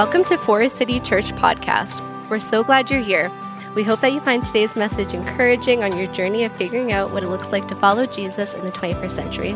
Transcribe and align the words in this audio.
Welcome 0.00 0.24
to 0.24 0.38
Forest 0.38 0.76
City 0.76 0.98
Church 0.98 1.30
Podcast. 1.32 2.00
We're 2.30 2.38
so 2.38 2.64
glad 2.64 2.88
you're 2.88 3.02
here. 3.02 3.30
We 3.74 3.82
hope 3.82 4.00
that 4.00 4.14
you 4.14 4.20
find 4.20 4.42
today's 4.42 4.74
message 4.74 5.12
encouraging 5.12 5.84
on 5.84 5.94
your 5.94 6.10
journey 6.14 6.44
of 6.44 6.52
figuring 6.52 6.90
out 6.90 7.10
what 7.10 7.22
it 7.22 7.28
looks 7.28 7.52
like 7.52 7.68
to 7.68 7.74
follow 7.74 8.06
Jesus 8.06 8.54
in 8.54 8.64
the 8.64 8.72
21st 8.72 9.10
century. 9.10 9.52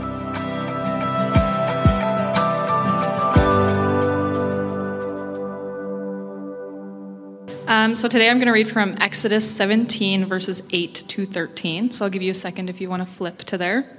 Um, 7.67 7.95
so 7.95 8.07
today 8.07 8.29
I'm 8.29 8.37
going 8.37 8.49
to 8.49 8.53
read 8.53 8.69
from 8.69 8.99
Exodus 9.01 9.51
17, 9.51 10.27
verses 10.27 10.69
8 10.71 10.95
to 11.09 11.25
13. 11.25 11.91
So 11.91 12.05
I'll 12.05 12.11
give 12.11 12.21
you 12.21 12.33
a 12.33 12.35
second 12.35 12.69
if 12.69 12.83
you 12.83 12.91
want 12.91 13.01
to 13.01 13.07
flip 13.07 13.39
to 13.39 13.57
there. 13.57 13.97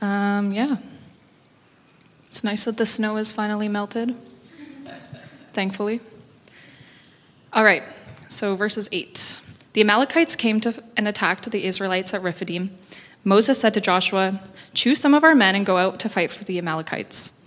Um, 0.00 0.52
yeah. 0.52 0.76
It's 2.28 2.42
nice 2.42 2.64
that 2.64 2.78
the 2.78 2.86
snow 2.86 3.18
is 3.18 3.30
finally 3.30 3.68
melted, 3.68 4.16
thankfully. 5.52 6.00
All 7.52 7.64
right, 7.64 7.82
so 8.28 8.56
verses 8.56 8.88
8. 8.92 9.40
The 9.74 9.80
Amalekites 9.80 10.36
came 10.36 10.60
to 10.60 10.82
and 10.96 11.08
attacked 11.08 11.50
the 11.50 11.64
Israelites 11.64 12.14
at 12.14 12.22
Rephidim. 12.22 12.76
Moses 13.24 13.60
said 13.60 13.74
to 13.74 13.80
Joshua, 13.80 14.40
Choose 14.74 15.00
some 15.00 15.14
of 15.14 15.24
our 15.24 15.34
men 15.34 15.54
and 15.54 15.66
go 15.66 15.76
out 15.76 16.00
to 16.00 16.08
fight 16.08 16.30
for 16.30 16.44
the 16.44 16.58
Amalekites. 16.58 17.38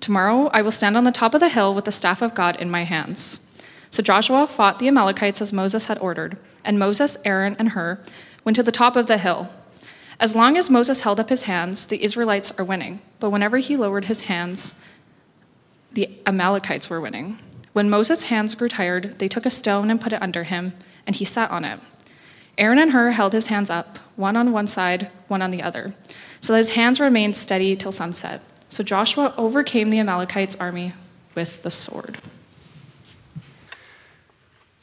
Tomorrow 0.00 0.50
I 0.52 0.62
will 0.62 0.70
stand 0.70 0.96
on 0.96 1.04
the 1.04 1.12
top 1.12 1.34
of 1.34 1.40
the 1.40 1.48
hill 1.48 1.74
with 1.74 1.84
the 1.84 1.92
staff 1.92 2.22
of 2.22 2.34
God 2.34 2.56
in 2.56 2.70
my 2.70 2.84
hands. 2.84 3.42
So 3.90 4.02
Joshua 4.02 4.46
fought 4.46 4.78
the 4.78 4.88
Amalekites 4.88 5.40
as 5.40 5.52
Moses 5.52 5.86
had 5.86 5.98
ordered, 5.98 6.38
and 6.64 6.78
Moses, 6.78 7.16
Aaron, 7.24 7.56
and 7.58 7.70
Hur 7.70 7.98
went 8.44 8.56
to 8.56 8.62
the 8.62 8.72
top 8.72 8.96
of 8.96 9.06
the 9.06 9.18
hill. 9.18 9.48
As 10.20 10.34
long 10.34 10.56
as 10.56 10.70
Moses 10.70 11.02
held 11.02 11.20
up 11.20 11.28
his 11.28 11.44
hands, 11.44 11.86
the 11.86 12.02
Israelites 12.02 12.58
are 12.58 12.64
winning, 12.64 13.00
but 13.20 13.30
whenever 13.30 13.58
he 13.58 13.76
lowered 13.76 14.06
his 14.06 14.22
hands, 14.22 14.82
the 15.96 16.10
Amalekites 16.26 16.90
were 16.90 17.00
winning. 17.00 17.38
When 17.72 17.90
Moses' 17.90 18.24
hands 18.24 18.54
grew 18.54 18.68
tired, 18.68 19.18
they 19.18 19.28
took 19.28 19.46
a 19.46 19.50
stone 19.50 19.90
and 19.90 20.00
put 20.00 20.12
it 20.12 20.22
under 20.22 20.44
him, 20.44 20.74
and 21.06 21.16
he 21.16 21.24
sat 21.24 21.50
on 21.50 21.64
it. 21.64 21.80
Aaron 22.58 22.78
and 22.78 22.92
Hur 22.92 23.10
held 23.10 23.32
his 23.32 23.48
hands 23.48 23.70
up, 23.70 23.98
one 24.14 24.36
on 24.36 24.52
one 24.52 24.66
side, 24.66 25.10
one 25.28 25.42
on 25.42 25.50
the 25.50 25.62
other, 25.62 25.94
so 26.38 26.52
that 26.52 26.58
his 26.58 26.70
hands 26.70 27.00
remained 27.00 27.34
steady 27.34 27.76
till 27.76 27.92
sunset. 27.92 28.42
So 28.68 28.84
Joshua 28.84 29.34
overcame 29.38 29.90
the 29.90 29.98
Amalekites' 29.98 30.56
army 30.56 30.92
with 31.34 31.62
the 31.62 31.70
sword. 31.70 32.18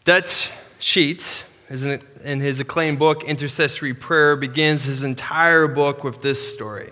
Dutch 0.04 0.50
Sheets, 0.80 1.44
in 1.70 2.40
his 2.40 2.60
acclaimed 2.60 3.00
book, 3.00 3.24
Intercessory 3.24 3.94
Prayer, 3.94 4.36
begins 4.36 4.84
his 4.84 5.04
entire 5.04 5.68
book 5.68 6.04
with 6.04 6.22
this 6.22 6.54
story. 6.54 6.92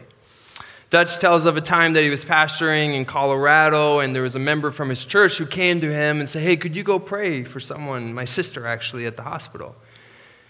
Dutch 0.91 1.19
tells 1.19 1.45
of 1.45 1.55
a 1.55 1.61
time 1.61 1.93
that 1.93 2.03
he 2.03 2.09
was 2.09 2.25
pastoring 2.25 2.95
in 2.95 3.05
Colorado, 3.05 3.99
and 3.99 4.13
there 4.13 4.23
was 4.23 4.35
a 4.35 4.39
member 4.39 4.71
from 4.71 4.89
his 4.89 5.05
church 5.05 5.37
who 5.37 5.45
came 5.45 5.79
to 5.79 5.89
him 5.89 6.19
and 6.19 6.29
said, 6.29 6.43
Hey, 6.43 6.57
could 6.57 6.75
you 6.75 6.83
go 6.83 6.99
pray 6.99 7.45
for 7.45 7.61
someone, 7.61 8.13
my 8.13 8.25
sister 8.25 8.67
actually, 8.67 9.05
at 9.05 9.15
the 9.15 9.23
hospital? 9.23 9.73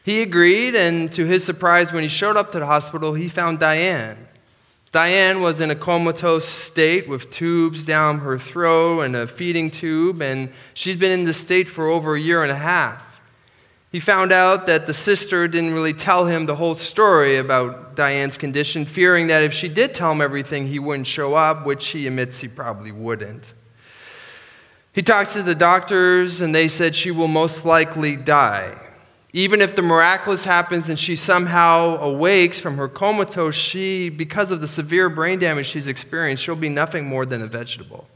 He 0.03 0.23
agreed, 0.23 0.75
and 0.75 1.12
to 1.14 1.25
his 1.25 1.44
surprise, 1.44 1.94
when 1.94 2.02
he 2.02 2.09
showed 2.09 2.38
up 2.38 2.52
to 2.53 2.59
the 2.59 2.66
hospital, 2.66 3.14
he 3.14 3.28
found 3.28 3.59
Diane. 3.59 4.28
Diane 4.92 5.44
was 5.44 5.62
in 5.62 5.69
a 5.69 5.75
comatose 5.75 6.47
state 6.47 7.08
with 7.08 7.30
tubes 7.30 7.84
down 7.84 8.17
her 8.22 8.39
throat 8.39 9.02
and 9.02 9.16
a 9.16 9.28
feeding 9.28 9.69
tube, 9.69 10.23
and 10.23 10.52
she'd 10.73 10.97
been 10.97 11.12
in 11.12 11.25
this 11.25 11.38
state 11.38 11.67
for 11.67 11.86
over 11.86 12.16
a 12.16 12.19
year 12.19 12.42
and 12.42 12.52
a 12.52 12.56
half. 12.56 13.11
He 13.92 14.00
found 14.00 14.31
out 14.31 14.67
that 14.67 14.88
the 14.88 14.94
sister 14.94 15.50
didn't 15.50 15.73
really 15.73 15.94
tell 15.94 16.25
him 16.25 16.45
the 16.45 16.56
whole 16.56 16.75
story 16.75 17.36
about 17.36 17.95
Diane's 17.95 18.38
condition, 18.38 18.86
fearing 18.86 19.28
that 19.28 19.44
if 19.44 19.52
she 19.52 19.67
did 19.67 19.94
tell 19.94 20.14
him 20.14 20.22
everything, 20.22 20.67
he 20.67 20.80
wouldn't 20.80 21.08
show 21.08 21.36
up, 21.36 21.66
which 21.66 21.88
he 21.88 22.08
admits 22.08 22.39
he 22.39 22.47
probably 22.47 22.94
wouldn't. 22.94 23.53
He 24.94 25.02
talks 25.02 25.34
to 25.34 25.44
the 25.44 25.56
doctors, 25.56 26.39
and 26.39 26.56
they 26.56 26.69
said 26.69 26.95
she 26.95 27.12
will 27.12 27.28
most 27.28 27.66
likely 27.66 28.16
die. 28.16 28.78
Even 29.34 29.59
if 29.62 29.75
the 29.75 29.81
miraculous 29.81 30.46
happens 30.46 30.88
and 30.88 31.00
she 31.00 31.18
somehow 31.18 31.97
awakes 32.02 32.59
from 32.62 32.78
her 32.78 32.88
comatose, 32.88 33.56
she, 33.56 34.08
because 34.09 34.52
of 34.52 34.62
the 34.62 34.68
severe 34.68 35.09
brain 35.09 35.40
damage 35.40 35.68
she's 35.68 35.88
experienced, 35.88 36.44
she'll 36.44 36.56
be 36.56 36.69
nothing 36.69 37.06
more 37.06 37.25
than 37.25 37.41
a 37.41 37.47
vegetable. 37.47 38.08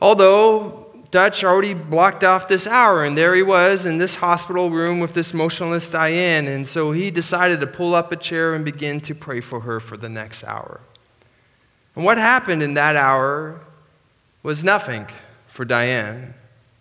Although 0.00 0.81
Dutch 1.12 1.44
already 1.44 1.74
blocked 1.74 2.24
off 2.24 2.48
this 2.48 2.66
hour, 2.66 3.04
and 3.04 3.16
there 3.16 3.34
he 3.34 3.42
was 3.42 3.84
in 3.84 3.98
this 3.98 4.16
hospital 4.16 4.70
room 4.70 4.98
with 4.98 5.12
this 5.12 5.34
motionless 5.34 5.88
Diane, 5.88 6.48
and 6.48 6.66
so 6.66 6.92
he 6.92 7.10
decided 7.10 7.60
to 7.60 7.66
pull 7.66 7.94
up 7.94 8.10
a 8.12 8.16
chair 8.16 8.54
and 8.54 8.64
begin 8.64 8.98
to 9.02 9.14
pray 9.14 9.42
for 9.42 9.60
her 9.60 9.78
for 9.78 9.98
the 9.98 10.08
next 10.08 10.42
hour. 10.42 10.80
And 11.94 12.04
what 12.04 12.16
happened 12.16 12.62
in 12.62 12.74
that 12.74 12.96
hour 12.96 13.60
was 14.42 14.64
nothing 14.64 15.06
for 15.48 15.66
Diane. 15.66 16.32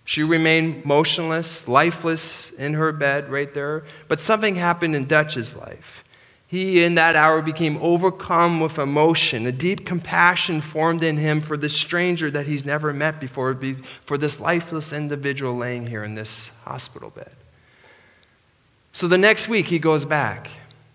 She 0.06 0.24
remained 0.24 0.86
motionless, 0.86 1.68
lifeless 1.68 2.52
in 2.52 2.76
her 2.76 2.94
bed 2.94 3.30
right 3.30 3.54
there. 3.54 3.84
But 4.08 4.22
something 4.22 4.56
happened 4.56 4.96
in 4.96 5.08
Dutch's 5.08 5.56
life. 5.56 6.06
He, 6.52 6.84
in 6.84 6.96
that 6.96 7.16
hour, 7.16 7.42
became 7.42 7.78
overcome 7.78 8.60
with 8.60 8.78
emotion. 8.78 9.46
A 9.46 9.54
deep 9.54 9.86
compassion 9.86 10.60
formed 10.60 11.02
in 11.02 11.16
him 11.16 11.40
for 11.40 11.56
this 11.56 11.74
stranger 11.74 12.30
that 12.30 12.46
he's 12.46 12.66
never 12.66 12.92
met 12.92 13.22
before, 13.22 13.58
for 14.06 14.18
this 14.18 14.38
lifeless 14.38 14.92
individual 14.92 15.56
laying 15.56 15.88
here 15.88 16.04
in 16.04 16.16
this 16.16 16.52
hospital 16.66 17.10
bed. 17.10 17.32
So 18.92 19.08
the 19.08 19.18
next 19.18 19.48
week, 19.48 19.68
he 19.68 19.80
goes 19.80 20.04
back 20.04 20.50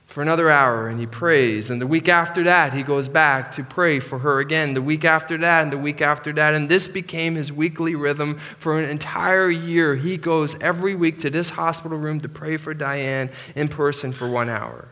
for 0.08 0.20
another 0.20 0.50
hour 0.50 0.88
and 0.88 1.00
he 1.00 1.06
prays. 1.06 1.70
And 1.70 1.80
the 1.80 1.86
week 1.86 2.06
after 2.06 2.44
that, 2.44 2.74
he 2.74 2.82
goes 2.82 3.08
back 3.08 3.52
to 3.52 3.64
pray 3.64 3.98
for 3.98 4.18
her 4.18 4.40
again. 4.40 4.74
The 4.74 4.82
week 4.82 5.06
after 5.06 5.38
that, 5.38 5.62
and 5.62 5.72
the 5.72 5.78
week 5.78 6.02
after 6.02 6.34
that. 6.34 6.52
And 6.52 6.68
this 6.68 6.86
became 6.86 7.34
his 7.34 7.50
weekly 7.50 7.94
rhythm 7.94 8.38
for 8.58 8.78
an 8.78 8.90
entire 8.90 9.48
year. 9.48 9.96
He 9.96 10.18
goes 10.18 10.54
every 10.60 10.94
week 10.94 11.18
to 11.20 11.30
this 11.30 11.48
hospital 11.48 11.96
room 11.96 12.20
to 12.20 12.28
pray 12.28 12.58
for 12.58 12.74
Diane 12.74 13.30
in 13.54 13.68
person 13.68 14.12
for 14.12 14.28
one 14.28 14.50
hour. 14.50 14.88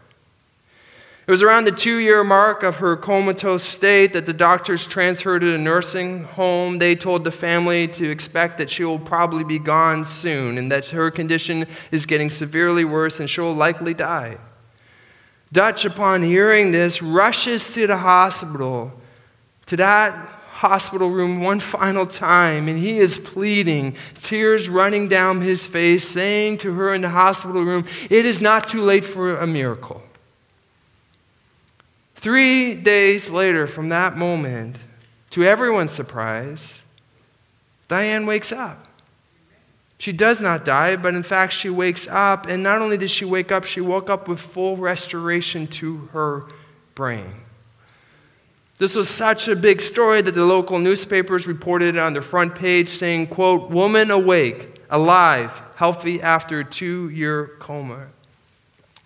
It 1.27 1.31
was 1.31 1.43
around 1.43 1.65
the 1.65 1.73
two 1.73 1.97
year 1.97 2.23
mark 2.23 2.62
of 2.62 2.77
her 2.77 2.97
comatose 2.97 3.62
state 3.62 4.12
that 4.12 4.27
the 4.27 4.35
doctors 4.35 4.87
transferred 4.87 5.43
her 5.43 5.49
to 5.49 5.55
a 5.55 5.59
nursing 5.59 6.25
home. 6.25 6.79
They 6.79 6.95
told 6.95 7.25
the 7.25 7.31
family 7.31 7.89
to 7.89 8.11
expect 8.11 8.59
that 8.59 8.71
she 8.71 8.85
will 8.85 8.99
probably 8.99 9.43
be 9.43 9.59
gone 9.59 10.05
soon 10.05 10.59
and 10.59 10.71
that 10.71 10.89
her 10.89 11.11
condition 11.11 11.67
is 11.91 12.05
getting 12.05 12.29
severely 12.29 12.85
worse 12.85 13.21
and 13.21 13.31
she 13.31 13.41
will 13.41 13.55
likely 13.55 13.95
die. 13.95 14.37
Dutch, 15.51 15.87
upon 15.87 16.23
hearing 16.23 16.73
this, 16.73 17.01
rushes 17.01 17.73
to 17.73 17.87
the 17.87 17.99
hospital, 17.99 18.93
to 19.67 19.77
that 19.77 20.12
hospital 20.55 21.11
room 21.11 21.41
one 21.43 21.61
final 21.61 22.06
time, 22.06 22.69
and 22.69 22.79
he 22.79 22.99
is 22.99 23.19
pleading, 23.19 23.97
tears 24.15 24.69
running 24.69 25.09
down 25.09 25.41
his 25.41 25.67
face, 25.67 26.06
saying 26.06 26.59
to 26.59 26.75
her 26.75 26.95
in 26.95 27.03
the 27.03 27.09
hospital 27.09 27.65
room, 27.65 27.87
It 28.11 28.27
is 28.27 28.43
not 28.43 28.69
too 28.69 28.83
late 28.83 29.06
for 29.06 29.37
a 29.37 29.47
miracle. 29.47 30.03
Three 32.25 32.75
days 32.75 33.29
later, 33.29 33.67
from 33.67 33.91
that 33.91 34.17
moment, 34.17 34.77
to 35.29 35.45
everyone's 35.45 35.93
surprise, 35.93 36.81
Diane 37.87 38.25
wakes 38.25 38.51
up. 38.51 38.89
She 39.99 40.11
does 40.11 40.41
not 40.41 40.65
die, 40.65 40.97
but 40.97 41.15
in 41.15 41.23
fact, 41.23 41.53
she 41.53 41.69
wakes 41.69 42.09
up. 42.09 42.47
And 42.47 42.62
not 42.62 42.81
only 42.81 42.97
did 42.97 43.11
she 43.11 43.27
wake 43.27 43.53
up, 43.53 43.65
she 43.65 43.83
woke 43.83 44.09
up 44.09 44.27
with 44.27 44.41
full 44.41 44.79
restoration 44.79 45.67
to 45.67 46.09
her 46.15 46.45
brain. 46.95 47.31
This 48.79 48.95
was 48.95 49.11
such 49.11 49.47
a 49.47 49.55
big 49.55 49.83
story 49.83 50.23
that 50.23 50.35
the 50.35 50.47
local 50.47 50.79
newspapers 50.79 51.47
reported 51.47 51.95
it 51.95 51.99
on 51.99 52.15
the 52.15 52.23
front 52.23 52.55
page 52.55 52.89
saying, 52.89 53.27
quote, 53.27 53.69
woman 53.69 54.11
awake, 54.11 54.81
alive, 54.89 55.53
healthy 55.77 56.23
after 56.23 56.65
two-year 56.65 57.51
coma. 57.59 58.06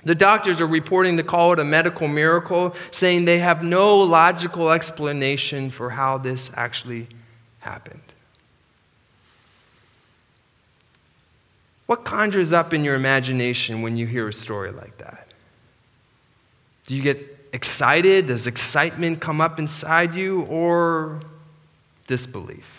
The 0.04 0.14
doctors 0.14 0.60
are 0.60 0.66
reporting 0.66 1.16
to 1.16 1.22
call 1.22 1.52
it 1.52 1.58
a 1.58 1.64
medical 1.64 2.08
miracle, 2.08 2.74
saying 2.90 3.24
they 3.24 3.38
have 3.38 3.64
no 3.64 3.98
logical 3.98 4.70
explanation 4.70 5.70
for 5.70 5.90
how 5.90 6.18
this 6.18 6.50
actually 6.54 7.08
happened. 7.60 8.00
What 11.86 12.04
conjures 12.04 12.52
up 12.52 12.72
in 12.74 12.84
your 12.84 12.94
imagination 12.94 13.82
when 13.82 13.96
you 13.96 14.06
hear 14.06 14.28
a 14.28 14.32
story 14.32 14.70
like 14.70 14.98
that? 14.98 15.26
Do 16.86 16.94
you 16.94 17.02
get 17.02 17.48
excited? 17.52 18.26
Does 18.26 18.46
excitement 18.46 19.20
come 19.20 19.40
up 19.40 19.58
inside 19.58 20.14
you 20.14 20.42
or 20.42 21.20
disbelief? 22.06 22.77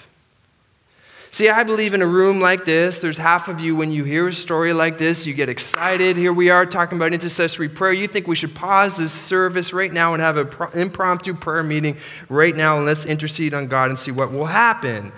See, 1.32 1.48
I 1.48 1.64
believe 1.64 1.94
in 1.94 2.02
a 2.02 2.08
room 2.08 2.42
like 2.42 2.66
this, 2.66 3.00
there's 3.00 3.18
half 3.18 3.48
of 3.48 3.60
you 3.60 3.76
when 3.76 3.92
you 3.92 4.04
hear 4.04 4.28
a 4.28 4.34
story 4.34 4.74
like 4.74 4.98
this, 4.98 5.28
you 5.28 5.34
get 5.34 5.48
excited. 5.48 6.18
Here 6.18 6.34
we 6.34 6.50
are 6.50 6.66
talking 6.66 6.98
about 6.98 7.14
intercessory 7.14 7.70
prayer. 7.70 7.94
You 7.94 8.08
think 8.08 8.28
we 8.28 8.36
should 8.36 8.56
pause 8.56 8.98
this 8.98 9.14
service 9.14 9.72
right 9.72 9.94
now 9.94 10.14
and 10.14 10.22
have 10.22 10.38
an 10.38 10.50
impromptu 10.74 11.36
prayer 11.36 11.62
meeting 11.62 11.98
right 12.30 12.56
now 12.56 12.78
and 12.78 12.86
let's 12.86 13.06
intercede 13.06 13.54
on 13.54 13.68
God 13.68 13.92
and 13.92 14.00
see 14.00 14.12
what 14.12 14.32
will 14.32 14.48
happen. 14.48 15.12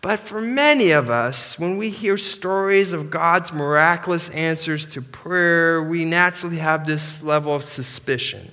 But 0.00 0.20
for 0.20 0.40
many 0.40 0.92
of 0.92 1.10
us, 1.10 1.58
when 1.58 1.76
we 1.76 1.90
hear 1.90 2.16
stories 2.16 2.92
of 2.92 3.10
God's 3.10 3.52
miraculous 3.52 4.28
answers 4.30 4.86
to 4.88 5.02
prayer, 5.02 5.82
we 5.82 6.04
naturally 6.04 6.58
have 6.58 6.86
this 6.86 7.22
level 7.22 7.54
of 7.54 7.64
suspicion. 7.64 8.50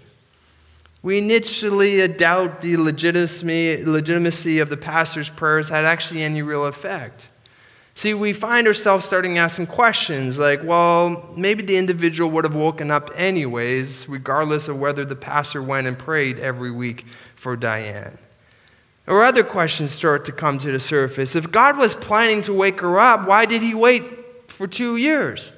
We 1.02 1.18
initially 1.18 2.06
doubt 2.10 2.62
the 2.62 2.76
legitimacy, 2.78 4.60
of 4.60 4.70
the 4.70 4.78
pastor's 4.78 5.30
prayers 5.30 5.70
had 5.70 5.86
actually 5.86 6.24
any 6.24 6.42
real 6.42 6.66
effect. 6.66 7.28
See, 7.96 8.14
we 8.14 8.34
find 8.34 8.68
ourselves 8.68 9.06
starting 9.06 9.38
asking 9.38 9.68
questions 9.68 10.38
like, 10.38 10.64
well, 10.64 11.34
maybe 11.38 11.64
the 11.64 11.78
individual 11.78 12.30
would 12.32 12.46
have 12.46 12.56
woken 12.56 12.92
up 12.92 13.12
anyways, 13.16 14.08
regardless 14.08 14.68
of 14.68 14.80
whether 14.80 15.04
the 15.06 15.16
pastor 15.16 15.62
went 15.62 15.88
and 15.88 15.98
prayed 15.98 16.40
every 16.40 16.72
week 16.72 17.06
for 17.36 17.56
Diane. 17.56 18.18
Or 19.08 19.24
other 19.24 19.44
questions 19.44 19.92
start 19.92 20.24
to 20.26 20.32
come 20.32 20.60
to 20.60 20.72
the 20.72 20.80
surface. 20.80 21.36
If 21.36 21.52
God 21.52 21.78
was 21.78 21.94
planning 21.94 22.42
to 22.44 22.54
wake 22.54 22.82
her 22.82 23.00
up, 23.00 23.28
why 23.28 23.46
did 23.46 23.62
he 23.62 23.74
wait 23.74 24.50
for 24.50 24.68
two 24.68 24.98
years? 24.98 25.52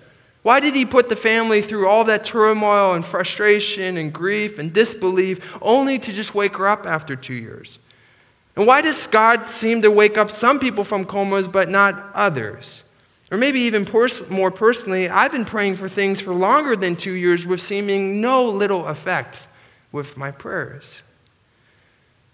Why 0.44 0.60
did 0.60 0.76
he 0.76 0.86
put 0.86 1.10
the 1.10 1.16
family 1.16 1.62
through 1.62 1.88
all 1.88 2.04
that 2.06 2.26
turmoil 2.26 2.94
and 2.94 3.06
frustration 3.06 3.98
and 3.98 4.12
grief 4.12 4.58
and 4.58 4.74
disbelief 4.74 5.40
only 5.62 6.00
to 6.00 6.12
just 6.12 6.34
wake 6.34 6.58
her 6.58 6.68
up 6.68 6.86
after 6.86 7.16
two 7.16 7.36
years? 7.36 7.78
And 8.56 8.66
why 8.66 8.82
does 8.82 9.08
God 9.08 9.48
seem 9.48 9.84
to 9.84 9.92
wake 9.92 10.18
up 10.18 10.32
some 10.32 10.60
people 10.60 10.84
from 10.84 11.06
comas 11.06 11.48
but 11.48 11.70
not 11.70 12.12
others? 12.14 12.84
Or 13.32 13.38
maybe 13.38 13.62
even 13.62 13.86
pers- 13.86 14.30
more 14.30 14.52
personally, 14.52 15.08
I've 15.08 15.32
been 15.32 15.46
praying 15.46 15.78
for 15.78 15.88
things 15.88 16.20
for 16.20 16.34
longer 16.34 16.76
than 16.76 16.96
two 16.96 17.14
years 17.14 17.48
with 17.48 17.62
seeming 17.62 18.20
no 18.20 18.50
little 18.50 18.88
effect 18.88 19.48
with 19.92 20.18
my 20.18 20.32
prayers. 20.32 20.84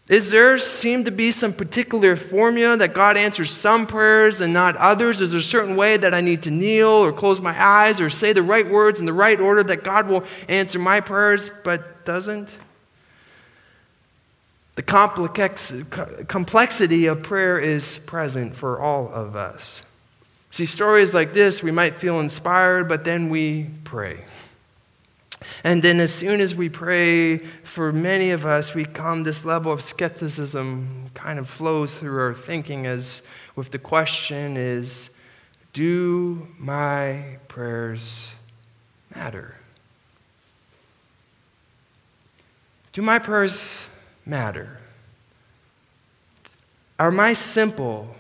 Is 0.10 0.30
there 0.32 0.58
seem 0.58 1.04
to 1.04 1.12
be 1.12 1.34
some 1.34 1.52
particular 1.52 2.16
formula 2.16 2.78
that 2.78 2.94
God 2.94 3.18
answers 3.18 3.52
some 3.52 3.86
prayers 3.86 4.40
and 4.40 4.54
not 4.54 4.78
others? 4.78 5.20
Is 5.20 5.32
there 5.32 5.40
a 5.40 5.44
certain 5.44 5.76
way 5.76 5.98
that 5.98 6.14
I 6.14 6.22
need 6.22 6.44
to 6.44 6.52
kneel 6.52 6.88
or 6.88 7.12
close 7.12 7.42
my 7.42 7.62
eyes 7.62 8.00
or 8.00 8.10
say 8.10 8.32
the 8.32 8.42
right 8.42 8.68
words 8.68 9.02
in 9.02 9.06
the 9.06 9.14
right 9.14 9.40
order 9.40 9.64
that 9.64 9.84
God 9.84 10.08
will 10.08 10.24
answer 10.48 10.80
my 10.80 11.02
prayers 11.02 11.52
but 11.66 12.06
doesn't? 12.06 12.48
The 14.76 14.84
complex, 14.84 15.74
complexity 16.28 17.08
of 17.08 17.24
prayer 17.24 17.60
is 17.60 17.98
present 18.06 18.56
for 18.56 18.80
all 18.80 19.12
of 19.12 19.36
us. 19.36 19.82
See, 20.52 20.66
stories 20.66 21.14
like 21.14 21.34
this, 21.34 21.62
we 21.62 21.72
might 21.72 21.98
feel 21.98 22.22
inspired, 22.22 22.88
but 22.88 23.04
then 23.04 23.30
we 23.30 23.72
pray. 23.84 24.20
And 25.64 25.84
then, 25.84 26.00
as 26.00 26.14
soon 26.14 26.42
as 26.42 26.56
we 26.56 26.70
pray, 26.70 27.38
for 27.38 27.92
many 27.92 28.32
of 28.32 28.46
us, 28.46 28.74
we 28.74 28.86
come, 28.86 29.24
this 29.24 29.46
level 29.46 29.72
of 29.72 29.82
skepticism 29.82 31.12
kind 31.14 31.40
of 31.40 31.50
flows 31.50 31.94
through 31.94 32.20
our 32.20 32.34
thinking 32.34 32.86
as 32.88 33.22
with 33.56 33.72
the 33.72 33.80
question 33.80 34.58
is, 34.58 35.10
do 35.74 36.48
my 36.58 37.38
prayers 37.48 38.30
matter? 39.16 39.56
Do 42.94 43.02
my 43.02 43.20
prayers 43.20 43.84
matter? 44.26 44.80
Are 47.00 47.12
my 47.12 47.34
simple 47.34 48.16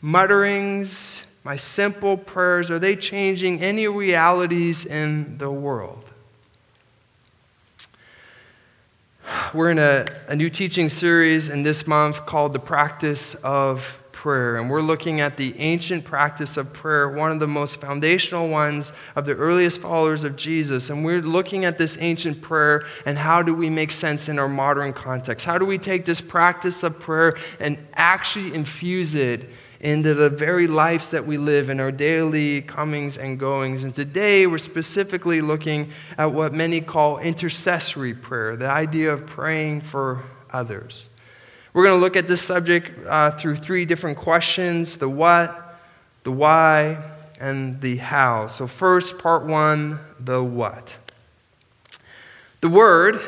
mutterings, 0.00 1.22
my 1.44 1.56
simple 1.56 2.16
prayers, 2.16 2.68
are 2.70 2.80
they 2.80 2.96
changing 2.96 3.62
any 3.62 3.86
realities 3.86 4.84
in 4.84 5.38
the 5.38 5.50
world? 5.50 6.11
We're 9.54 9.70
in 9.70 9.78
a, 9.78 10.06
a 10.28 10.34
new 10.34 10.48
teaching 10.48 10.88
series 10.88 11.50
in 11.50 11.62
this 11.62 11.86
month 11.86 12.24
called 12.24 12.54
The 12.54 12.58
Practice 12.58 13.34
of 13.42 13.98
Prayer. 14.10 14.56
And 14.56 14.70
we're 14.70 14.80
looking 14.80 15.20
at 15.20 15.36
the 15.36 15.58
ancient 15.58 16.06
practice 16.06 16.56
of 16.56 16.72
prayer, 16.72 17.10
one 17.10 17.30
of 17.30 17.38
the 17.38 17.46
most 17.46 17.78
foundational 17.78 18.48
ones 18.48 18.92
of 19.14 19.26
the 19.26 19.34
earliest 19.34 19.82
followers 19.82 20.24
of 20.24 20.36
Jesus. 20.36 20.88
And 20.88 21.04
we're 21.04 21.20
looking 21.20 21.66
at 21.66 21.76
this 21.76 21.98
ancient 22.00 22.40
prayer 22.40 22.86
and 23.04 23.18
how 23.18 23.42
do 23.42 23.54
we 23.54 23.68
make 23.68 23.90
sense 23.90 24.26
in 24.26 24.38
our 24.38 24.48
modern 24.48 24.94
context? 24.94 25.44
How 25.44 25.58
do 25.58 25.66
we 25.66 25.76
take 25.76 26.06
this 26.06 26.22
practice 26.22 26.82
of 26.82 26.98
prayer 26.98 27.36
and 27.60 27.76
actually 27.92 28.54
infuse 28.54 29.14
it 29.14 29.50
into 29.82 30.14
the 30.14 30.30
very 30.30 30.68
lives 30.68 31.10
that 31.10 31.26
we 31.26 31.36
live 31.36 31.68
in 31.68 31.80
our 31.80 31.90
daily 31.90 32.62
comings 32.62 33.18
and 33.18 33.36
goings. 33.38 33.82
And 33.82 33.92
today 33.92 34.46
we're 34.46 34.58
specifically 34.58 35.40
looking 35.40 35.90
at 36.16 36.32
what 36.32 36.54
many 36.54 36.80
call 36.80 37.18
intercessory 37.18 38.14
prayer, 38.14 38.54
the 38.54 38.70
idea 38.70 39.12
of 39.12 39.26
praying 39.26 39.80
for 39.80 40.22
others. 40.50 41.08
We're 41.74 41.84
going 41.84 41.96
to 41.96 42.00
look 42.00 42.16
at 42.16 42.28
this 42.28 42.40
subject 42.40 43.04
uh, 43.06 43.32
through 43.32 43.56
three 43.56 43.84
different 43.84 44.18
questions 44.18 44.96
the 44.96 45.08
what, 45.08 45.80
the 46.22 46.30
why, 46.30 47.02
and 47.40 47.80
the 47.80 47.96
how. 47.96 48.46
So, 48.46 48.68
first, 48.68 49.18
part 49.18 49.46
one 49.46 49.98
the 50.20 50.44
what. 50.44 50.94
The 52.60 52.68
word 52.68 53.20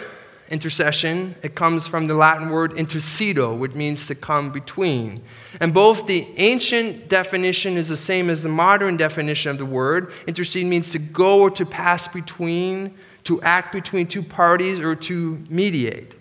intercession, 0.50 1.34
it 1.42 1.54
comes 1.54 1.86
from 1.86 2.06
the 2.06 2.14
Latin 2.14 2.50
word 2.50 2.72
intercedo, 2.72 3.56
which 3.56 3.74
means 3.74 4.06
to 4.06 4.14
come 4.14 4.50
between. 4.50 5.22
And 5.60 5.72
both 5.72 6.06
the 6.06 6.28
ancient 6.36 7.08
definition 7.08 7.76
is 7.76 7.88
the 7.88 7.96
same 7.96 8.28
as 8.30 8.42
the 8.42 8.48
modern 8.48 8.96
definition 8.96 9.50
of 9.50 9.58
the 9.58 9.66
word. 9.66 10.12
Intercede 10.26 10.66
means 10.66 10.90
to 10.92 10.98
go 10.98 11.40
or 11.40 11.50
to 11.50 11.64
pass 11.64 12.08
between, 12.08 12.94
to 13.24 13.40
act 13.42 13.72
between 13.72 14.06
two 14.06 14.22
parties, 14.22 14.80
or 14.80 14.94
to 14.94 15.42
mediate. 15.48 16.14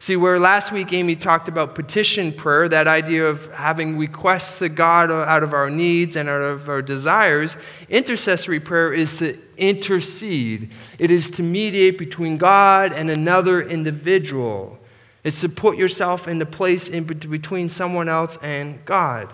See, 0.00 0.14
where 0.14 0.38
last 0.38 0.70
week 0.70 0.92
Amy 0.92 1.16
talked 1.16 1.48
about 1.48 1.74
petition 1.74 2.32
prayer, 2.32 2.68
that 2.68 2.86
idea 2.86 3.26
of 3.26 3.52
having 3.52 3.98
requests 3.98 4.58
to 4.58 4.68
God 4.68 5.10
out 5.10 5.42
of 5.42 5.52
our 5.52 5.70
needs 5.70 6.14
and 6.14 6.28
out 6.28 6.40
of 6.40 6.68
our 6.68 6.82
desires, 6.82 7.56
intercessory 7.88 8.60
prayer 8.60 8.92
is 8.92 9.18
to 9.18 9.36
intercede. 9.56 10.70
It 11.00 11.10
is 11.10 11.30
to 11.30 11.42
mediate 11.42 11.98
between 11.98 12.38
God 12.38 12.92
and 12.92 13.10
another 13.10 13.60
individual. 13.60 14.78
It's 15.24 15.40
to 15.40 15.48
put 15.48 15.76
yourself 15.76 16.28
in 16.28 16.38
the 16.38 16.46
place 16.46 16.86
in 16.86 17.04
between 17.04 17.68
someone 17.68 18.08
else 18.08 18.38
and 18.40 18.84
God. 18.84 19.32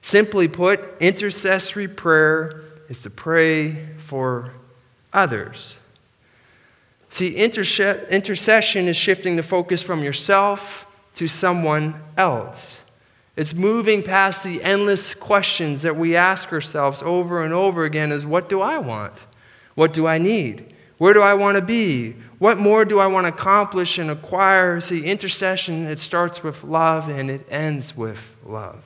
Simply 0.00 0.46
put, 0.46 1.00
intercessory 1.00 1.88
prayer 1.88 2.62
is 2.88 3.02
to 3.02 3.10
pray 3.10 3.74
for 3.98 4.52
others. 5.12 5.74
See, 7.14 7.36
intercession 7.36 8.88
is 8.88 8.96
shifting 8.96 9.36
the 9.36 9.44
focus 9.44 9.84
from 9.84 10.02
yourself 10.02 10.84
to 11.14 11.28
someone 11.28 11.94
else. 12.16 12.76
It's 13.36 13.54
moving 13.54 14.02
past 14.02 14.42
the 14.42 14.60
endless 14.64 15.14
questions 15.14 15.82
that 15.82 15.94
we 15.94 16.16
ask 16.16 16.52
ourselves 16.52 17.02
over 17.02 17.44
and 17.44 17.54
over 17.54 17.84
again 17.84 18.10
is 18.10 18.26
what 18.26 18.48
do 18.48 18.60
I 18.60 18.78
want? 18.78 19.12
What 19.76 19.92
do 19.92 20.08
I 20.08 20.18
need? 20.18 20.74
Where 20.98 21.14
do 21.14 21.22
I 21.22 21.34
want 21.34 21.56
to 21.56 21.62
be? 21.62 22.16
What 22.40 22.58
more 22.58 22.84
do 22.84 22.98
I 22.98 23.06
want 23.06 23.28
to 23.28 23.32
accomplish 23.32 23.96
and 23.96 24.10
acquire? 24.10 24.80
See, 24.80 25.04
intercession, 25.04 25.84
it 25.84 26.00
starts 26.00 26.42
with 26.42 26.64
love 26.64 27.08
and 27.08 27.30
it 27.30 27.46
ends 27.48 27.96
with 27.96 28.18
love. 28.44 28.82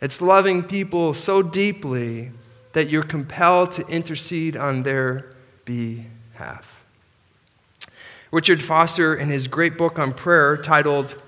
It's 0.00 0.22
loving 0.22 0.62
people 0.62 1.12
so 1.12 1.42
deeply 1.42 2.30
that 2.72 2.88
you're 2.88 3.02
compelled 3.02 3.72
to 3.72 3.86
intercede 3.88 4.56
on 4.56 4.84
their 4.84 5.34
behalf. 5.66 6.75
Richard 8.30 8.62
Foster, 8.62 9.14
in 9.14 9.28
his 9.28 9.46
great 9.46 9.78
book 9.78 9.98
on 9.98 10.12
prayer 10.12 10.56
titled 10.56 11.20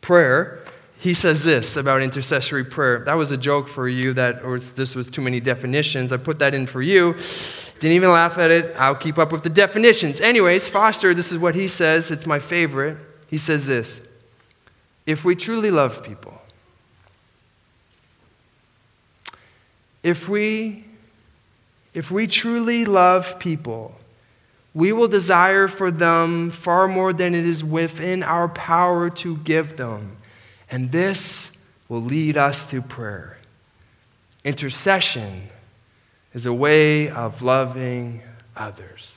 Prayer, 0.00 0.64
he 0.98 1.14
says 1.14 1.44
this 1.44 1.76
about 1.76 2.02
intercessory 2.02 2.64
prayer. 2.64 3.00
That 3.04 3.14
was 3.14 3.30
a 3.30 3.36
joke 3.36 3.68
for 3.68 3.88
you 3.88 4.12
that 4.14 4.42
or 4.42 4.58
this 4.58 4.96
was 4.96 5.08
too 5.08 5.20
many 5.20 5.40
definitions. 5.40 6.12
I 6.12 6.16
put 6.16 6.40
that 6.40 6.54
in 6.54 6.66
for 6.66 6.82
you. 6.82 7.14
Didn't 7.78 7.94
even 7.94 8.10
laugh 8.10 8.38
at 8.38 8.50
it. 8.50 8.74
I'll 8.76 8.96
keep 8.96 9.18
up 9.18 9.30
with 9.30 9.44
the 9.44 9.50
definitions. 9.50 10.20
Anyways, 10.20 10.66
Foster, 10.66 11.14
this 11.14 11.30
is 11.30 11.38
what 11.38 11.54
he 11.54 11.68
says. 11.68 12.10
It's 12.10 12.26
my 12.26 12.40
favorite. 12.40 12.98
He 13.28 13.38
says 13.38 13.66
this 13.66 14.00
If 15.06 15.24
we 15.24 15.36
truly 15.36 15.70
love 15.70 16.02
people, 16.02 16.40
if 20.02 20.28
we, 20.28 20.84
if 21.94 22.10
we 22.10 22.26
truly 22.26 22.84
love 22.84 23.38
people, 23.38 23.94
we 24.78 24.92
will 24.92 25.08
desire 25.08 25.66
for 25.66 25.90
them 25.90 26.52
far 26.52 26.86
more 26.86 27.12
than 27.12 27.34
it 27.34 27.44
is 27.44 27.64
within 27.64 28.22
our 28.22 28.48
power 28.48 29.10
to 29.10 29.36
give 29.38 29.76
them. 29.76 30.16
And 30.70 30.92
this 30.92 31.50
will 31.88 32.00
lead 32.00 32.36
us 32.36 32.64
to 32.70 32.80
prayer. 32.80 33.38
Intercession 34.44 35.48
is 36.32 36.46
a 36.46 36.52
way 36.52 37.10
of 37.10 37.42
loving 37.42 38.22
others. 38.56 39.10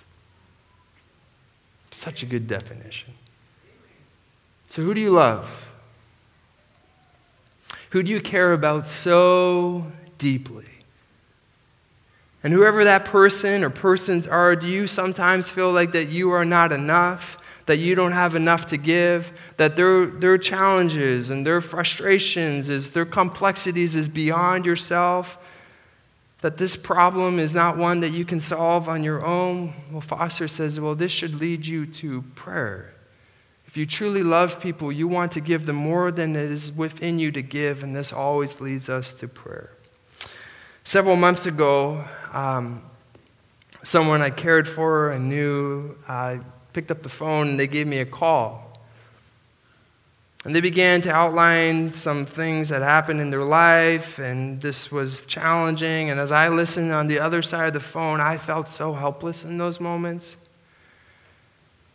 Such 1.92 2.24
a 2.24 2.26
good 2.26 2.48
definition. 2.48 3.14
So, 4.72 4.82
who 4.82 4.96
do 4.96 5.00
you 5.00 5.12
love? 5.12 5.70
Who 7.92 8.02
do 8.02 8.10
you 8.10 8.20
care 8.20 8.52
about 8.52 8.90
so 8.90 9.92
deeply? 10.18 10.71
And 12.44 12.54
whoever 12.54 12.84
that 12.84 13.06
person 13.06 13.64
or 13.64 13.70
persons 13.70 14.28
are, 14.28 14.56
do 14.56 14.68
you 14.68 14.88
sometimes 14.88 15.50
feel 15.50 15.72
like 15.72 15.92
that 15.92 16.10
you 16.10 16.32
are 16.32 16.46
not 16.46 16.72
enough, 16.72 17.38
that 17.68 17.78
you 17.78 17.94
don't 17.94 18.14
have 18.14 18.36
enough 18.36 18.66
to 18.68 18.78
give, 18.78 19.32
that 19.58 19.76
their, 19.76 20.08
their 20.08 20.38
challenges 20.38 21.30
and 21.30 21.46
their 21.46 21.62
frustrations, 21.62 22.68
is, 22.68 22.90
their 22.90 23.06
complexities 23.06 23.96
is 23.96 24.10
beyond 24.10 24.66
yourself, 24.66 25.38
that 26.42 26.58
this 26.58 26.76
problem 26.76 27.38
is 27.38 27.54
not 27.54 27.78
one 27.78 28.00
that 28.00 28.10
you 28.10 28.26
can 28.26 28.42
solve 28.42 28.90
on 28.90 29.04
your 29.04 29.24
own? 29.24 29.74
Well, 29.92 30.02
Foster 30.02 30.48
says, 30.48 30.80
well, 30.80 30.96
this 30.96 31.12
should 31.12 31.36
lead 31.36 31.68
you 31.68 31.86
to 31.86 32.24
prayer. 32.34 32.96
If 33.68 33.78
you 33.78 33.86
truly 33.86 34.24
love 34.24 34.60
people, 34.60 34.92
you 34.92 35.08
want 35.08 35.32
to 35.34 35.40
give 35.40 35.68
them 35.68 35.76
more 35.76 36.12
than 36.12 36.36
it 36.36 36.52
is 36.52 36.72
within 36.72 37.20
you 37.20 37.32
to 37.34 37.44
give, 37.44 37.84
and 37.84 37.96
this 37.96 38.12
always 38.12 38.60
leads 38.60 38.90
us 38.90 39.14
to 39.14 39.28
prayer. 39.28 39.70
Several 40.84 41.16
months 41.16 41.46
ago, 41.46 42.04
um, 42.34 42.82
someone 43.84 44.22
I 44.22 44.32
cared 44.32 44.68
for 44.68 45.12
and 45.12 45.30
knew 45.30 45.96
uh, 46.08 46.38
picked 46.74 46.92
up 46.92 47.04
the 47.04 47.10
phone 47.10 47.50
and 47.50 47.60
they 47.60 47.68
gave 47.68 47.88
me 47.88 48.00
a 48.00 48.06
call. 48.06 48.68
And 50.44 50.56
they 50.56 50.62
began 50.62 51.02
to 51.02 51.12
outline 51.12 51.94
some 51.94 52.26
things 52.26 52.70
that 52.70 52.82
happened 52.82 53.22
in 53.22 53.30
their 53.30 53.44
life, 53.44 54.18
and 54.18 54.60
this 54.60 54.92
was 54.92 55.24
challenging. 55.28 56.10
And 56.10 56.20
as 56.20 56.32
I 56.32 56.50
listened 56.50 56.92
on 56.92 57.08
the 57.08 57.20
other 57.20 57.44
side 57.44 57.68
of 57.68 57.74
the 57.74 57.80
phone, 57.80 58.20
I 58.20 58.40
felt 58.40 58.68
so 58.68 58.94
helpless 58.94 59.44
in 59.44 59.60
those 59.60 59.80
moments. 59.80 60.36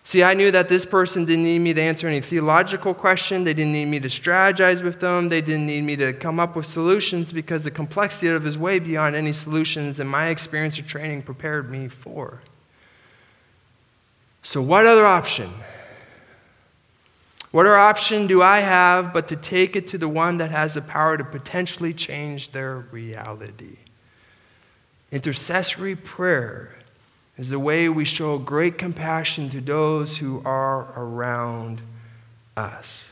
See, 0.06 0.22
I 0.22 0.34
knew 0.34 0.52
that 0.52 0.68
this 0.68 0.84
person 0.84 1.24
didn't 1.24 1.42
need 1.42 1.58
me 1.58 1.74
to 1.74 1.82
answer 1.82 2.06
any 2.06 2.20
theological 2.20 2.94
question. 2.94 3.42
They 3.42 3.54
didn't 3.54 3.72
need 3.72 3.86
me 3.86 3.98
to 3.98 4.06
strategize 4.06 4.80
with 4.80 5.00
them. 5.00 5.28
They 5.28 5.40
didn't 5.40 5.66
need 5.66 5.82
me 5.82 5.96
to 5.96 6.12
come 6.12 6.38
up 6.38 6.54
with 6.54 6.66
solutions 6.66 7.32
because 7.32 7.62
the 7.62 7.72
complexity 7.72 8.28
of 8.28 8.46
it 8.46 8.48
is 8.48 8.56
way 8.56 8.78
beyond 8.78 9.16
any 9.16 9.32
solutions 9.32 9.98
and 9.98 10.08
my 10.08 10.28
experience 10.28 10.78
or 10.78 10.82
training 10.82 11.22
prepared 11.22 11.72
me 11.72 11.88
for. 11.88 12.40
So, 14.44 14.62
what 14.62 14.86
other 14.86 15.04
option? 15.04 15.52
What 17.50 17.66
other 17.66 17.76
option 17.76 18.28
do 18.28 18.42
I 18.42 18.60
have 18.60 19.12
but 19.12 19.26
to 19.26 19.36
take 19.36 19.74
it 19.74 19.88
to 19.88 19.98
the 19.98 20.08
one 20.08 20.38
that 20.38 20.52
has 20.52 20.74
the 20.74 20.82
power 20.82 21.16
to 21.16 21.24
potentially 21.24 21.92
change 21.92 22.52
their 22.52 22.76
reality? 22.92 23.78
Intercessory 25.10 25.96
prayer 25.96 26.76
is 27.38 27.50
the 27.50 27.58
way 27.58 27.88
we 27.88 28.04
show 28.04 28.38
great 28.38 28.78
compassion 28.78 29.50
to 29.50 29.60
those 29.60 30.18
who 30.18 30.42
are 30.44 30.92
around 30.96 31.82
us. 32.56 33.04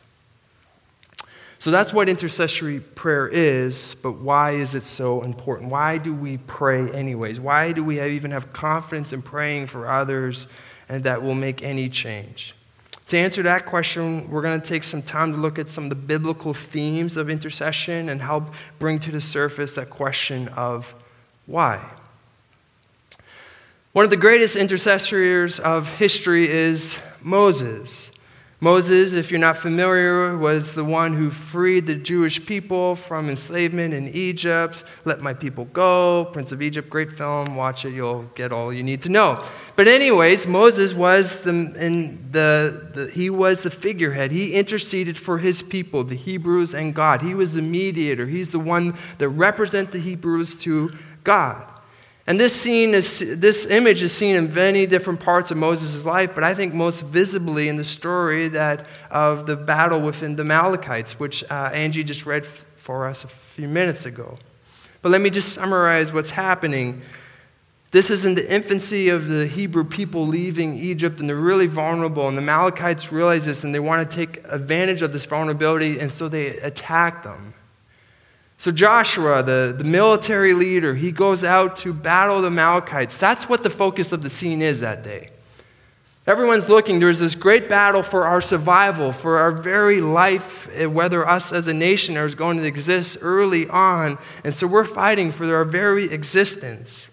So 1.59 1.71
that's 1.71 1.95
what 1.95 2.11
intercessory 2.11 2.81
prayer 2.81 3.26
is, 3.26 3.97
but 4.02 4.12
why 4.12 4.52
is 4.52 4.75
it 4.75 4.83
so 4.83 5.23
important? 5.23 5.71
Why 5.71 5.97
do 5.97 6.14
we 6.14 6.37
pray 6.37 6.90
anyways? 6.90 7.40
Why 7.40 7.73
do 7.73 7.83
we 7.83 7.97
have, 7.97 8.11
even 8.11 8.33
have 8.33 8.52
confidence 8.52 9.14
in 9.14 9.23
praying 9.23 9.69
for 9.69 9.88
others 9.88 10.47
and 10.90 11.04
that 11.04 11.23
will 11.23 11.35
make 11.35 11.62
any 11.62 11.88
change? 11.88 12.54
To 13.09 13.19
answer 13.19 13.43
that 13.45 13.64
question, 13.64 14.28
we're 14.31 14.43
going 14.43 14.61
to 14.61 14.66
take 14.66 14.85
some 14.85 15.02
time 15.02 15.33
to 15.33 15.38
look 15.38 15.59
at 15.59 15.69
some 15.69 15.85
of 15.85 15.90
the 15.90 15.97
biblical 15.97 16.52
themes 16.52 17.16
of 17.16 17.31
intercession 17.31 18.09
and 18.09 18.21
help 18.21 18.52
bring 18.78 18.99
to 19.00 19.11
the 19.11 19.21
surface 19.21 19.75
that 19.76 19.88
question 19.88 20.49
of 20.49 20.95
why. 21.47 21.83
One 23.95 24.03
of 24.03 24.11
the 24.11 24.17
greatest 24.17 24.57
intercessors 24.57 25.61
of 25.61 25.89
history 25.89 26.49
is 26.49 26.99
Moses. 27.23 28.11
Moses, 28.59 29.13
if 29.13 29.31
you're 29.31 29.39
not 29.39 29.57
familiar, 29.57 30.37
was 30.37 30.73
the 30.73 30.83
one 30.83 31.15
who 31.15 31.31
freed 31.31 31.87
the 31.87 31.95
Jewish 31.95 32.45
people 32.45 32.97
from 32.97 33.31
enslavement 33.31 33.95
in 33.95 34.09
Egypt. 34.09 34.83
Let 35.05 35.21
my 35.21 35.33
people 35.33 35.67
go. 35.67 36.25
Prince 36.33 36.51
of 36.51 36.61
Egypt, 36.61 36.91
great 36.91 37.13
film. 37.13 37.55
Watch 37.55 37.85
it, 37.85 37.91
you'll 37.91 38.25
get 38.35 38.51
all 38.51 38.73
you 38.73 38.83
need 38.83 39.01
to 39.03 39.09
know. 39.09 39.45
But, 39.77 39.87
anyways, 39.87 40.49
Moses 40.49 40.93
was 40.93 41.43
the, 41.43 41.51
in 41.51 42.33
the, 42.33 42.91
the, 42.95 43.07
he 43.13 43.31
was 43.31 43.63
the 43.63 43.71
figurehead. 43.71 44.33
He 44.33 44.55
interceded 44.55 45.17
for 45.17 45.39
his 45.39 45.63
people, 45.63 46.03
the 46.03 46.17
Hebrews 46.17 46.75
and 46.75 46.97
God. 46.97 47.23
He 47.23 47.33
was 47.33 47.53
the 47.53 47.63
mediator. 47.63 48.27
He's 48.27 48.51
the 48.51 48.59
one 48.59 48.99
that 49.19 49.29
represented 49.29 49.93
the 49.93 50.01
Hebrews 50.01 50.57
to 50.63 50.97
God. 51.23 51.71
And 52.26 52.40
this 52.40 52.59
scene 52.59 52.95
is 52.95 53.19
this 53.19 53.66
image 53.66 54.02
is 54.02 54.12
seen 54.12 54.35
in 54.35 54.52
many 54.54 54.87
different 54.87 55.21
parts 55.21 55.50
of 55.50 55.59
Moses' 55.59 56.04
life, 56.04 56.31
but 56.35 56.43
I 56.43 56.54
think 56.54 56.73
most 56.73 57.02
visibly 57.02 57.69
in 57.69 57.76
the 57.76 57.85
story 57.85 58.49
that 58.49 58.87
of 59.11 59.47
the 59.47 59.57
battle 59.57 60.00
within 60.00 60.37
the 60.37 60.43
Amalekites, 60.43 61.21
which 61.21 61.45
uh, 61.50 61.71
Angie 61.75 62.02
just 62.02 62.25
read 62.25 62.47
for 62.76 63.07
us 63.07 63.25
a 63.25 63.28
few 63.28 63.69
minutes 63.69 64.07
ago. 64.07 64.38
But 65.02 65.12
let 65.12 65.21
me 65.21 65.28
just 65.28 65.52
summarize 65.52 66.14
what's 66.14 66.31
happening. 66.31 67.02
This 67.90 68.11
is 68.11 68.25
in 68.25 68.35
the 68.35 68.52
infancy 68.52 69.11
of 69.11 69.28
the 69.28 69.47
Hebrew 69.47 69.85
people 69.85 70.26
leaving 70.26 70.78
Egypt, 70.78 71.21
and 71.21 71.28
they're 71.28 71.37
really 71.37 71.66
vulnerable. 71.66 72.26
And 72.26 72.38
the 72.38 72.43
Amalekites 72.43 73.12
realize 73.12 73.45
this, 73.45 73.64
and 73.64 73.75
they 73.75 73.81
want 73.81 74.11
to 74.11 74.16
take 74.16 74.43
advantage 74.49 75.02
of 75.02 75.12
this 75.12 75.26
vulnerability, 75.26 76.00
and 76.00 76.11
so 76.11 76.28
they 76.28 76.59
attack 76.61 77.23
them. 77.23 77.52
So, 78.64 78.71
Joshua, 78.71 79.42
the, 79.42 79.75
the 79.76 79.85
military 79.85 80.54
leader, 80.54 80.94
he 80.94 81.12
goes 81.12 81.44
out 81.44 81.76
to 81.80 81.92
battle 81.92 82.40
the 82.40 82.47
Amalekites. 82.47 83.18
That's 83.18 83.47
what 83.47 83.62
the 83.62 83.68
focus 83.68 84.11
of 84.11 84.23
the 84.23 84.30
scene 84.30 84.62
is 84.62 84.80
that 84.80 85.02
day. 85.02 85.28
Everyone's 86.26 86.66
looking. 86.66 86.99
There's 86.99 87.18
this 87.18 87.35
great 87.35 87.68
battle 87.68 88.02
for 88.02 88.26
our 88.26 88.40
survival, 88.40 89.12
for 89.12 89.37
our 89.37 89.52
very 89.52 90.00
life, 90.00 90.66
eh, 90.73 90.87
whether 90.87 91.28
us 91.28 91.52
as 91.52 91.66
a 91.66 91.75
nation 91.75 92.16
are 92.16 92.30
going 92.30 92.56
to 92.56 92.64
exist 92.64 93.18
early 93.21 93.68
on. 93.68 94.16
And 94.44 94.54
so 94.54 94.66
we're 94.66 94.87
fighting 94.87 95.30
for 95.30 95.54
our 95.54 95.66
very 95.66 96.04
existence. 96.04 97.09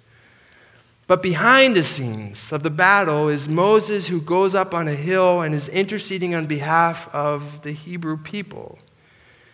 But 1.05 1.21
behind 1.21 1.75
the 1.75 1.83
scenes 1.83 2.53
of 2.53 2.63
the 2.63 2.69
battle 2.69 3.27
is 3.27 3.49
Moses 3.49 4.07
who 4.07 4.21
goes 4.21 4.55
up 4.55 4.73
on 4.73 4.87
a 4.87 4.95
hill 4.95 5.41
and 5.41 5.53
is 5.53 5.67
interceding 5.67 6.33
on 6.33 6.45
behalf 6.45 7.13
of 7.13 7.61
the 7.63 7.73
Hebrew 7.73 8.15
people. 8.15 8.79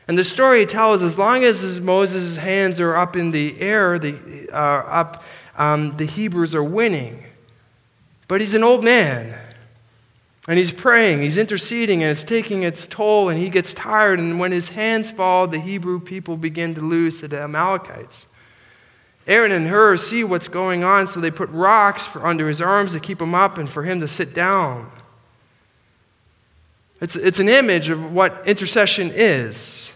And 0.08 0.18
the 0.18 0.24
story 0.24 0.66
tells 0.66 1.04
as 1.04 1.18
long 1.18 1.44
as 1.44 1.82
Moses' 1.82 2.38
hands 2.38 2.80
are 2.80 2.96
up 2.96 3.18
in 3.18 3.32
the 3.32 3.60
air, 3.60 4.00
the, 4.00 4.50
uh, 4.54 4.56
up, 4.58 5.24
um, 5.58 5.98
the 5.98 6.06
Hebrews 6.06 6.56
are 6.56 6.64
winning. 6.64 7.24
But 8.28 8.42
he's 8.42 8.54
an 8.54 8.64
old 8.64 8.84
man. 8.84 9.38
And 10.48 10.58
he's 10.58 10.72
praying, 10.72 11.22
he's 11.22 11.38
interceding, 11.38 12.04
and 12.04 12.12
it's 12.12 12.24
taking 12.24 12.64
its 12.64 12.88
toll, 12.88 13.28
and 13.28 13.38
he 13.38 13.50
gets 13.50 13.74
tired. 13.74 14.18
And 14.18 14.40
when 14.40 14.54
his 14.54 14.70
hands 14.70 15.12
fall, 15.12 15.46
the 15.46 15.60
Hebrew 15.60 16.00
people 16.00 16.38
begin 16.38 16.74
to 16.76 16.82
lose 16.82 17.20
to 17.20 17.28
the 17.28 17.42
Amalekites. 17.42 18.26
Aaron 19.28 19.52
and 19.52 19.68
Hur 19.68 19.98
see 19.98 20.24
what's 20.24 20.48
going 20.48 20.86
on, 20.86 21.08
so 21.08 21.20
they 21.20 21.32
put 21.32 21.50
rocks 21.50 22.08
under 22.16 22.48
his 22.48 22.62
arms 22.62 22.94
to 22.94 23.02
keep 23.02 23.22
him 23.22 23.36
up 23.36 23.58
and 23.58 23.70
for 23.70 23.84
him 23.84 24.00
to 24.00 24.08
sit 24.08 24.34
down. 24.34 24.90
It's, 27.02 27.18
it's 27.18 27.40
an 27.40 27.50
image 27.50 27.90
of 27.90 28.14
what 28.14 28.48
intercession 28.48 29.12
is. 29.14 29.90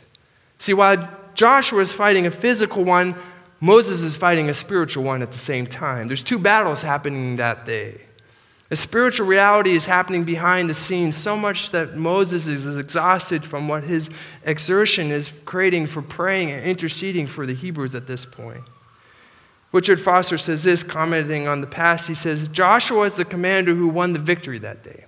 See, 0.62 0.76
while 0.76 1.10
Joshua 1.34 1.82
is 1.82 1.92
fighting 1.92 2.28
a 2.28 2.32
physical 2.32 2.84
one, 2.84 3.16
Moses 3.60 4.04
is 4.04 4.16
fighting 4.16 4.48
a 4.48 4.54
spiritual 4.54 5.04
one 5.04 5.24
at 5.24 5.32
the 5.32 5.38
same 5.40 5.66
time. 5.66 6.08
There's 6.08 6.24
two 6.24 6.38
battles 6.38 6.84
happening 6.84 7.38
that 7.38 7.66
day. 7.66 8.02
A 8.70 8.76
spiritual 8.76 9.26
reality 9.26 9.72
is 9.72 9.86
happening 9.86 10.24
behind 10.24 10.70
the 10.70 10.76
scenes 10.76 11.18
so 11.18 11.36
much 11.36 11.72
that 11.72 11.98
Moses 11.98 12.46
is 12.46 12.78
exhausted 12.78 13.44
from 13.44 13.68
what 13.68 13.86
his 13.86 14.12
exertion 14.44 15.10
is 15.10 15.32
creating 15.46 15.88
for 15.88 16.04
praying 16.04 16.52
and 16.52 16.64
interceding 16.64 17.26
for 17.26 17.48
the 17.48 17.56
Hebrews 17.56 17.96
at 17.96 18.06
this 18.06 18.24
point. 18.24 18.64
Richard 19.72 20.00
Foster 20.00 20.38
says 20.38 20.64
this, 20.64 20.84
commenting 20.84 21.48
on 21.48 21.62
the 21.62 21.68
past. 21.68 22.08
He 22.08 22.14
says, 22.14 22.48
Joshua 22.50 23.08
is 23.08 23.16
the 23.16 23.26
commander 23.26 23.74
who 23.74 23.88
won 23.88 24.14
the 24.14 24.20
victory 24.20 24.60
that 24.60 24.84
day. 24.84 25.06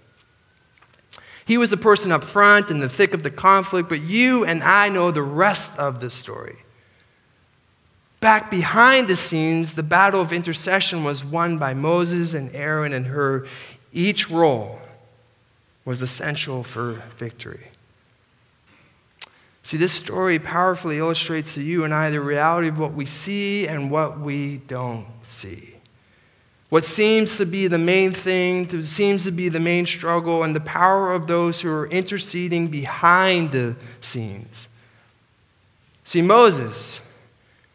He 1.45 1.57
was 1.57 1.69
the 1.69 1.77
person 1.77 2.11
up 2.11 2.23
front 2.23 2.71
in 2.71 2.79
the 2.79 2.89
thick 2.89 3.13
of 3.13 3.23
the 3.23 3.31
conflict, 3.31 3.89
but 3.89 4.01
you 4.01 4.45
and 4.45 4.63
I 4.63 4.89
know 4.89 5.11
the 5.11 5.23
rest 5.23 5.77
of 5.77 5.99
the 5.99 6.09
story. 6.09 6.57
Back 8.19 8.49
behind 8.49 9.09
the 9.09 9.17
scenes, 9.17 9.73
the 9.73 9.83
battle 9.83 10.21
of 10.21 10.31
intercession 10.31 11.03
was 11.03 11.25
won 11.25 11.57
by 11.57 11.73
Moses 11.73 12.33
and 12.33 12.55
Aaron 12.55 12.93
and 12.93 13.07
Hur. 13.07 13.45
Each 13.91 14.29
role 14.29 14.79
was 15.83 16.01
essential 16.01 16.63
for 16.63 17.03
victory. 17.17 17.67
See, 19.63 19.75
this 19.77 19.91
story 19.91 20.39
powerfully 20.39 20.97
illustrates 20.97 21.53
to 21.55 21.61
you 21.61 21.83
and 21.83 21.93
I 21.93 22.09
the 22.09 22.21
reality 22.21 22.69
of 22.69 22.79
what 22.79 22.93
we 22.93 23.05
see 23.05 23.67
and 23.67 23.91
what 23.91 24.19
we 24.19 24.57
don't 24.57 25.07
see 25.27 25.72
what 26.73 26.85
seems 26.85 27.37
to 27.37 27.45
be 27.45 27.67
the 27.67 27.77
main 27.77 28.11
thing, 28.11 28.81
seems 28.81 29.25
to 29.25 29.31
be 29.31 29.47
the 29.47 29.59
main 29.59 29.85
struggle, 29.85 30.41
and 30.41 30.55
the 30.55 30.59
power 30.59 31.13
of 31.13 31.27
those 31.27 31.61
who 31.61 31.69
are 31.69 31.85
interceding 31.89 32.67
behind 32.67 33.51
the 33.51 33.75
scenes. 34.01 34.67
See, 36.03 36.23
Moses, 36.23 36.99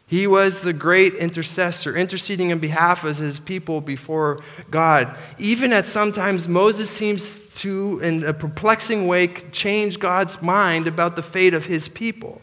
he 0.05 0.27
was 0.27 0.59
the 0.59 0.73
great 0.73 1.13
intercessor, 1.13 1.95
interceding 1.95 2.51
on 2.51 2.59
behalf 2.59 3.05
of 3.05 3.15
his 3.15 3.39
people 3.39 3.79
before 3.79 4.41
God. 4.69 5.17
Even 5.37 5.71
at 5.71 5.85
sometimes 5.85 6.49
Moses 6.49 6.89
seems 6.89 7.39
to, 7.59 8.01
in 8.03 8.25
a 8.25 8.33
perplexing 8.33 9.07
way, 9.07 9.27
change 9.27 9.97
God's 9.97 10.41
mind 10.41 10.87
about 10.87 11.15
the 11.15 11.23
fate 11.23 11.53
of 11.53 11.67
his 11.67 11.87
people. 11.87 12.41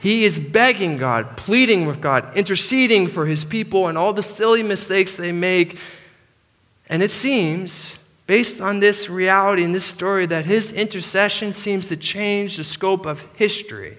He 0.00 0.24
is 0.24 0.38
begging 0.38 0.96
God, 0.96 1.36
pleading 1.36 1.86
with 1.86 2.00
God, 2.00 2.36
interceding 2.36 3.08
for 3.08 3.26
his 3.26 3.44
people 3.44 3.88
and 3.88 3.98
all 3.98 4.12
the 4.12 4.22
silly 4.22 4.62
mistakes 4.62 5.14
they 5.14 5.32
make. 5.32 5.76
And 6.88 7.02
it 7.02 7.10
seems, 7.10 7.96
based 8.26 8.60
on 8.60 8.80
this 8.80 9.10
reality 9.10 9.64
and 9.64 9.74
this 9.74 9.84
story, 9.84 10.26
that 10.26 10.46
his 10.46 10.70
intercession 10.70 11.52
seems 11.52 11.88
to 11.88 11.96
change 11.96 12.56
the 12.56 12.64
scope 12.64 13.06
of 13.06 13.24
history. 13.34 13.98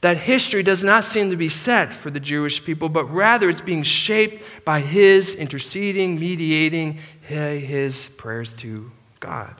That 0.00 0.16
history 0.16 0.62
does 0.62 0.82
not 0.82 1.04
seem 1.04 1.30
to 1.30 1.36
be 1.36 1.50
set 1.50 1.92
for 1.92 2.10
the 2.10 2.20
Jewish 2.20 2.64
people, 2.64 2.88
but 2.88 3.04
rather 3.04 3.50
it's 3.50 3.60
being 3.60 3.82
shaped 3.82 4.42
by 4.64 4.80
his 4.80 5.34
interceding, 5.34 6.18
mediating 6.18 6.98
his 7.22 8.06
prayers 8.16 8.54
to 8.54 8.90
God. 9.18 9.59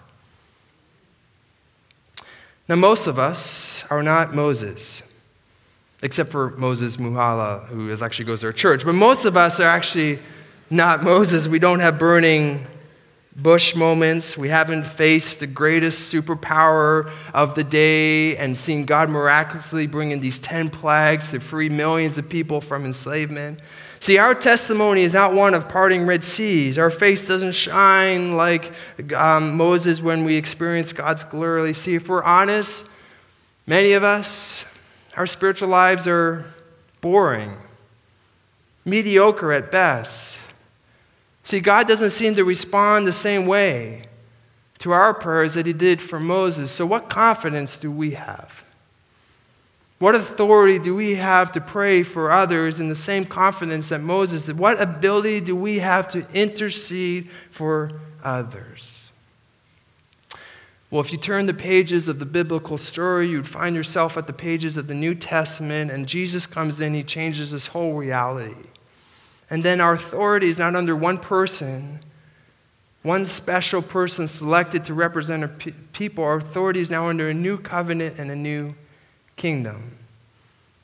Now, 2.70 2.76
most 2.76 3.08
of 3.08 3.18
us 3.18 3.82
are 3.90 4.00
not 4.00 4.32
Moses, 4.32 5.02
except 6.04 6.30
for 6.30 6.50
Moses 6.50 6.98
Muhala, 6.98 7.66
who 7.66 7.90
is 7.90 8.00
actually 8.00 8.26
goes 8.26 8.42
to 8.42 8.46
our 8.46 8.52
church. 8.52 8.84
But 8.84 8.94
most 8.94 9.24
of 9.24 9.36
us 9.36 9.58
are 9.58 9.66
actually 9.66 10.20
not 10.70 11.02
Moses. 11.02 11.48
We 11.48 11.58
don't 11.58 11.80
have 11.80 11.98
burning 11.98 12.64
bush 13.34 13.74
moments. 13.74 14.38
We 14.38 14.50
haven't 14.50 14.84
faced 14.84 15.40
the 15.40 15.48
greatest 15.48 16.12
superpower 16.12 17.10
of 17.34 17.56
the 17.56 17.64
day 17.64 18.36
and 18.36 18.56
seen 18.56 18.84
God 18.84 19.10
miraculously 19.10 19.88
bring 19.88 20.12
in 20.12 20.20
these 20.20 20.38
10 20.38 20.70
plagues 20.70 21.32
to 21.32 21.40
free 21.40 21.70
millions 21.70 22.18
of 22.18 22.28
people 22.28 22.60
from 22.60 22.84
enslavement. 22.84 23.58
See, 24.00 24.16
our 24.16 24.34
testimony 24.34 25.02
is 25.02 25.12
not 25.12 25.34
one 25.34 25.52
of 25.52 25.68
parting 25.68 26.06
Red 26.06 26.24
Seas. 26.24 26.78
Our 26.78 26.88
face 26.88 27.26
doesn't 27.26 27.52
shine 27.52 28.34
like 28.34 28.72
um, 29.14 29.58
Moses 29.58 30.00
when 30.00 30.24
we 30.24 30.36
experience 30.36 30.94
God's 30.94 31.22
glory. 31.22 31.74
See, 31.74 31.96
if 31.96 32.08
we're 32.08 32.22
honest, 32.22 32.86
many 33.66 33.92
of 33.92 34.02
us, 34.02 34.64
our 35.18 35.26
spiritual 35.26 35.68
lives 35.68 36.08
are 36.08 36.46
boring, 37.02 37.52
mediocre 38.86 39.52
at 39.52 39.70
best. 39.70 40.38
See, 41.44 41.60
God 41.60 41.86
doesn't 41.86 42.12
seem 42.12 42.34
to 42.36 42.44
respond 42.44 43.06
the 43.06 43.12
same 43.12 43.44
way 43.44 44.04
to 44.78 44.92
our 44.92 45.12
prayers 45.12 45.54
that 45.54 45.66
He 45.66 45.74
did 45.74 46.00
for 46.00 46.18
Moses. 46.18 46.70
So, 46.70 46.86
what 46.86 47.10
confidence 47.10 47.76
do 47.76 47.90
we 47.90 48.12
have? 48.12 48.64
What 50.00 50.14
authority 50.14 50.78
do 50.78 50.96
we 50.96 51.16
have 51.16 51.52
to 51.52 51.60
pray 51.60 52.02
for 52.02 52.32
others 52.32 52.80
in 52.80 52.88
the 52.88 52.96
same 52.96 53.26
confidence 53.26 53.90
that 53.90 54.00
Moses 54.00 54.44
did? 54.44 54.58
What 54.58 54.80
ability 54.80 55.42
do 55.42 55.54
we 55.54 55.80
have 55.80 56.08
to 56.12 56.26
intercede 56.32 57.28
for 57.50 58.00
others? 58.24 58.88
Well, 60.90 61.02
if 61.02 61.12
you 61.12 61.18
turn 61.18 61.44
the 61.44 61.52
pages 61.52 62.08
of 62.08 62.18
the 62.18 62.24
biblical 62.24 62.78
story, 62.78 63.28
you'd 63.28 63.46
find 63.46 63.76
yourself 63.76 64.16
at 64.16 64.26
the 64.26 64.32
pages 64.32 64.78
of 64.78 64.86
the 64.86 64.94
New 64.94 65.14
Testament, 65.14 65.90
and 65.90 66.06
Jesus 66.06 66.46
comes 66.46 66.80
in, 66.80 66.94
he 66.94 67.02
changes 67.02 67.50
this 67.50 67.66
whole 67.66 67.92
reality. 67.92 68.56
And 69.50 69.62
then 69.62 69.82
our 69.82 69.92
authority 69.92 70.48
is 70.48 70.56
not 70.56 70.76
under 70.76 70.96
one 70.96 71.18
person, 71.18 72.00
one 73.02 73.26
special 73.26 73.82
person 73.82 74.26
selected 74.28 74.86
to 74.86 74.94
represent 74.94 75.44
a 75.44 75.48
people. 75.92 76.24
Our 76.24 76.38
authority 76.38 76.80
is 76.80 76.88
now 76.88 77.08
under 77.08 77.28
a 77.28 77.34
new 77.34 77.58
covenant 77.58 78.18
and 78.18 78.30
a 78.30 78.36
new 78.36 78.74
kingdom. 79.40 79.96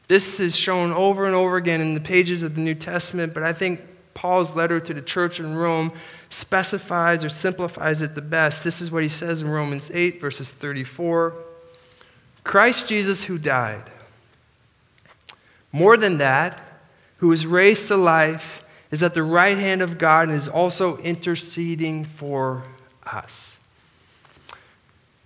This 0.08 0.40
is 0.40 0.56
shown 0.56 0.90
over 0.90 1.26
and 1.26 1.34
over 1.34 1.58
again 1.58 1.82
in 1.82 1.92
the 1.92 2.00
pages 2.00 2.42
of 2.42 2.54
the 2.54 2.60
New 2.62 2.74
Testament, 2.74 3.34
but 3.34 3.42
I 3.42 3.52
think 3.52 3.80
Paul's 4.14 4.56
letter 4.56 4.80
to 4.80 4.94
the 4.94 5.02
church 5.02 5.38
in 5.38 5.54
Rome 5.54 5.92
specifies 6.30 7.22
or 7.22 7.28
simplifies 7.28 8.00
it 8.00 8.14
the 8.14 8.22
best. 8.22 8.64
This 8.64 8.80
is 8.80 8.90
what 8.90 9.02
he 9.02 9.10
says 9.10 9.42
in 9.42 9.48
Romans 9.48 9.90
8, 9.92 10.20
verses 10.20 10.50
34 10.50 11.34
Christ 12.44 12.88
Jesus, 12.88 13.24
who 13.24 13.36
died. 13.36 13.82
More 15.70 15.98
than 15.98 16.16
that, 16.18 16.58
who 17.18 17.28
was 17.28 17.46
raised 17.46 17.88
to 17.88 17.96
life, 17.96 18.62
is 18.90 19.02
at 19.02 19.12
the 19.12 19.22
right 19.22 19.58
hand 19.58 19.82
of 19.82 19.98
God 19.98 20.28
and 20.28 20.36
is 20.36 20.48
also 20.48 20.96
interceding 20.98 22.06
for 22.06 22.62
us. 23.04 23.58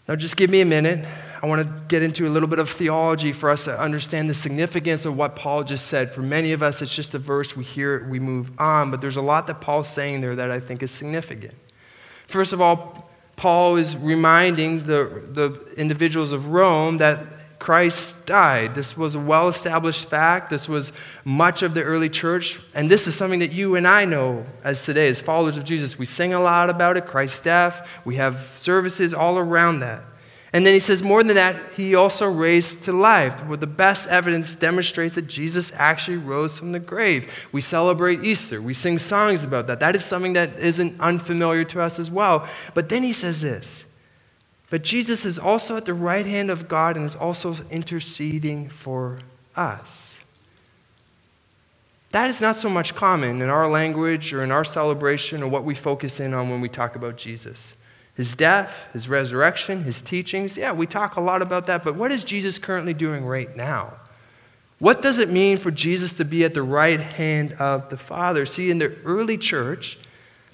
Now, 0.08 0.16
just 0.16 0.37
give 0.37 0.50
me 0.50 0.62
a 0.62 0.64
minute. 0.64 1.06
I 1.42 1.47
want 1.47 1.66
to 1.66 1.82
get 1.88 2.02
into 2.02 2.26
a 2.26 2.30
little 2.30 2.49
bit 2.49 2.59
of 2.59 2.68
theology 2.68 3.32
for 3.32 3.50
us 3.50 3.64
to 3.64 3.78
understand 3.78 4.28
the 4.28 4.35
significance 4.35 5.06
of 5.06 5.16
what 5.16 5.37
Paul 5.37 5.64
just 5.64 5.87
said. 5.87 6.11
For 6.12 6.20
many 6.20 6.52
of 6.52 6.62
us, 6.62 6.82
it's 6.82 6.94
just 6.94 7.14
a 7.14 7.18
verse, 7.18 7.56
we 7.56 7.64
hear 7.64 7.97
it, 7.97 8.06
we 8.09 8.20
move 8.20 8.50
on, 8.59 8.90
but 8.90 9.00
there's 9.00 9.16
a 9.16 9.23
lot 9.23 9.47
that 9.47 9.61
Paul's 9.61 9.88
saying 9.88 10.20
there 10.20 10.37
that 10.37 10.50
I 10.50 10.61
think 10.61 10.82
is 10.82 10.90
significant. 10.90 11.54
First 12.26 12.52
of 12.52 12.61
all, 12.61 13.11
Paul 13.37 13.76
is 13.76 13.97
reminding 13.97 14.87
the, 14.87 15.25
the 15.32 15.73
individuals 15.78 16.32
of 16.32 16.49
Rome 16.49 16.99
that 16.99 17.25
Christ 17.59 18.26
died. 18.26 18.75
This 18.75 18.97
was 18.97 19.14
a 19.14 19.21
well 19.21 19.49
established 19.49 20.08
fact. 20.10 20.50
This 20.50 20.69
was 20.69 20.93
much 21.25 21.62
of 21.62 21.73
the 21.75 21.82
early 21.82 22.08
church. 22.08 22.58
And 22.75 22.91
this 22.91 23.06
is 23.06 23.14
something 23.14 23.41
that 23.41 23.52
you 23.52 23.76
and 23.76 23.86
I 23.86 24.04
know 24.04 24.45
as 24.64 24.84
today, 24.84 25.08
as 25.08 25.21
followers 25.21 25.56
of 25.56 25.64
Jesus. 25.64 25.99
We 25.99 26.06
sing 26.06 26.34
a 26.34 26.41
lot 26.41 26.69
about 26.69 26.97
it, 26.97 27.06
Christ's 27.06 27.41
death. 27.41 27.86
We 28.04 28.17
have 28.17 28.41
services 28.56 29.14
all 29.14 29.38
around 29.38 29.80
that. 29.80 30.02
And 30.52 30.67
then 30.67 30.75
he 30.75 30.80
says, 30.80 31.02
more 31.02 31.23
than 31.23 31.36
that, 31.36 31.56
he 31.76 31.95
also 31.95 32.28
raised 32.28 32.82
to 32.82 32.93
life, 32.93 33.45
where 33.47 33.56
the 33.56 33.69
best 33.69 34.08
evidence 34.08 34.56
demonstrates 34.56 35.15
that 35.15 35.28
Jesus 35.28 35.71
actually 35.76 36.17
rose 36.17 36.58
from 36.58 36.73
the 36.73 36.80
grave. 36.80 37.30
We 37.52 37.60
celebrate 37.60 38.25
Easter. 38.25 38.60
We 38.60 38.75
sing 38.75 38.99
songs 38.99 39.45
about 39.45 39.69
that. 39.69 39.78
That 39.78 39.95
is 39.95 40.04
something 40.04 40.32
that 40.32 40.58
isn't 40.58 41.00
unfamiliar 41.00 41.63
to 41.67 41.80
us 41.80 42.00
as 42.00 42.10
well. 42.10 42.49
But 42.75 42.89
then 42.89 43.04
he 43.04 43.13
says 43.13 43.43
this 43.43 43.84
but 44.71 44.82
Jesus 44.82 45.25
is 45.25 45.36
also 45.36 45.76
at 45.76 45.84
the 45.84 45.95
right 45.95 46.25
hand 46.25 46.49
of 46.49 46.69
God 46.69 46.97
and 46.97 47.04
is 47.04 47.17
also 47.17 47.56
interceding 47.71 48.69
for 48.69 49.19
us. 49.56 50.15
That 52.13 52.30
is 52.30 52.41
not 52.41 52.56
so 52.56 52.69
much 52.69 52.95
common 52.95 53.43
in 53.43 53.49
our 53.49 53.69
language 53.69 54.32
or 54.32 54.43
in 54.45 54.52
our 54.52 54.65
celebration 54.65 55.43
or 55.43 55.49
what 55.49 55.65
we 55.65 55.75
focus 55.75 56.21
in 56.21 56.32
on 56.34 56.50
when 56.50 56.60
we 56.60 56.69
talk 56.69 56.95
about 56.95 57.17
Jesus. 57.17 57.75
His 58.21 58.35
death, 58.35 58.71
his 58.93 59.09
resurrection, 59.09 59.85
his 59.85 60.02
teachings, 60.02 60.54
yeah, 60.54 60.75
we 60.75 60.87
talk 60.87 61.17
a 61.17 61.23
lot 61.23 61.41
about 61.41 61.67
that, 61.69 61.83
but 61.83 61.95
what 61.95 62.13
is 62.13 62.23
Jesus 62.23 62.59
currently 62.59 62.93
doing 62.93 63.25
right 63.25 63.56
now? 63.56 63.95
What 64.78 65.00
does 65.00 65.19
it 65.19 65.30
mean 65.30 65.56
for 65.56 65.71
Jesus 65.71 66.13
to 66.13 66.26
be 66.26 66.45
at 66.45 66.52
the 66.52 66.63
right 66.63 67.00
hand 67.00 67.54
of 67.54 67.89
the 67.89 67.97
Father? 67.97 68.45
See, 68.45 68.71
in 68.71 68.78
the 68.78 68.95
early 69.06 69.39
church, 69.39 69.99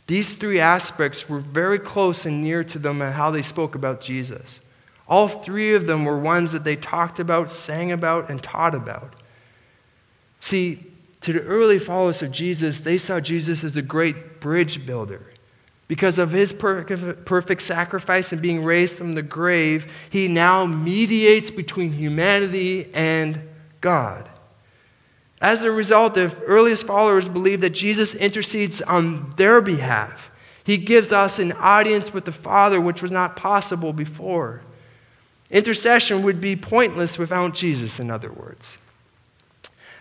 these 0.07 0.33
three 0.33 0.61
aspects 0.61 1.29
were 1.29 1.41
very 1.41 1.81
close 1.81 2.25
and 2.25 2.41
near 2.41 2.63
to 2.63 2.79
them 2.79 3.03
and 3.03 3.15
how 3.15 3.33
they 3.33 3.43
spoke 3.43 3.75
about 3.75 4.01
Jesus. 4.01 4.61
All 5.09 5.27
three 5.27 5.75
of 5.75 5.89
them 5.89 6.05
were 6.05 6.21
ones 6.21 6.53
that 6.53 6.63
they 6.63 6.77
talked 6.77 7.19
about, 7.19 7.51
sang 7.51 7.91
about, 7.91 8.31
and 8.31 8.41
taught 8.41 8.77
about. 8.77 9.15
See, 10.39 10.87
to 11.23 11.33
the 11.33 11.43
early 11.43 11.81
followers 11.81 12.23
of 12.23 12.31
Jesus, 12.31 12.79
they 12.79 12.97
saw 12.97 13.19
Jesus 13.19 13.65
as 13.65 13.75
a 13.75 13.83
great 13.83 14.39
bridge 14.39 14.87
builder. 14.87 15.33
Because 15.89 16.19
of 16.19 16.33
his 16.33 16.53
perfect 16.53 17.63
sacrifice 17.63 18.33
and 18.33 18.43
being 18.43 18.65
raised 18.65 18.97
from 18.97 19.15
the 19.15 19.23
grave, 19.23 19.93
he 20.11 20.27
now 20.27 20.67
mediates 20.67 21.51
between 21.51 21.93
humanity 21.93 22.91
and 22.93 23.41
God. 23.81 24.29
As 25.41 25.63
a 25.63 25.71
result, 25.71 26.15
the 26.15 26.35
earliest 26.45 26.85
followers 26.87 27.29
believed 27.29 27.63
that 27.63 27.71
Jesus 27.71 28.15
intercedes 28.15 28.83
on 28.83 29.31
their 29.37 29.61
behalf. 29.61 30.31
He 30.65 30.77
gives 30.77 31.13
us 31.13 31.39
an 31.39 31.53
audience 31.53 32.13
with 32.13 32.25
the 32.25 32.33
Father, 32.33 32.81
which 32.81 33.01
was 33.01 33.13
not 33.13 33.37
possible 33.37 33.93
before. 33.93 34.63
Intercession 35.51 36.23
would 36.23 36.41
be 36.41 36.57
pointless 36.57 37.17
without 37.17 37.55
Jesus, 37.55 38.01
in 38.01 38.11
other 38.11 38.33
words. 38.33 38.77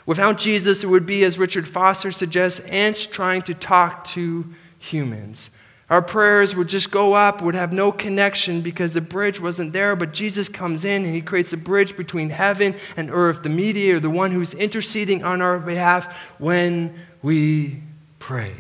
Without 0.07 0.39
Jesus, 0.39 0.83
it 0.83 0.87
would 0.87 1.05
be, 1.05 1.23
as 1.23 1.37
Richard 1.37 1.67
Foster 1.67 2.11
suggests, 2.11 2.59
ants 2.61 3.05
trying 3.05 3.43
to 3.43 3.53
talk 3.53 4.05
to 4.05 4.45
humans. 4.79 5.51
Our 5.89 6.01
prayers 6.01 6.55
would 6.55 6.67
just 6.67 6.89
go 6.89 7.13
up, 7.13 7.41
would 7.43 7.53
have 7.53 7.71
no 7.71 7.91
connection 7.91 8.61
because 8.61 8.93
the 8.93 9.01
bridge 9.01 9.39
wasn't 9.39 9.71
there. 9.71 9.95
But 9.95 10.13
Jesus 10.13 10.49
comes 10.49 10.83
in 10.83 11.05
and 11.05 11.13
he 11.13 11.21
creates 11.21 11.53
a 11.53 11.57
bridge 11.57 11.95
between 11.95 12.31
heaven 12.31 12.75
and 12.97 13.11
earth, 13.11 13.43
the 13.43 13.49
mediator, 13.49 13.99
the 13.99 14.09
one 14.09 14.31
who's 14.31 14.55
interceding 14.55 15.23
on 15.23 15.41
our 15.41 15.59
behalf 15.59 16.11
when 16.39 16.99
we 17.21 17.81
pray. 18.17 18.55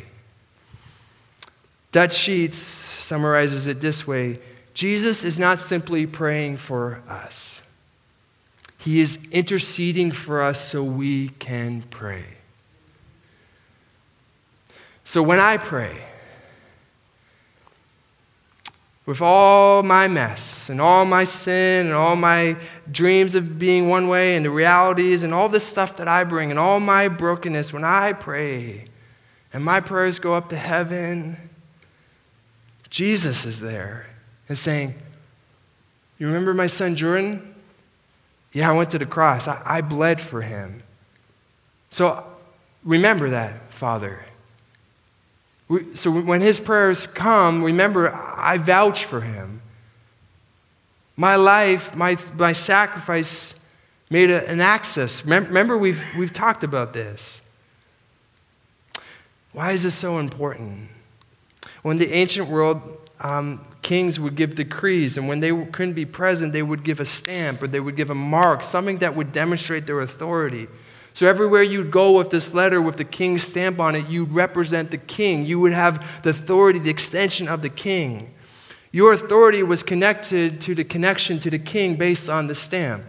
Dutch 1.91 2.13
Sheets 2.13 2.57
summarizes 2.57 3.67
it 3.67 3.81
this 3.81 4.05
way 4.05 4.39
Jesus 4.73 5.23
is 5.23 5.39
not 5.39 5.59
simply 5.59 6.05
praying 6.05 6.57
for 6.57 7.01
us, 7.09 7.61
he 8.77 8.99
is 8.99 9.17
interceding 9.31 10.11
for 10.11 10.43
us 10.43 10.59
so 10.59 10.83
we 10.83 11.29
can 11.29 11.81
pray. 11.89 12.25
So 15.05 15.23
when 15.23 15.39
I 15.39 15.57
pray, 15.57 16.03
with 19.05 19.21
all 19.21 19.83
my 19.83 20.07
mess 20.07 20.69
and 20.69 20.81
all 20.81 21.05
my 21.05 21.23
sin 21.23 21.85
and 21.85 21.95
all 21.95 22.15
my 22.15 22.57
dreams 22.91 23.35
of 23.35 23.59
being 23.59 23.87
one 23.87 24.07
way 24.07 24.35
and 24.35 24.45
the 24.45 24.49
realities 24.49 25.21
and 25.21 25.33
all 25.33 25.47
this 25.47 25.63
stuff 25.63 25.97
that 25.97 26.07
I 26.07 26.23
bring 26.23 26.49
and 26.49 26.59
all 26.59 26.79
my 26.79 27.07
brokenness, 27.07 27.71
when 27.71 27.83
I 27.83 28.13
pray 28.13 28.85
and 29.53 29.63
my 29.63 29.79
prayers 29.79 30.17
go 30.17 30.33
up 30.33 30.49
to 30.49 30.57
heaven, 30.57 31.37
Jesus 32.89 33.45
is 33.45 33.59
there 33.59 34.07
and 34.49 34.57
saying, 34.57 34.95
You 36.17 36.27
remember 36.27 36.53
my 36.53 36.67
son 36.67 36.95
Jordan? 36.95 37.53
Yeah, 38.53 38.71
I 38.71 38.73
went 38.73 38.89
to 38.91 38.97
the 38.97 39.05
cross. 39.05 39.47
I, 39.47 39.61
I 39.65 39.81
bled 39.81 40.19
for 40.19 40.41
him. 40.41 40.81
So 41.91 42.23
remember 42.83 43.29
that, 43.29 43.73
Father. 43.73 44.25
We, 45.67 45.95
so 45.95 46.11
when 46.11 46.41
his 46.41 46.59
prayers 46.59 47.07
come, 47.07 47.63
remember, 47.63 48.13
I 48.13 48.57
vouch 48.57 49.05
for 49.05 49.21
him. 49.21 49.61
My 51.17 51.35
life, 51.35 51.95
my, 51.95 52.17
my 52.37 52.53
sacrifice 52.53 53.55
made 54.09 54.29
a, 54.29 54.47
an 54.47 54.61
access. 54.61 55.25
Remember, 55.25 55.77
we've, 55.77 56.01
we've 56.17 56.33
talked 56.33 56.63
about 56.63 56.93
this. 56.93 57.41
Why 59.53 59.71
is 59.71 59.83
this 59.83 59.95
so 59.95 60.19
important? 60.19 60.89
Well, 61.81 61.91
in 61.91 61.97
the 61.97 62.11
ancient 62.11 62.49
world, 62.49 63.09
um, 63.21 63.65
kings 63.81 64.19
would 64.19 64.35
give 64.35 64.55
decrees, 64.55 65.17
and 65.17 65.27
when 65.27 65.39
they 65.39 65.51
couldn't 65.67 65.93
be 65.93 66.05
present, 66.05 66.51
they 66.51 66.61
would 66.61 66.83
give 66.83 66.99
a 66.99 67.05
stamp 67.05 67.63
or 67.63 67.67
they 67.67 67.79
would 67.79 67.95
give 67.95 68.09
a 68.09 68.15
mark, 68.15 68.63
something 68.63 68.97
that 68.97 69.15
would 69.15 69.31
demonstrate 69.31 69.87
their 69.87 70.01
authority. 70.01 70.67
So 71.15 71.25
everywhere 71.25 71.63
you'd 71.63 71.91
go 71.91 72.17
with 72.17 72.29
this 72.29 72.53
letter 72.53 72.81
with 72.81 72.97
the 72.97 73.05
king's 73.05 73.41
stamp 73.41 73.79
on 73.79 73.95
it, 73.95 74.07
you'd 74.07 74.33
represent 74.33 74.91
the 74.91 74.97
king. 74.97 75.45
You 75.45 75.61
would 75.61 75.71
have 75.71 76.05
the 76.23 76.31
authority, 76.31 76.77
the 76.77 76.89
extension 76.89 77.47
of 77.47 77.61
the 77.61 77.69
king. 77.69 78.33
Your 78.91 79.13
authority 79.13 79.63
was 79.63 79.81
connected 79.81 80.59
to 80.61 80.75
the 80.75 80.83
connection 80.83 81.39
to 81.39 81.49
the 81.49 81.57
king 81.57 81.95
based 81.95 82.27
on 82.29 82.47
the 82.47 82.55
stamp. 82.55 83.05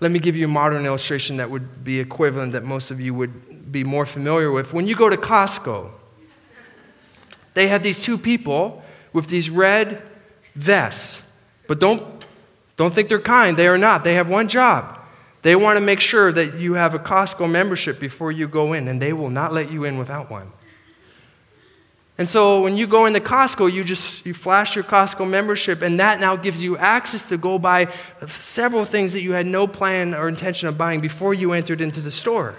Let 0.00 0.10
me 0.10 0.18
give 0.18 0.34
you 0.34 0.46
a 0.46 0.48
modern 0.48 0.84
illustration 0.86 1.36
that 1.36 1.48
would 1.48 1.84
be 1.84 2.00
equivalent 2.00 2.52
that 2.52 2.64
most 2.64 2.90
of 2.90 3.00
you 3.00 3.14
would 3.14 3.70
be 3.70 3.84
more 3.84 4.06
familiar 4.06 4.50
with. 4.50 4.72
When 4.72 4.88
you 4.88 4.96
go 4.96 5.08
to 5.08 5.16
Costco, 5.16 5.92
they 7.54 7.68
have 7.68 7.84
these 7.84 8.02
two 8.02 8.18
people 8.18 8.82
with 9.12 9.28
these 9.28 9.50
red 9.50 10.02
vests. 10.56 11.22
But 11.68 11.78
don't, 11.78 12.26
don't 12.76 12.92
think 12.92 13.08
they're 13.08 13.20
kind. 13.20 13.56
They 13.56 13.68
are 13.68 13.78
not. 13.78 14.02
They 14.02 14.14
have 14.14 14.28
one 14.28 14.48
job 14.48 15.02
they 15.44 15.54
want 15.54 15.76
to 15.76 15.80
make 15.82 16.00
sure 16.00 16.32
that 16.32 16.54
you 16.54 16.72
have 16.72 16.94
a 16.94 16.98
Costco 16.98 17.50
membership 17.50 18.00
before 18.00 18.32
you 18.32 18.48
go 18.48 18.72
in, 18.72 18.88
and 18.88 19.00
they 19.00 19.12
will 19.12 19.28
not 19.28 19.52
let 19.52 19.70
you 19.70 19.84
in 19.84 19.98
without 19.98 20.30
one. 20.30 20.50
And 22.16 22.26
so 22.26 22.62
when 22.62 22.78
you 22.78 22.86
go 22.86 23.04
into 23.04 23.20
Costco, 23.20 23.70
you 23.70 23.84
just 23.84 24.24
you 24.24 24.32
flash 24.32 24.74
your 24.74 24.84
Costco 24.84 25.28
membership, 25.28 25.82
and 25.82 26.00
that 26.00 26.18
now 26.18 26.34
gives 26.34 26.62
you 26.62 26.78
access 26.78 27.26
to 27.26 27.36
go 27.36 27.58
buy 27.58 27.92
several 28.26 28.86
things 28.86 29.12
that 29.12 29.20
you 29.20 29.32
had 29.32 29.46
no 29.46 29.66
plan 29.66 30.14
or 30.14 30.28
intention 30.28 30.66
of 30.66 30.78
buying 30.78 31.02
before 31.02 31.34
you 31.34 31.52
entered 31.52 31.82
into 31.82 32.00
the 32.00 32.10
store. 32.10 32.54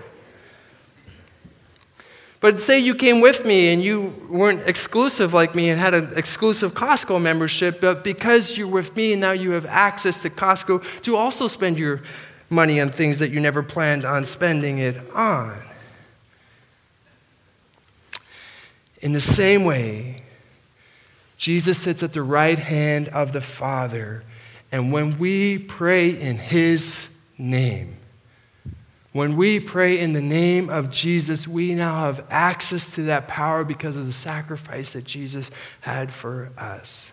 But 2.45 2.62
say 2.62 2.78
you 2.78 2.93
came 2.93 3.21
with 3.21 3.43
me 3.43 3.74
and 3.74 3.82
you 3.82 4.13
weren't 4.30 4.62
exclusive 4.67 5.34
like 5.34 5.56
me 5.56 5.71
and 5.71 5.80
had 5.80 5.95
an 5.95 6.13
exclusive 6.15 6.76
Costco 6.76 7.19
membership, 7.19 7.82
but 7.82 8.04
because 8.04 8.56
you're 8.56 8.67
with 8.67 8.95
me, 8.95 9.15
now 9.15 9.32
you 9.32 9.50
have 9.52 9.65
access 9.65 10.21
to 10.21 10.30
Costco 10.30 10.84
to 11.02 11.15
also 11.15 11.48
spend 11.48 11.80
your 11.80 12.04
money 12.50 12.80
on 12.80 12.90
things 12.90 13.20
that 13.20 13.32
you 13.32 13.40
never 13.40 13.64
planned 13.64 14.06
on 14.06 14.26
spending 14.26 14.78
it 14.78 14.98
on. 15.14 15.62
In 19.02 19.14
the 19.14 19.22
same 19.22 19.66
way, 19.66 20.24
Jesus 21.38 21.78
sits 21.78 22.02
at 22.02 22.14
the 22.14 22.24
right 22.24 22.58
hand 22.58 23.08
of 23.10 23.34
the 23.34 23.42
Father, 23.42 24.24
and 24.72 24.92
when 24.92 25.20
we 25.20 25.58
pray 25.58 26.10
in 26.10 26.38
His 26.38 27.08
name, 27.38 27.98
when 29.12 29.38
we 29.38 29.60
pray 29.60 30.00
in 30.00 30.14
the 30.14 30.22
name 30.22 30.70
of 30.70 30.92
Jesus, 30.92 31.48
we 31.48 31.74
now 31.74 32.02
have 32.02 32.26
access 32.30 32.94
to 32.96 33.04
that 33.04 33.28
power 33.28 33.64
because 33.64 33.96
of 33.96 34.08
the 34.08 34.14
sacrifice 34.14 34.94
that 34.94 35.06
Jesus 35.06 35.52
had 35.82 36.12
for 36.12 36.50
us. 36.58 37.06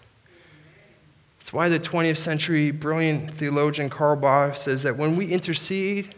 Why 1.52 1.68
the 1.68 1.78
20th 1.78 2.16
century 2.16 2.70
brilliant 2.70 3.32
theologian 3.32 3.90
Karl 3.90 4.16
Barth 4.16 4.56
says 4.58 4.82
that 4.82 4.96
when 4.96 5.16
we 5.16 5.26
intercede, 5.26 6.14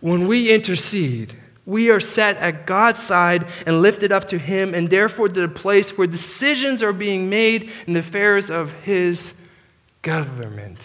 when 0.00 0.26
we 0.26 0.50
intercede, 0.50 1.34
we 1.66 1.90
are 1.90 2.00
set 2.00 2.38
at 2.38 2.66
God's 2.66 3.02
side 3.02 3.46
and 3.66 3.82
lifted 3.82 4.10
up 4.10 4.26
to 4.28 4.38
Him, 4.38 4.72
and 4.72 4.88
therefore 4.88 5.28
to 5.28 5.42
the 5.42 5.48
place 5.48 5.98
where 5.98 6.06
decisions 6.06 6.82
are 6.82 6.94
being 6.94 7.28
made 7.28 7.70
in 7.86 7.92
the 7.92 8.00
affairs 8.00 8.48
of 8.48 8.72
His 8.72 9.34
government. 10.00 10.78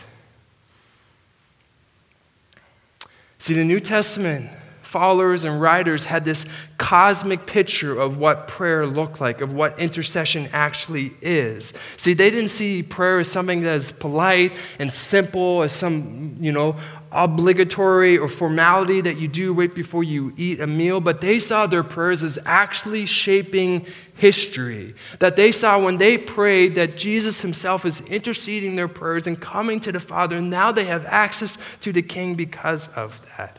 See, 3.39 3.53
the 3.53 3.63
New 3.63 3.79
Testament 3.79 4.49
followers 4.93 5.43
and 5.43 5.59
writers 5.59 6.05
had 6.05 6.23
this 6.23 6.45
cosmic 6.77 7.47
picture 7.47 7.99
of 7.99 8.17
what 8.17 8.47
prayer 8.47 8.85
looked 8.85 9.19
like, 9.19 9.41
of 9.41 9.51
what 9.51 9.79
intercession 9.79 10.47
actually 10.53 11.11
is. 11.19 11.73
See, 11.97 12.13
they 12.13 12.29
didn't 12.29 12.51
see 12.51 12.83
prayer 12.83 13.17
as 13.19 13.27
something 13.27 13.63
that 13.63 13.73
is 13.73 13.91
polite 13.91 14.53
and 14.77 14.93
simple, 14.93 15.63
as 15.63 15.71
some, 15.71 16.37
you 16.39 16.51
know, 16.51 16.75
obligatory 17.11 18.19
or 18.19 18.29
formality 18.29 19.01
that 19.01 19.17
you 19.17 19.27
do 19.27 19.51
right 19.51 19.73
before 19.73 20.03
you 20.03 20.31
eat 20.37 20.59
a 20.59 20.67
meal, 20.67 21.01
but 21.01 21.21
they 21.21 21.39
saw 21.39 21.65
their 21.65 21.83
prayers 21.83 22.21
as 22.21 22.37
actually 22.45 23.07
shaping 23.07 23.87
history. 24.13 24.93
That 25.17 25.35
they 25.35 25.51
saw 25.51 25.83
when 25.83 25.97
they 25.97 26.19
prayed 26.19 26.75
that 26.75 26.97
Jesus 26.97 27.41
himself 27.41 27.83
is 27.83 28.01
interceding 28.01 28.75
their 28.75 28.87
prayers 28.87 29.25
and 29.25 29.41
coming 29.41 29.79
to 29.79 29.91
the 29.91 29.99
Father, 29.99 30.37
and 30.37 30.51
now 30.51 30.71
they 30.71 30.85
have 30.85 31.03
access 31.07 31.57
to 31.81 31.91
the 31.91 32.03
King 32.03 32.35
because 32.35 32.89
of 32.89 33.19
that. 33.37 33.57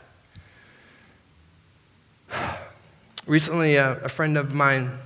Recently, 3.25 3.75
a, 3.75 4.03
a, 4.03 4.09
friend 4.09 4.37
of 4.37 4.53
mine, 4.53 4.97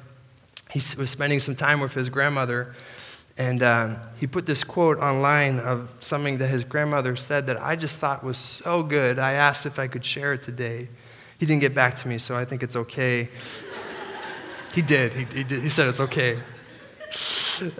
he 0.71 0.82
was 0.97 1.10
spending 1.10 1.39
some 1.39 1.55
time 1.55 1.79
with 1.79 1.93
his 1.93 2.10
grandmother, 2.10 2.75
and 3.38 3.63
uh, 3.63 3.95
he 4.19 4.27
put 4.27 4.45
this 4.45 4.63
quote 4.63 4.97
online 4.97 5.60
of 5.60 5.89
something 6.01 6.38
that 6.39 6.47
his 6.47 6.63
grandmother 6.63 7.15
said 7.15 7.47
that 7.47 7.62
I 7.62 7.75
just 7.75 7.99
thought 7.99 8.23
was 8.23 8.38
so 8.38 8.84
good. 8.84 9.17
I 9.17 9.34
asked 9.34 9.65
if 9.65 9.79
I 9.79 9.88
could 9.88 10.03
share 10.03 10.34
it 10.34 10.43
today. 10.43 10.89
He 11.38 11.45
didn't 11.45 11.62
get 11.62 11.73
back 11.73 11.95
to 12.01 12.08
me, 12.08 12.17
so 12.17 12.36
I 12.36 12.43
think 12.43 12.63
it's 12.63 12.75
okay. 12.75 13.29
he 14.73 14.82
did. 14.82 15.13
He, 15.13 15.25
he 15.34 15.43
did. 15.43 15.63
He 15.63 15.69
said 15.69 15.88
it's 15.88 16.01
okay. 16.01 16.38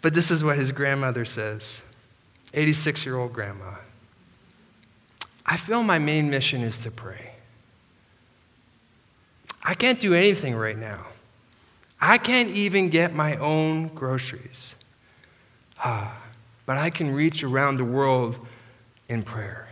but 0.00 0.14
this 0.14 0.30
is 0.30 0.42
what 0.42 0.58
his 0.58 0.72
grandmother 0.72 1.24
says 1.24 1.80
86 2.52 3.04
year 3.04 3.16
old 3.16 3.32
grandma. 3.32 3.76
I 5.48 5.56
feel 5.56 5.82
my 5.82 5.98
main 5.98 6.28
mission 6.28 6.62
is 6.62 6.76
to 6.78 6.90
pray. 6.90 7.27
I 9.68 9.74
can't 9.74 10.00
do 10.00 10.14
anything 10.14 10.56
right 10.56 10.78
now. 10.78 11.08
I 12.00 12.16
can't 12.16 12.48
even 12.48 12.88
get 12.88 13.12
my 13.12 13.36
own 13.36 13.88
groceries. 13.88 14.74
Ah, 15.84 16.18
but 16.64 16.78
I 16.78 16.88
can 16.88 17.12
reach 17.12 17.44
around 17.44 17.76
the 17.76 17.84
world 17.84 18.46
in 19.10 19.22
prayer. 19.22 19.68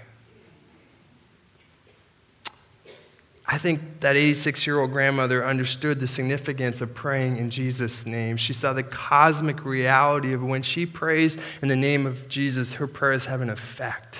I 3.46 3.56
think 3.56 4.00
that 4.00 4.16
86 4.16 4.66
year 4.66 4.80
old 4.80 4.92
grandmother 4.92 5.42
understood 5.42 5.98
the 5.98 6.08
significance 6.08 6.82
of 6.82 6.94
praying 6.94 7.38
in 7.38 7.48
Jesus' 7.48 8.04
name. 8.04 8.36
She 8.36 8.52
saw 8.52 8.74
the 8.74 8.82
cosmic 8.82 9.64
reality 9.64 10.34
of 10.34 10.44
when 10.44 10.62
she 10.62 10.84
prays 10.84 11.38
in 11.62 11.68
the 11.68 11.76
name 11.76 12.04
of 12.04 12.28
Jesus, 12.28 12.74
her 12.74 12.86
prayers 12.86 13.24
have 13.24 13.40
an 13.40 13.48
effect. 13.48 14.18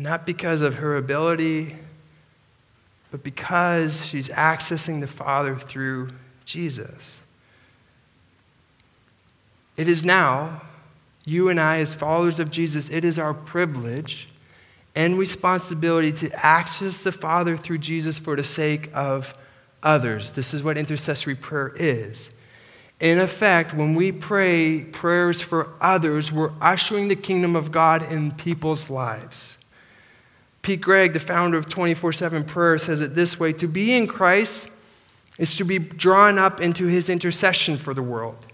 Not 0.00 0.26
because 0.26 0.62
of 0.62 0.76
her 0.76 0.96
ability, 0.96 1.76
but 3.10 3.22
because 3.22 4.04
she's 4.06 4.28
accessing 4.28 5.00
the 5.00 5.06
Father 5.06 5.56
through 5.56 6.10
Jesus. 6.44 7.18
It 9.76 9.88
is 9.88 10.04
now, 10.04 10.62
you 11.24 11.48
and 11.48 11.60
I, 11.60 11.78
as 11.78 11.94
followers 11.94 12.38
of 12.38 12.50
Jesus, 12.50 12.88
it 12.90 13.04
is 13.04 13.18
our 13.18 13.34
privilege 13.34 14.28
and 14.94 15.18
responsibility 15.18 16.12
to 16.12 16.44
access 16.44 17.02
the 17.02 17.12
Father 17.12 17.56
through 17.56 17.78
Jesus 17.78 18.18
for 18.18 18.36
the 18.36 18.44
sake 18.44 18.90
of 18.92 19.34
others. 19.82 20.30
This 20.32 20.52
is 20.52 20.62
what 20.62 20.76
intercessory 20.76 21.34
prayer 21.34 21.72
is. 21.76 22.30
In 22.98 23.18
effect, 23.18 23.72
when 23.72 23.94
we 23.94 24.12
pray 24.12 24.82
prayers 24.82 25.40
for 25.40 25.72
others, 25.80 26.30
we're 26.30 26.52
ushering 26.60 27.08
the 27.08 27.16
kingdom 27.16 27.56
of 27.56 27.72
God 27.72 28.02
in 28.12 28.32
people's 28.32 28.90
lives. 28.90 29.56
Pete 30.62 30.80
Greig, 30.80 31.12
the 31.12 31.20
founder 31.20 31.56
of 31.56 31.68
24 31.68 32.12
7 32.12 32.44
Prayer, 32.44 32.78
says 32.78 33.00
it 33.00 33.14
this 33.14 33.40
way 33.40 33.52
To 33.54 33.68
be 33.68 33.94
in 33.94 34.06
Christ 34.06 34.68
is 35.38 35.56
to 35.56 35.64
be 35.64 35.78
drawn 35.78 36.38
up 36.38 36.60
into 36.60 36.86
his 36.86 37.08
intercession 37.08 37.78
for 37.78 37.94
the 37.94 38.02
world. 38.02 38.46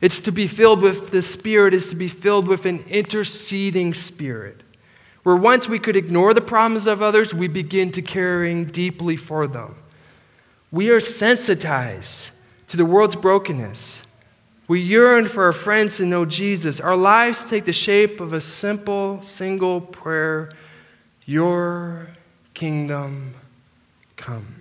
It's 0.00 0.20
to 0.20 0.32
be 0.32 0.46
filled 0.46 0.82
with 0.82 1.10
the 1.10 1.22
Spirit, 1.22 1.74
is 1.74 1.88
to 1.88 1.96
be 1.96 2.08
filled 2.08 2.46
with 2.46 2.66
an 2.66 2.80
interceding 2.80 3.94
Spirit. 3.94 4.62
Where 5.22 5.36
once 5.36 5.68
we 5.68 5.78
could 5.78 5.96
ignore 5.96 6.34
the 6.34 6.40
problems 6.40 6.86
of 6.86 7.02
others, 7.02 7.34
we 7.34 7.48
begin 7.48 7.90
to 7.92 8.02
caring 8.02 8.66
deeply 8.66 9.16
for 9.16 9.46
them. 9.46 9.76
We 10.70 10.90
are 10.90 11.00
sensitized 11.00 12.28
to 12.68 12.76
the 12.76 12.84
world's 12.84 13.16
brokenness. 13.16 13.98
We 14.68 14.80
yearn 14.80 15.28
for 15.28 15.44
our 15.44 15.52
friends 15.52 15.96
to 15.96 16.06
know 16.06 16.26
Jesus. 16.26 16.78
Our 16.78 16.96
lives 16.96 17.42
take 17.44 17.64
the 17.64 17.72
shape 17.72 18.20
of 18.20 18.34
a 18.34 18.40
simple, 18.40 19.22
single 19.22 19.80
prayer 19.80 20.50
your 21.28 22.08
kingdom 22.54 23.34
come. 24.16 24.54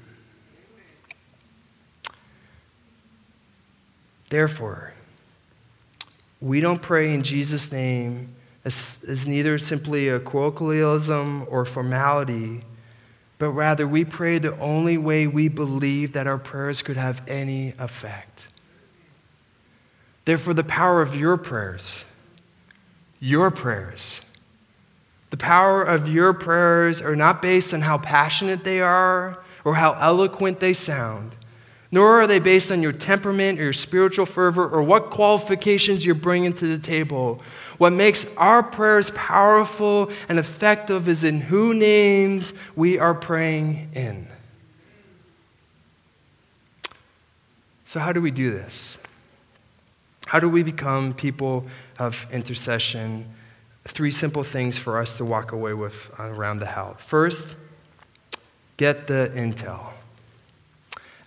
Therefore, 4.29 4.91
we 6.41 6.59
don't 6.59 6.81
pray 6.81 7.13
in 7.13 7.23
Jesus' 7.23 7.71
name 7.71 8.35
as, 8.65 8.97
as 9.07 9.25
neither 9.25 9.57
simply 9.57 10.09
a 10.09 10.19
colloquialism 10.19 11.47
or 11.49 11.63
formality, 11.63 12.63
but 13.39 13.51
rather 13.51 13.87
we 13.87 14.03
pray 14.03 14.37
the 14.37 14.59
only 14.59 14.97
way 14.97 15.25
we 15.25 15.47
believe 15.47 16.11
that 16.11 16.27
our 16.27 16.37
prayers 16.37 16.81
could 16.81 16.97
have 16.97 17.21
any 17.29 17.75
effect. 17.79 18.49
Therefore, 20.25 20.53
the 20.53 20.65
power 20.65 21.01
of 21.01 21.15
your 21.15 21.37
prayers, 21.37 22.03
your 23.21 23.51
prayers, 23.51 24.19
the 25.29 25.37
power 25.37 25.83
of 25.83 26.07
your 26.07 26.33
prayers 26.33 27.01
are 27.01 27.15
not 27.15 27.41
based 27.41 27.73
on 27.73 27.81
how 27.81 27.97
passionate 27.97 28.63
they 28.63 28.79
are 28.79 29.43
or 29.65 29.75
how 29.75 29.93
eloquent 29.93 30.59
they 30.59 30.73
sound, 30.73 31.33
nor 31.91 32.21
are 32.21 32.27
they 32.27 32.39
based 32.39 32.71
on 32.71 32.81
your 32.81 32.93
temperament 32.93 33.59
or 33.59 33.63
your 33.63 33.73
spiritual 33.73 34.25
fervor 34.25 34.67
or 34.67 34.81
what 34.81 35.09
qualifications 35.09 36.05
you're 36.05 36.15
bringing 36.15 36.53
to 36.53 36.67
the 36.67 36.79
table. 36.79 37.41
What 37.77 37.91
makes 37.91 38.25
our 38.37 38.63
prayers 38.63 39.11
powerful 39.11 40.09
and 40.29 40.39
effective 40.39 41.09
is 41.09 41.23
in 41.23 41.41
who 41.41 41.73
names 41.73 42.53
we 42.75 42.97
are 42.97 43.13
praying 43.13 43.89
in. 43.93 44.27
So, 47.87 47.99
how 47.99 48.11
do 48.11 48.21
we 48.21 48.31
do 48.31 48.51
this? 48.51 48.97
How 50.25 50.39
do 50.39 50.49
we 50.49 50.63
become 50.63 51.13
people 51.13 51.67
of 51.99 52.27
intercession? 52.31 53.33
Three 53.87 54.11
simple 54.11 54.43
things 54.43 54.77
for 54.77 54.99
us 54.99 55.17
to 55.17 55.25
walk 55.25 55.53
away 55.53 55.73
with 55.73 56.11
around 56.19 56.59
the 56.59 56.67
house. 56.67 56.97
First, 56.99 57.55
get 58.75 59.07
the 59.07 59.31
intel. 59.33 59.93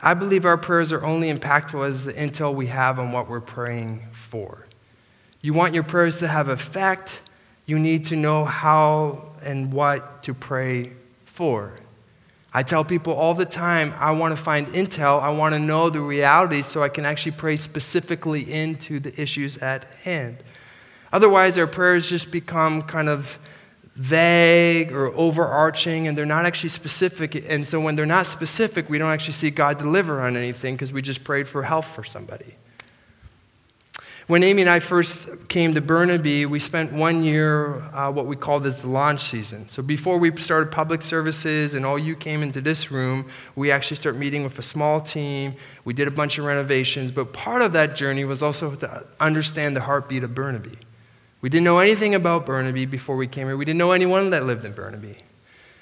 I 0.02 0.14
believe 0.14 0.44
our 0.44 0.56
prayers 0.56 0.92
are 0.92 1.04
only 1.04 1.32
impactful 1.32 1.86
as 1.86 2.04
the 2.04 2.12
intel 2.12 2.54
we 2.54 2.68
have 2.68 2.98
on 2.98 3.12
what 3.12 3.28
we're 3.28 3.40
praying 3.40 4.06
for. 4.12 4.66
You 5.40 5.52
want 5.52 5.74
your 5.74 5.82
prayers 5.82 6.18
to 6.18 6.28
have 6.28 6.48
effect, 6.48 7.20
you 7.66 7.78
need 7.78 8.06
to 8.06 8.16
know 8.16 8.44
how 8.44 9.32
and 9.42 9.72
what 9.72 10.22
to 10.24 10.34
pray 10.34 10.92
for. 11.24 11.72
I 12.52 12.62
tell 12.62 12.84
people 12.84 13.14
all 13.14 13.34
the 13.34 13.46
time, 13.46 13.94
I 13.96 14.10
want 14.10 14.36
to 14.36 14.42
find 14.42 14.66
intel, 14.68 15.22
I 15.22 15.30
want 15.30 15.54
to 15.54 15.58
know 15.58 15.88
the 15.88 16.00
reality 16.00 16.62
so 16.62 16.82
I 16.82 16.88
can 16.88 17.06
actually 17.06 17.32
pray 17.32 17.56
specifically 17.56 18.52
into 18.52 19.00
the 19.00 19.18
issues 19.20 19.56
at 19.58 19.84
hand. 20.02 20.38
Otherwise, 21.12 21.58
our 21.58 21.66
prayers 21.66 22.08
just 22.08 22.30
become 22.30 22.82
kind 22.82 23.08
of 23.08 23.38
vague 23.96 24.92
or 24.92 25.08
overarching 25.08 26.06
and 26.08 26.16
they're 26.16 26.24
not 26.24 26.46
actually 26.46 26.68
specific. 26.68 27.34
And 27.48 27.66
so 27.66 27.80
when 27.80 27.96
they're 27.96 28.06
not 28.06 28.26
specific, 28.26 28.88
we 28.88 28.98
don't 28.98 29.10
actually 29.10 29.34
see 29.34 29.50
God 29.50 29.78
deliver 29.78 30.20
on 30.20 30.36
anything 30.36 30.74
because 30.74 30.92
we 30.92 31.02
just 31.02 31.24
prayed 31.24 31.48
for 31.48 31.62
health 31.62 31.86
for 31.86 32.04
somebody. 32.04 32.54
When 34.26 34.44
Amy 34.44 34.62
and 34.62 34.70
I 34.70 34.78
first 34.78 35.28
came 35.48 35.74
to 35.74 35.80
Burnaby, 35.80 36.46
we 36.46 36.60
spent 36.60 36.92
one 36.92 37.24
year, 37.24 37.80
uh, 37.92 38.12
what 38.12 38.26
we 38.26 38.36
call 38.36 38.60
this 38.60 38.82
the 38.82 38.86
launch 38.86 39.28
season. 39.28 39.68
So 39.68 39.82
before 39.82 40.18
we 40.18 40.34
started 40.36 40.70
public 40.70 41.02
services 41.02 41.74
and 41.74 41.84
all 41.84 41.98
you 41.98 42.14
came 42.14 42.40
into 42.44 42.60
this 42.60 42.92
room, 42.92 43.28
we 43.56 43.72
actually 43.72 43.96
started 43.96 44.20
meeting 44.20 44.44
with 44.44 44.56
a 44.56 44.62
small 44.62 45.00
team. 45.00 45.56
We 45.84 45.94
did 45.94 46.06
a 46.06 46.12
bunch 46.12 46.38
of 46.38 46.44
renovations, 46.44 47.10
but 47.10 47.32
part 47.32 47.60
of 47.60 47.72
that 47.72 47.96
journey 47.96 48.24
was 48.24 48.40
also 48.40 48.76
to 48.76 49.04
understand 49.18 49.74
the 49.74 49.80
heartbeat 49.80 50.22
of 50.22 50.32
Burnaby. 50.32 50.78
We 51.40 51.48
didn't 51.48 51.64
know 51.64 51.78
anything 51.78 52.14
about 52.14 52.44
Burnaby 52.44 52.86
before 52.86 53.16
we 53.16 53.26
came 53.26 53.46
here. 53.46 53.56
We 53.56 53.64
didn't 53.64 53.78
know 53.78 53.92
anyone 53.92 54.30
that 54.30 54.44
lived 54.44 54.64
in 54.64 54.72
Burnaby. 54.72 55.16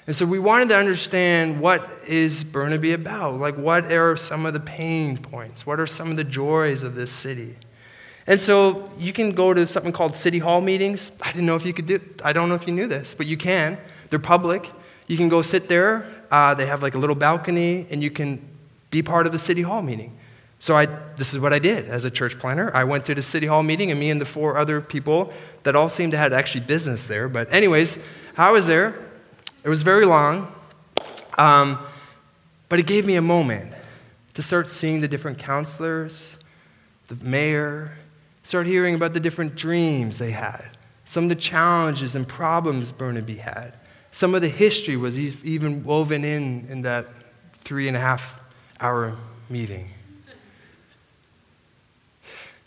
And 0.07 0.15
so 0.15 0.25
we 0.25 0.39
wanted 0.39 0.69
to 0.69 0.77
understand 0.77 1.59
what 1.59 1.87
is 2.07 2.43
Burnaby 2.43 2.93
about? 2.93 3.39
Like, 3.39 3.57
what 3.57 3.91
are 3.91 4.17
some 4.17 4.45
of 4.45 4.53
the 4.53 4.59
pain 4.59 5.17
points? 5.17 5.65
What 5.65 5.79
are 5.79 5.85
some 5.85 6.09
of 6.09 6.17
the 6.17 6.23
joys 6.23 6.81
of 6.81 6.95
this 6.95 7.11
city? 7.11 7.57
And 8.25 8.39
so 8.39 8.91
you 8.97 9.11
can 9.11 9.31
go 9.31 9.53
to 9.53 9.67
something 9.67 9.91
called 9.91 10.15
city 10.15 10.39
hall 10.39 10.61
meetings. 10.61 11.11
I 11.21 11.31
didn't 11.31 11.45
know 11.45 11.55
if 11.55 11.65
you 11.65 11.73
could 11.73 11.87
do 11.87 11.99
I 12.23 12.31
don't 12.31 12.47
know 12.47 12.55
if 12.55 12.67
you 12.67 12.73
knew 12.73 12.87
this, 12.87 13.13
but 13.17 13.27
you 13.27 13.37
can. 13.37 13.77
They're 14.09 14.19
public. 14.19 14.71
You 15.07 15.17
can 15.17 15.29
go 15.29 15.41
sit 15.41 15.67
there. 15.67 16.05
Uh, 16.31 16.53
they 16.53 16.67
have 16.67 16.81
like 16.81 16.95
a 16.95 16.99
little 16.99 17.15
balcony, 17.15 17.87
and 17.89 18.01
you 18.01 18.11
can 18.11 18.47
be 18.91 19.01
part 19.01 19.25
of 19.25 19.31
the 19.31 19.39
city 19.39 19.63
hall 19.63 19.81
meeting. 19.81 20.15
So 20.59 20.75
I, 20.75 20.87
this 21.15 21.33
is 21.33 21.39
what 21.39 21.53
I 21.53 21.59
did 21.59 21.85
as 21.85 22.03
a 22.03 22.11
church 22.11 22.37
planter. 22.37 22.75
I 22.75 22.83
went 22.83 23.05
to 23.05 23.15
the 23.15 23.21
city 23.21 23.47
hall 23.47 23.63
meeting, 23.63 23.91
and 23.91 23.99
me 23.99 24.09
and 24.09 24.19
the 24.19 24.25
four 24.25 24.57
other 24.57 24.81
people 24.81 25.31
that 25.63 25.75
all 25.75 25.89
seemed 25.89 26.11
to 26.11 26.17
have 26.17 26.33
actually 26.33 26.61
business 26.61 27.05
there. 27.05 27.29
But 27.29 27.53
anyways, 27.53 27.97
I 28.37 28.51
was 28.51 28.67
there. 28.67 29.07
It 29.63 29.69
was 29.69 29.83
very 29.83 30.05
long, 30.05 30.53
um, 31.37 31.79
but 32.67 32.79
it 32.79 32.87
gave 32.87 33.05
me 33.05 33.15
a 33.15 33.21
moment 33.21 33.73
to 34.33 34.41
start 34.41 34.69
seeing 34.69 35.01
the 35.01 35.07
different 35.07 35.37
councilors, 35.37 36.35
the 37.07 37.15
mayor, 37.15 37.93
start 38.43 38.67
hearing 38.67 38.95
about 38.95 39.13
the 39.13 39.19
different 39.19 39.55
dreams 39.55 40.17
they 40.17 40.31
had, 40.31 40.65
some 41.05 41.23
of 41.25 41.29
the 41.29 41.35
challenges 41.35 42.15
and 42.15 42.27
problems 42.27 42.91
Burnaby 42.91 43.37
had. 43.37 43.73
Some 44.11 44.33
of 44.33 44.41
the 44.41 44.49
history 44.49 44.97
was 44.97 45.19
even 45.19 45.83
woven 45.83 46.23
in 46.23 46.65
in 46.69 46.81
that 46.81 47.07
three 47.61 47.87
and 47.87 47.95
a 47.95 47.99
half 47.99 48.39
hour 48.79 49.15
meeting. 49.49 49.91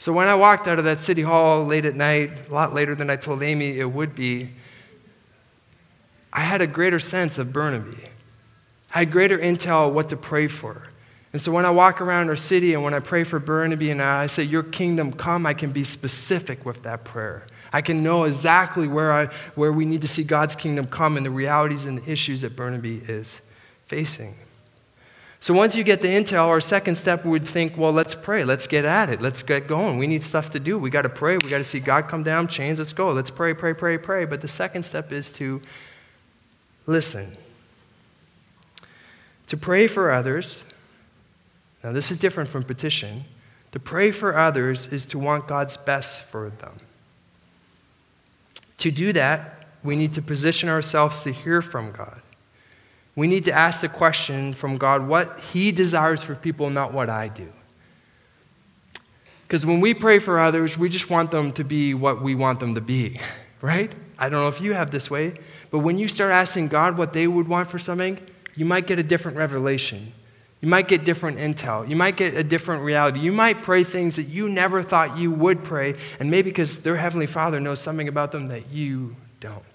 So 0.03 0.13
when 0.13 0.27
I 0.27 0.35
walked 0.35 0.67
out 0.67 0.81
of 0.81 0.85
that 0.87 0.99
city 0.99 1.23
hall 1.23 1.65
late 1.65 1.85
at 1.85 1.95
night, 1.95 2.33
a 2.51 2.53
lot 2.53 2.75
later 2.75 2.97
than 2.97 3.09
I 3.09 3.15
told 3.15 3.41
Amy 3.41 3.79
it 3.79 3.85
would 3.85 4.17
be, 4.17 4.51
I 6.33 6.41
had 6.41 6.61
a 6.61 6.67
greater 6.67 6.99
sense 6.99 7.39
of 7.39 7.53
Burnaby. 7.53 8.09
I 8.93 8.99
had 8.99 9.13
greater 9.13 9.39
intel 9.39 9.93
what 9.93 10.09
to 10.09 10.17
pray 10.17 10.49
for. 10.49 10.89
And 11.33 11.41
so 11.41 11.53
when 11.53 11.65
I 11.65 11.71
walk 11.71 12.01
around 12.01 12.31
our 12.31 12.37
city 12.37 12.75
and 12.75 12.83
when 12.83 12.95
I 12.95 12.99
pray 12.99 13.23
for 13.23 13.39
Burnaby 13.39 13.93
and 13.93 14.03
I 14.03 14.27
say, 14.27 14.43
Your 14.43 14.65
kingdom 14.65 15.13
come, 15.13 15.47
I 15.47 15.55
can 15.55 15.71
be 15.71 15.85
specific 15.85 16.67
with 16.67 16.83
that 16.83 17.05
prayer. 17.05 17.47
I 17.73 17.81
can 17.81 18.03
know 18.03 18.25
exactly 18.25 18.89
where, 18.89 19.13
I, 19.13 19.27
where 19.55 19.73
we 19.73 19.85
need 19.85 20.01
to 20.01 20.09
see 20.09 20.25
God's 20.25 20.57
kingdom 20.57 20.87
come 20.87 21.17
and 21.17 21.25
the 21.25 21.31
realities 21.31 21.85
and 21.85 21.97
the 21.97 22.11
issues 22.11 22.41
that 22.41 22.57
Burnaby 22.57 23.03
is 23.07 23.41
facing. 23.87 24.35
So 25.43 25.53
once 25.53 25.75
you 25.75 25.83
get 25.83 26.01
the 26.01 26.07
intel, 26.07 26.47
our 26.47 26.61
second 26.61 26.95
step 26.95 27.25
would 27.25 27.49
think, 27.49 27.77
well, 27.77 27.91
let's 27.91 28.15
pray. 28.15 28.45
Let's 28.45 28.69
get 28.69 28.85
at 28.85 29.11
it. 29.11 29.21
Let's 29.21 29.43
get 29.43 29.67
going. 29.67 29.99
We 29.99 30.07
need 30.07 30.23
stuff 30.23 30.53
to 30.53 30.61
do. 30.61 30.79
We 30.79 30.89
got 30.89 31.03
to 31.03 31.09
pray. 31.09 31.37
We 31.43 31.51
got 31.51 31.59
to 31.59 31.65
see 31.65 31.81
God 31.81 32.07
come 32.07 32.23
down, 32.23 32.47
change. 32.47 32.79
Let's 32.79 32.93
go. 32.93 33.11
Let's 33.11 33.33
pray, 33.33 33.53
pray, 33.53 33.75
pray, 33.75 33.99
pray. 33.99 34.25
But 34.25 34.41
the 34.41 34.47
second 34.47 34.85
step 34.85 35.11
is 35.11 35.31
to 35.31 35.61
listen. 36.87 37.37
To 39.49 39.57
pray 39.57 39.89
for 39.89 40.13
others. 40.13 40.65
Now, 41.83 41.91
this 41.91 42.13
is 42.13 42.19
different 42.19 42.49
from 42.49 42.63
petition. 42.63 43.25
To 43.73 43.81
pray 43.81 44.13
for 44.13 44.39
others 44.39 44.87
is 44.87 45.05
to 45.07 45.19
want 45.19 45.49
God's 45.49 45.77
best 45.77 46.23
for 46.23 46.51
them. 46.51 46.75
To 48.79 48.93
do 48.93 49.13
that, 49.15 49.67
we 49.83 49.97
need 49.97 50.15
to 50.15 50.23
position 50.23 50.69
ourselves 50.69 51.25
to 51.25 51.33
hear 51.33 51.61
from 51.61 51.91
God. 51.91 52.22
We 53.15 53.27
need 53.27 53.45
to 53.45 53.53
ask 53.53 53.81
the 53.81 53.89
question 53.89 54.55
from 54.55 54.79
God 54.79 55.07
what 55.07 55.39
He 55.39 55.73
desires 55.73 56.23
for 56.23 56.35
people, 56.35 56.71
not 56.71 56.93
what 56.93 57.11
I 57.11 57.29
do. 57.29 57.53
Because 59.47 59.67
when 59.67 59.81
we 59.81 59.93
pray 59.93 60.19
for 60.19 60.39
others, 60.39 60.79
we 60.79 60.89
just 60.89 61.11
want 61.11 61.31
them 61.31 61.53
to 61.53 61.65
be 61.65 61.93
what 61.93 62.23
we 62.23 62.35
want 62.35 62.59
them 62.59 62.75
to 62.75 62.81
be, 62.81 63.21
right? 63.61 63.93
I 64.19 64.29
don't 64.31 64.41
know 64.41 64.49
if 64.49 64.61
you 64.61 64.73
have 64.73 64.91
this 64.91 65.11
way, 65.11 65.35
but 65.71 65.81
when 65.81 65.99
you 65.99 66.09
start 66.09 66.33
asking 66.33 66.69
God 66.69 66.97
what 66.97 67.13
they 67.13 67.27
would 67.27 67.49
want 67.49 67.71
for 67.71 67.79
something, 67.79 68.19
you 68.55 68.65
might 68.65 68.87
get 68.87 68.99
a 68.99 69.03
different 69.03 69.37
revelation. 69.37 70.13
You 70.63 70.69
might 70.69 70.87
get 70.87 71.05
different 71.05 71.39
intel. 71.39 71.87
You 71.89 71.97
might 71.97 72.17
get 72.17 72.35
a 72.35 72.45
different 72.45 72.85
reality. 72.85 73.19
You 73.19 73.33
might 73.33 73.63
pray 73.63 73.83
things 73.83 74.17
that 74.17 74.29
you 74.29 74.49
never 74.49 74.83
thought 74.83 75.19
you 75.19 75.33
would 75.33 75.65
pray, 75.65 75.97
and 76.21 76.31
maybe 76.31 76.51
because 76.51 76.79
their 76.79 76.97
Heavenly 76.97 77.27
Father 77.27 77.59
knows 77.59 77.81
something 77.81 78.09
about 78.09 78.33
them 78.33 78.47
that 78.47 78.71
you 78.71 79.17
don't. 79.41 79.72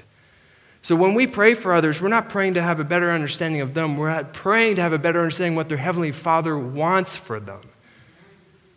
So 0.87 0.95
when 0.95 1.15
we 1.15 1.27
pray 1.27 1.53
for 1.53 1.73
others, 1.73 2.01
we're 2.01 2.07
not 2.07 2.29
praying 2.29 2.53
to 2.53 2.61
have 2.61 2.79
a 2.79 2.83
better 2.85 3.11
understanding 3.11 3.59
of 3.59 3.73
them. 3.73 3.97
We're 3.97 4.23
praying 4.23 4.77
to 4.77 4.81
have 4.81 4.93
a 4.93 4.97
better 4.97 5.19
understanding 5.19 5.57
what 5.57 5.67
their 5.67 5.77
Heavenly 5.77 6.13
Father 6.13 6.57
wants 6.57 7.17
for 7.17 7.41
them. 7.41 7.59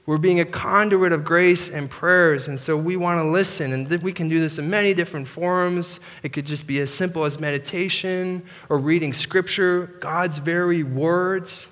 We're 0.07 0.18
being 0.18 0.40
a 0.40 0.44
conduit 0.44 1.12
of 1.12 1.25
grace 1.25 1.68
and 1.68 1.88
prayers, 1.88 2.49
and 2.49 2.61
so 2.61 2.77
we 2.77 2.96
want 2.96 3.25
to 3.25 3.31
listen. 3.31 3.73
And 3.73 4.03
we 4.03 4.12
can 4.12 4.29
do 4.29 4.40
this 4.40 4.59
in 4.59 4.68
many 4.68 4.92
different 4.92 5.29
forms. 5.29 6.01
It 6.25 6.33
could 6.33 6.46
just 6.46 6.66
be 6.66 6.81
as 6.81 6.92
simple 6.92 7.25
as 7.27 7.38
meditation 7.38 8.44
or 8.68 8.79
reading 8.79 9.14
Scripture, 9.14 9.96
God's 10.01 10.38
very 10.38 10.83
words. 10.83 11.68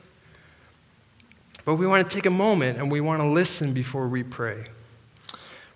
But 1.64 1.74
we 1.74 1.88
want 1.88 2.08
to 2.08 2.14
take 2.14 2.26
a 2.26 2.30
moment 2.30 2.78
and 2.78 2.92
we 2.92 3.00
want 3.00 3.20
to 3.22 3.26
listen 3.26 3.72
before 3.72 4.06
we 4.06 4.22
pray. 4.22 4.66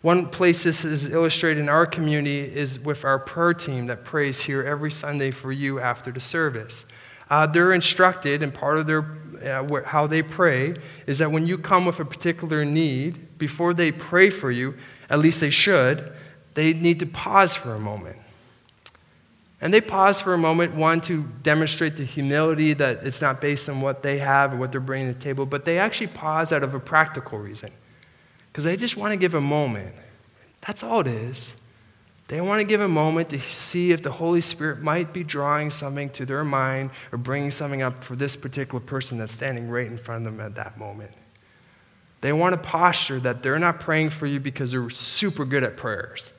One 0.02 0.26
place 0.26 0.64
this 0.64 0.84
is 0.84 1.06
illustrated 1.06 1.60
in 1.60 1.68
our 1.68 1.86
community 1.86 2.40
is 2.40 2.80
with 2.80 3.04
our 3.04 3.20
prayer 3.20 3.54
team 3.54 3.86
that 3.86 4.04
prays 4.04 4.40
here 4.40 4.60
every 4.64 4.90
Sunday 4.90 5.30
for 5.30 5.52
you 5.52 5.78
after 5.78 6.10
the 6.10 6.18
service. 6.18 6.84
Uh, 7.30 7.46
they're 7.46 7.72
instructed, 7.72 8.42
and 8.42 8.52
part 8.52 8.78
of 8.78 8.86
their 8.88 9.06
uh, 9.44 9.82
how 9.84 10.08
they 10.08 10.22
pray 10.22 10.74
is 11.06 11.18
that 11.18 11.30
when 11.30 11.46
you 11.46 11.56
come 11.56 11.86
with 11.86 12.00
a 12.00 12.04
particular 12.04 12.64
need, 12.64 13.38
before 13.38 13.72
they 13.74 13.92
pray 13.92 14.28
for 14.28 14.50
you, 14.50 14.76
at 15.08 15.20
least 15.20 15.40
they 15.40 15.50
should, 15.50 16.12
they 16.54 16.74
need 16.74 16.98
to 16.98 17.06
pause 17.06 17.54
for 17.54 17.72
a 17.72 17.78
moment. 17.78 18.18
And 19.60 19.72
they 19.72 19.80
pause 19.80 20.20
for 20.20 20.34
a 20.34 20.38
moment, 20.38 20.74
one, 20.74 21.00
to 21.02 21.22
demonstrate 21.44 21.96
the 21.96 22.04
humility 22.04 22.72
that 22.74 23.06
it's 23.06 23.20
not 23.20 23.40
based 23.40 23.68
on 23.68 23.80
what 23.80 24.02
they 24.02 24.18
have 24.18 24.52
or 24.52 24.56
what 24.56 24.72
they're 24.72 24.80
bringing 24.80 25.08
to 25.08 25.14
the 25.14 25.22
table, 25.22 25.46
but 25.46 25.64
they 25.64 25.78
actually 25.78 26.08
pause 26.08 26.50
out 26.50 26.64
of 26.64 26.74
a 26.74 26.80
practical 26.80 27.38
reason 27.38 27.70
because 28.52 28.64
they 28.64 28.76
just 28.76 28.98
want 28.98 29.12
to 29.12 29.16
give 29.16 29.32
a 29.32 29.40
moment. 29.40 29.94
That's 30.60 30.82
all 30.82 31.00
it 31.00 31.06
is. 31.06 31.52
They 32.28 32.40
want 32.40 32.60
to 32.60 32.66
give 32.66 32.80
a 32.80 32.88
moment 32.88 33.30
to 33.30 33.40
see 33.40 33.92
if 33.92 34.02
the 34.02 34.12
Holy 34.12 34.40
Spirit 34.40 34.80
might 34.80 35.12
be 35.12 35.24
drawing 35.24 35.70
something 35.70 36.10
to 36.10 36.26
their 36.26 36.44
mind 36.44 36.90
or 37.10 37.18
bringing 37.18 37.50
something 37.50 37.82
up 37.82 38.04
for 38.04 38.14
this 38.14 38.36
particular 38.36 38.80
person 38.80 39.18
that's 39.18 39.32
standing 39.32 39.68
right 39.68 39.86
in 39.86 39.98
front 39.98 40.26
of 40.26 40.36
them 40.36 40.44
at 40.44 40.54
that 40.54 40.78
moment. 40.78 41.10
They 42.20 42.32
want 42.32 42.54
a 42.54 42.58
posture 42.58 43.18
that 43.20 43.42
they're 43.42 43.58
not 43.58 43.80
praying 43.80 44.10
for 44.10 44.26
you 44.26 44.38
because 44.38 44.70
they're 44.70 44.90
super 44.90 45.44
good 45.44 45.64
at 45.64 45.76
prayers, 45.76 46.30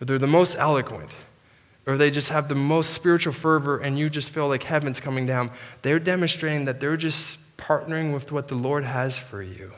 or 0.00 0.06
they're 0.06 0.18
the 0.18 0.26
most 0.26 0.56
eloquent, 0.56 1.14
or 1.86 1.96
they 1.96 2.10
just 2.10 2.30
have 2.30 2.48
the 2.48 2.54
most 2.54 2.94
spiritual 2.94 3.32
fervor 3.32 3.78
and 3.78 3.98
you 3.98 4.08
just 4.08 4.30
feel 4.30 4.48
like 4.48 4.62
heaven's 4.62 5.00
coming 5.00 5.26
down. 5.26 5.50
They're 5.82 5.98
demonstrating 5.98 6.64
that 6.64 6.80
they're 6.80 6.96
just 6.96 7.36
partnering 7.58 8.14
with 8.14 8.32
what 8.32 8.48
the 8.48 8.54
Lord 8.54 8.84
has 8.84 9.18
for 9.18 9.42
you. 9.42 9.72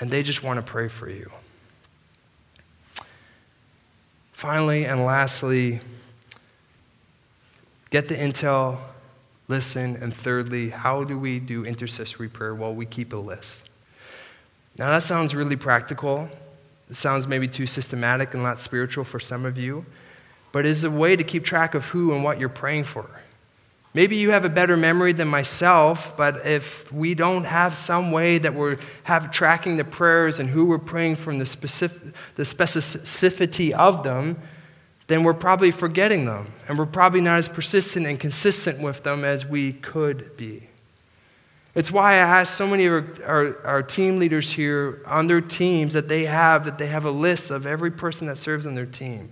And 0.00 0.10
they 0.10 0.22
just 0.22 0.42
want 0.42 0.58
to 0.58 0.62
pray 0.62 0.88
for 0.88 1.08
you. 1.08 1.30
Finally 4.32 4.84
and 4.84 5.04
lastly, 5.04 5.80
get 7.90 8.08
the 8.08 8.14
intel, 8.14 8.78
listen, 9.48 9.96
and 9.96 10.14
thirdly, 10.14 10.70
how 10.70 11.04
do 11.04 11.18
we 11.18 11.38
do 11.38 11.64
intercessory 11.64 12.28
prayer? 12.28 12.54
Well, 12.54 12.74
we 12.74 12.84
keep 12.84 13.12
a 13.12 13.16
list. 13.16 13.58
Now, 14.76 14.90
that 14.90 15.04
sounds 15.04 15.34
really 15.34 15.56
practical. 15.56 16.28
It 16.90 16.96
sounds 16.96 17.26
maybe 17.26 17.48
too 17.48 17.66
systematic 17.66 18.34
and 18.34 18.42
not 18.42 18.58
spiritual 18.58 19.04
for 19.04 19.20
some 19.20 19.46
of 19.46 19.56
you, 19.56 19.86
but 20.52 20.66
it 20.66 20.70
is 20.70 20.84
a 20.84 20.90
way 20.90 21.16
to 21.16 21.24
keep 21.24 21.44
track 21.44 21.74
of 21.74 21.86
who 21.86 22.12
and 22.12 22.24
what 22.24 22.40
you're 22.40 22.48
praying 22.48 22.84
for. 22.84 23.08
Maybe 23.94 24.16
you 24.16 24.32
have 24.32 24.44
a 24.44 24.48
better 24.48 24.76
memory 24.76 25.12
than 25.12 25.28
myself, 25.28 26.16
but 26.16 26.44
if 26.44 26.92
we 26.92 27.14
don't 27.14 27.44
have 27.44 27.76
some 27.76 28.10
way 28.10 28.38
that 28.38 28.52
we're 28.52 28.78
have 29.04 29.30
tracking 29.30 29.76
the 29.76 29.84
prayers 29.84 30.40
and 30.40 30.50
who 30.50 30.64
we're 30.64 30.78
praying 30.78 31.14
from 31.16 31.38
the, 31.38 31.46
specific, 31.46 32.02
the 32.34 32.42
specificity 32.42 33.70
of 33.70 34.02
them, 34.02 34.42
then 35.06 35.22
we're 35.22 35.32
probably 35.32 35.70
forgetting 35.70 36.24
them. 36.24 36.48
And 36.66 36.76
we're 36.76 36.86
probably 36.86 37.20
not 37.20 37.38
as 37.38 37.48
persistent 37.48 38.04
and 38.04 38.18
consistent 38.18 38.80
with 38.80 39.04
them 39.04 39.24
as 39.24 39.46
we 39.46 39.74
could 39.74 40.36
be. 40.36 40.68
It's 41.76 41.92
why 41.92 42.14
I 42.14 42.16
ask 42.16 42.56
so 42.56 42.66
many 42.66 42.86
of 42.86 42.92
our, 42.92 43.24
our, 43.24 43.66
our, 43.66 43.82
team 43.82 44.18
leaders 44.18 44.52
here 44.52 45.02
on 45.06 45.26
their 45.26 45.40
teams 45.40 45.92
that 45.92 46.08
they 46.08 46.24
have 46.24 46.64
that 46.64 46.78
they 46.78 46.86
have 46.86 47.04
a 47.04 47.10
list 47.10 47.50
of 47.50 47.66
every 47.66 47.90
person 47.90 48.26
that 48.28 48.38
serves 48.38 48.64
on 48.64 48.74
their 48.74 48.86
team. 48.86 49.30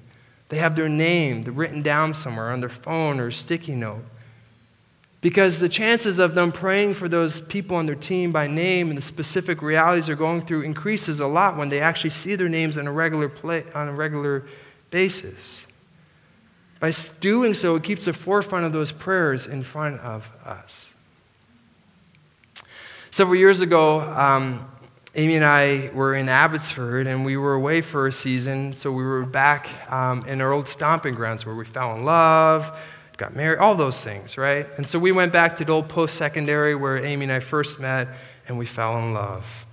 They 0.49 0.59
have 0.59 0.77
their 0.77 0.89
name 0.89 1.43
written 1.43 1.83
down 1.83 2.15
somewhere 2.15 2.51
on 2.51 2.61
their 2.61 2.69
phone 2.69 3.19
or 3.19 3.31
sticky 3.31 3.75
note. 3.75 4.05
Because 5.23 5.61
the 5.61 5.69
chances 5.69 6.19
of 6.19 6.35
them 6.35 6.51
praying 6.51 6.95
for 6.95 7.09
those 7.09 7.41
people 7.41 7.77
on 7.77 7.87
their 7.87 7.95
team 7.95 8.33
by 8.33 8.49
name 8.49 8.89
and 8.89 8.99
the 8.99 9.03
specific 9.03 9.63
realities 9.63 10.09
they're 10.09 10.17
going 10.17 10.43
through 10.43 10.63
increases 10.63 11.21
a 11.21 11.27
lot 11.29 11.57
when 11.57 11.69
they 11.69 11.81
actually 11.81 12.11
see 12.11 12.35
their 12.35 12.49
names 12.49 12.77
on 12.77 12.89
a 12.89 12.93
regular, 12.93 13.29
play, 13.29 13.65
on 13.73 13.89
a 13.89 13.93
regular 13.93 14.45
basis. 14.91 15.63
By 16.81 16.93
doing 17.21 17.55
so, 17.55 17.77
it 17.77 17.85
keeps 17.85 18.07
the 18.07 18.13
forefront 18.13 18.67
of 18.67 18.73
those 18.73 18.91
prayers 18.91 19.47
in 19.47 19.63
front 19.63 20.01
of 20.01 20.29
us. 20.45 20.91
Several 23.13 23.37
years 23.37 23.61
ago, 23.61 24.01
um, 24.01 24.69
Amy 25.15 25.37
and 25.37 25.45
I 25.45 25.91
were 25.95 26.15
in 26.15 26.29
Abbotsford 26.29 27.07
and 27.07 27.25
we 27.25 27.37
were 27.37 27.55
away 27.55 27.81
for 27.81 28.09
a 28.09 28.13
season, 28.13 28.75
so 28.75 28.91
we 28.91 29.05
were 29.05 29.23
back 29.25 29.69
um, 29.93 30.27
in 30.27 30.41
our 30.41 30.53
old 30.53 30.69
stomping 30.69 31.15
grounds 31.15 31.47
where 31.47 31.55
we 31.55 31.65
fell 31.65 31.95
in 31.95 32.05
love, 32.05 32.77
got 33.23 33.37
married, 33.37 33.61
all 33.61 33.77
those 33.77 34.03
things, 34.03 34.37
right? 34.37 34.67
And 34.77 34.85
so 34.87 34.99
we 34.99 35.13
went 35.13 35.33
back 35.33 35.55
to 35.57 35.65
the 35.65 35.73
old 35.73 35.89
post 35.89 36.17
secondary 36.17 36.75
where 36.75 36.97
Amy 36.97 37.25
and 37.25 37.33
I 37.33 37.39
first 37.39 37.79
met 37.79 38.09
and 38.49 38.59
we 38.59 38.67
fell 38.67 38.99
in 38.99 39.15
love. 39.15 39.65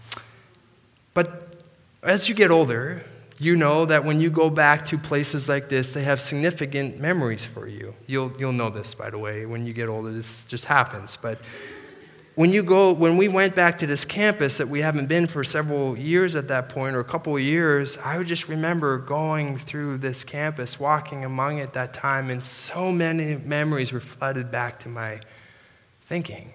But 1.15 1.63
as 2.03 2.29
you 2.29 2.35
get 2.35 2.51
older, 2.51 3.01
you 3.39 3.55
know 3.55 3.87
that 3.87 4.05
when 4.05 4.21
you 4.21 4.29
go 4.29 4.51
back 4.51 4.85
to 4.87 4.99
places 4.99 5.49
like 5.49 5.67
this, 5.67 5.93
they 5.93 6.03
have 6.03 6.21
significant 6.21 6.99
memories 6.99 7.43
for 7.43 7.67
you. 7.67 7.95
You'll, 8.05 8.31
you'll 8.37 8.53
know 8.53 8.69
this, 8.69 8.93
by 8.93 9.09
the 9.09 9.17
way, 9.17 9.47
when 9.47 9.65
you 9.65 9.73
get 9.73 9.89
older, 9.89 10.11
this 10.11 10.43
just 10.43 10.65
happens. 10.65 11.17
But 11.19 11.39
when 12.39 12.53
you 12.53 12.63
go, 12.63 12.93
when 12.93 13.17
we 13.17 13.27
went 13.27 13.53
back 13.53 13.79
to 13.79 13.85
this 13.85 14.05
campus 14.05 14.59
that 14.59 14.69
we 14.69 14.79
haven't 14.79 15.07
been 15.07 15.27
for 15.27 15.43
several 15.43 15.97
years 15.97 16.35
at 16.35 16.47
that 16.47 16.69
point, 16.69 16.95
or 16.95 17.01
a 17.01 17.03
couple 17.03 17.35
of 17.35 17.41
years, 17.41 17.97
I 17.97 18.17
would 18.17 18.27
just 18.27 18.47
remember 18.47 18.97
going 18.97 19.59
through 19.59 19.97
this 19.97 20.23
campus, 20.23 20.79
walking 20.79 21.25
among 21.25 21.57
it 21.57 21.73
that 21.73 21.93
time, 21.93 22.29
and 22.29 22.41
so 22.41 22.93
many 22.93 23.35
memories 23.35 23.91
were 23.91 23.99
flooded 23.99 24.51
back 24.51 24.79
to 24.83 24.87
my 24.87 25.19
thinking. 26.03 26.53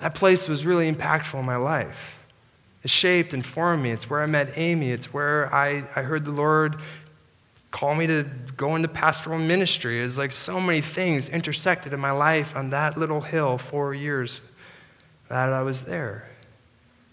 That 0.00 0.14
place 0.14 0.48
was 0.48 0.66
really 0.66 0.92
impactful 0.92 1.40
in 1.40 1.46
my 1.46 1.56
life. 1.56 2.18
It 2.84 2.90
shaped 2.90 3.32
and 3.32 3.42
formed 3.42 3.82
me. 3.82 3.90
It's 3.90 4.10
where 4.10 4.20
I 4.20 4.26
met 4.26 4.52
Amy. 4.58 4.90
It's 4.90 5.14
where 5.14 5.50
I, 5.50 5.82
I 5.96 6.02
heard 6.02 6.26
the 6.26 6.30
Lord 6.30 6.76
call 7.70 7.94
me 7.94 8.06
to 8.06 8.24
go 8.56 8.76
into 8.76 8.88
pastoral 8.88 9.38
ministry. 9.38 10.02
It's 10.02 10.16
like 10.16 10.32
so 10.32 10.60
many 10.60 10.80
things 10.80 11.28
intersected 11.28 11.92
in 11.92 12.00
my 12.00 12.12
life 12.12 12.56
on 12.56 12.70
that 12.70 12.96
little 12.96 13.20
hill 13.20 13.58
four 13.58 13.94
years 13.94 14.40
that 15.28 15.52
I 15.52 15.62
was 15.62 15.82
there. 15.82 16.24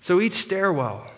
So 0.01 0.21
each 0.21 0.33
stairwell, 0.33 1.11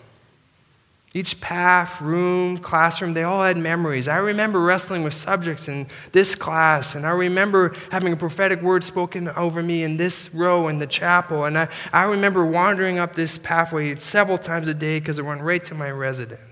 each 1.14 1.40
path, 1.40 2.00
room, 2.00 2.58
classroom, 2.58 3.14
they 3.14 3.22
all 3.22 3.42
had 3.42 3.56
memories. 3.56 4.08
I 4.08 4.16
remember 4.16 4.60
wrestling 4.60 5.04
with 5.04 5.14
subjects 5.14 5.68
in 5.68 5.86
this 6.12 6.34
class, 6.34 6.94
and 6.94 7.06
I 7.06 7.10
remember 7.10 7.74
having 7.90 8.12
a 8.12 8.16
prophetic 8.16 8.60
word 8.60 8.82
spoken 8.82 9.28
over 9.28 9.62
me 9.62 9.84
in 9.84 9.96
this 9.96 10.32
row 10.34 10.68
in 10.68 10.78
the 10.78 10.86
chapel. 10.86 11.44
And 11.44 11.58
I, 11.58 11.68
I 11.92 12.04
remember 12.04 12.44
wandering 12.44 12.98
up 12.98 13.14
this 13.14 13.38
pathway 13.38 13.94
several 13.96 14.38
times 14.38 14.68
a 14.68 14.74
day 14.74 14.98
because 14.98 15.18
it 15.18 15.24
went 15.24 15.42
right 15.42 15.64
to 15.66 15.74
my 15.74 15.90
residence. 15.90 16.47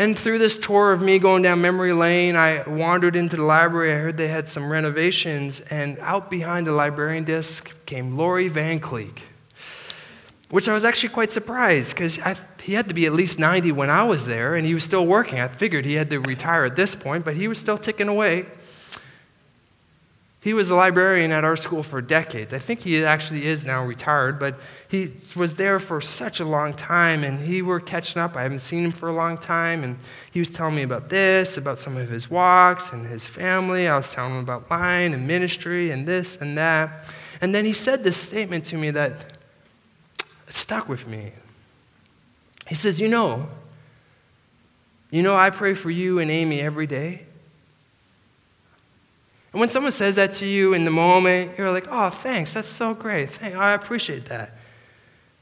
And 0.00 0.18
through 0.18 0.38
this 0.38 0.56
tour 0.56 0.94
of 0.94 1.02
me 1.02 1.18
going 1.18 1.42
down 1.42 1.60
memory 1.60 1.92
lane, 1.92 2.34
I 2.34 2.66
wandered 2.66 3.16
into 3.16 3.36
the 3.36 3.42
library. 3.42 3.92
I 3.92 3.96
heard 3.96 4.16
they 4.16 4.28
had 4.28 4.48
some 4.48 4.72
renovations, 4.72 5.60
and 5.68 5.98
out 5.98 6.30
behind 6.30 6.66
the 6.66 6.72
librarian 6.72 7.24
desk 7.24 7.70
came 7.84 8.16
Laurie 8.16 8.48
Van 8.48 8.80
Cleek, 8.80 9.24
which 10.48 10.70
I 10.70 10.72
was 10.72 10.86
actually 10.86 11.10
quite 11.10 11.30
surprised 11.32 11.94
because 11.94 12.18
he 12.62 12.72
had 12.72 12.88
to 12.88 12.94
be 12.94 13.04
at 13.04 13.12
least 13.12 13.38
90 13.38 13.72
when 13.72 13.90
I 13.90 14.04
was 14.04 14.24
there, 14.24 14.54
and 14.54 14.66
he 14.66 14.72
was 14.72 14.84
still 14.84 15.06
working. 15.06 15.38
I 15.38 15.48
figured 15.48 15.84
he 15.84 15.96
had 15.96 16.08
to 16.08 16.20
retire 16.20 16.64
at 16.64 16.76
this 16.76 16.94
point, 16.94 17.26
but 17.26 17.36
he 17.36 17.46
was 17.46 17.58
still 17.58 17.76
ticking 17.76 18.08
away. 18.08 18.46
He 20.42 20.54
was 20.54 20.70
a 20.70 20.74
librarian 20.74 21.32
at 21.32 21.44
our 21.44 21.56
school 21.56 21.82
for 21.82 22.00
decades. 22.00 22.54
I 22.54 22.58
think 22.58 22.80
he 22.80 23.04
actually 23.04 23.46
is 23.46 23.66
now 23.66 23.84
retired, 23.84 24.40
but 24.40 24.58
he 24.88 25.12
was 25.36 25.56
there 25.56 25.78
for 25.78 26.00
such 26.00 26.40
a 26.40 26.46
long 26.46 26.72
time, 26.72 27.24
and 27.24 27.40
he 27.40 27.60
were 27.60 27.78
catching 27.78 28.22
up. 28.22 28.36
I 28.36 28.44
haven't 28.44 28.60
seen 28.60 28.86
him 28.86 28.90
for 28.90 29.10
a 29.10 29.12
long 29.12 29.36
time, 29.36 29.84
and 29.84 29.98
he 30.30 30.38
was 30.38 30.48
telling 30.48 30.76
me 30.76 30.82
about 30.82 31.10
this, 31.10 31.58
about 31.58 31.78
some 31.78 31.94
of 31.98 32.08
his 32.08 32.30
walks 32.30 32.90
and 32.90 33.06
his 33.06 33.26
family. 33.26 33.86
I 33.86 33.98
was 33.98 34.10
telling 34.12 34.32
him 34.32 34.40
about 34.40 34.70
mine 34.70 35.12
and 35.12 35.26
ministry 35.26 35.90
and 35.90 36.08
this 36.08 36.36
and 36.36 36.56
that. 36.56 37.04
And 37.42 37.54
then 37.54 37.66
he 37.66 37.74
said 37.74 38.02
this 38.02 38.16
statement 38.16 38.64
to 38.66 38.78
me 38.78 38.90
that 38.92 39.12
stuck 40.48 40.88
with 40.88 41.06
me. 41.06 41.32
He 42.66 42.74
says, 42.74 42.98
You 42.98 43.08
know, 43.08 43.46
you 45.10 45.22
know, 45.22 45.36
I 45.36 45.50
pray 45.50 45.74
for 45.74 45.90
you 45.90 46.18
and 46.18 46.30
Amy 46.30 46.60
every 46.60 46.86
day. 46.86 47.26
And 49.52 49.60
when 49.60 49.68
someone 49.70 49.92
says 49.92 50.16
that 50.16 50.34
to 50.34 50.46
you 50.46 50.74
in 50.74 50.84
the 50.84 50.90
moment, 50.90 51.58
you're 51.58 51.72
like, 51.72 51.88
oh, 51.90 52.10
thanks, 52.10 52.54
that's 52.54 52.70
so 52.70 52.94
great. 52.94 53.30
Thank, 53.30 53.56
I 53.56 53.72
appreciate 53.72 54.26
that. 54.26 54.56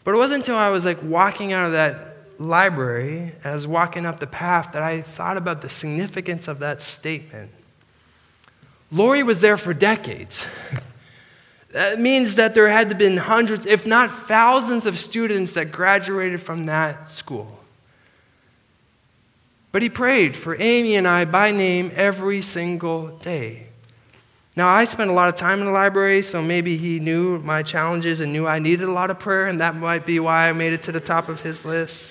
But 0.04 0.14
it 0.14 0.18
wasn't 0.18 0.40
until 0.40 0.56
I 0.56 0.70
was 0.70 0.84
like 0.84 1.02
walking 1.02 1.52
out 1.52 1.66
of 1.66 1.72
that 1.72 2.16
library, 2.38 3.32
as 3.44 3.66
walking 3.66 4.06
up 4.06 4.20
the 4.20 4.26
path, 4.26 4.72
that 4.72 4.82
I 4.82 5.02
thought 5.02 5.36
about 5.36 5.60
the 5.60 5.68
significance 5.68 6.48
of 6.48 6.60
that 6.60 6.82
statement. 6.82 7.50
Laurie 8.90 9.22
was 9.22 9.40
there 9.40 9.58
for 9.58 9.74
decades. 9.74 10.42
that 11.72 12.00
means 12.00 12.36
that 12.36 12.54
there 12.54 12.68
had 12.68 12.88
to 12.88 12.94
have 12.94 12.98
been 12.98 13.18
hundreds, 13.18 13.66
if 13.66 13.84
not 13.86 14.10
thousands, 14.26 14.86
of 14.86 14.98
students 14.98 15.52
that 15.52 15.70
graduated 15.70 16.40
from 16.40 16.64
that 16.64 17.10
school. 17.10 17.58
But 19.70 19.82
he 19.82 19.90
prayed 19.90 20.36
for 20.36 20.56
Amy 20.58 20.96
and 20.96 21.06
I 21.06 21.26
by 21.26 21.50
name 21.50 21.92
every 21.94 22.40
single 22.40 23.08
day. 23.18 23.67
Now, 24.58 24.70
I 24.70 24.86
spent 24.86 25.08
a 25.08 25.12
lot 25.12 25.28
of 25.28 25.36
time 25.36 25.60
in 25.60 25.66
the 25.66 25.70
library, 25.70 26.20
so 26.20 26.42
maybe 26.42 26.76
he 26.76 26.98
knew 26.98 27.38
my 27.42 27.62
challenges 27.62 28.18
and 28.18 28.32
knew 28.32 28.44
I 28.44 28.58
needed 28.58 28.88
a 28.88 28.90
lot 28.90 29.08
of 29.08 29.20
prayer, 29.20 29.46
and 29.46 29.60
that 29.60 29.76
might 29.76 30.04
be 30.04 30.18
why 30.18 30.48
I 30.48 30.52
made 30.52 30.72
it 30.72 30.82
to 30.82 30.90
the 30.90 30.98
top 30.98 31.28
of 31.28 31.42
his 31.42 31.64
list. 31.64 32.08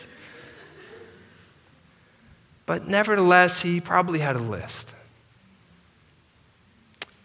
But 2.65 2.87
nevertheless, 2.87 3.63
he 3.63 3.81
probably 3.81 4.19
had 4.19 4.37
a 4.37 4.39
list. 4.39 4.87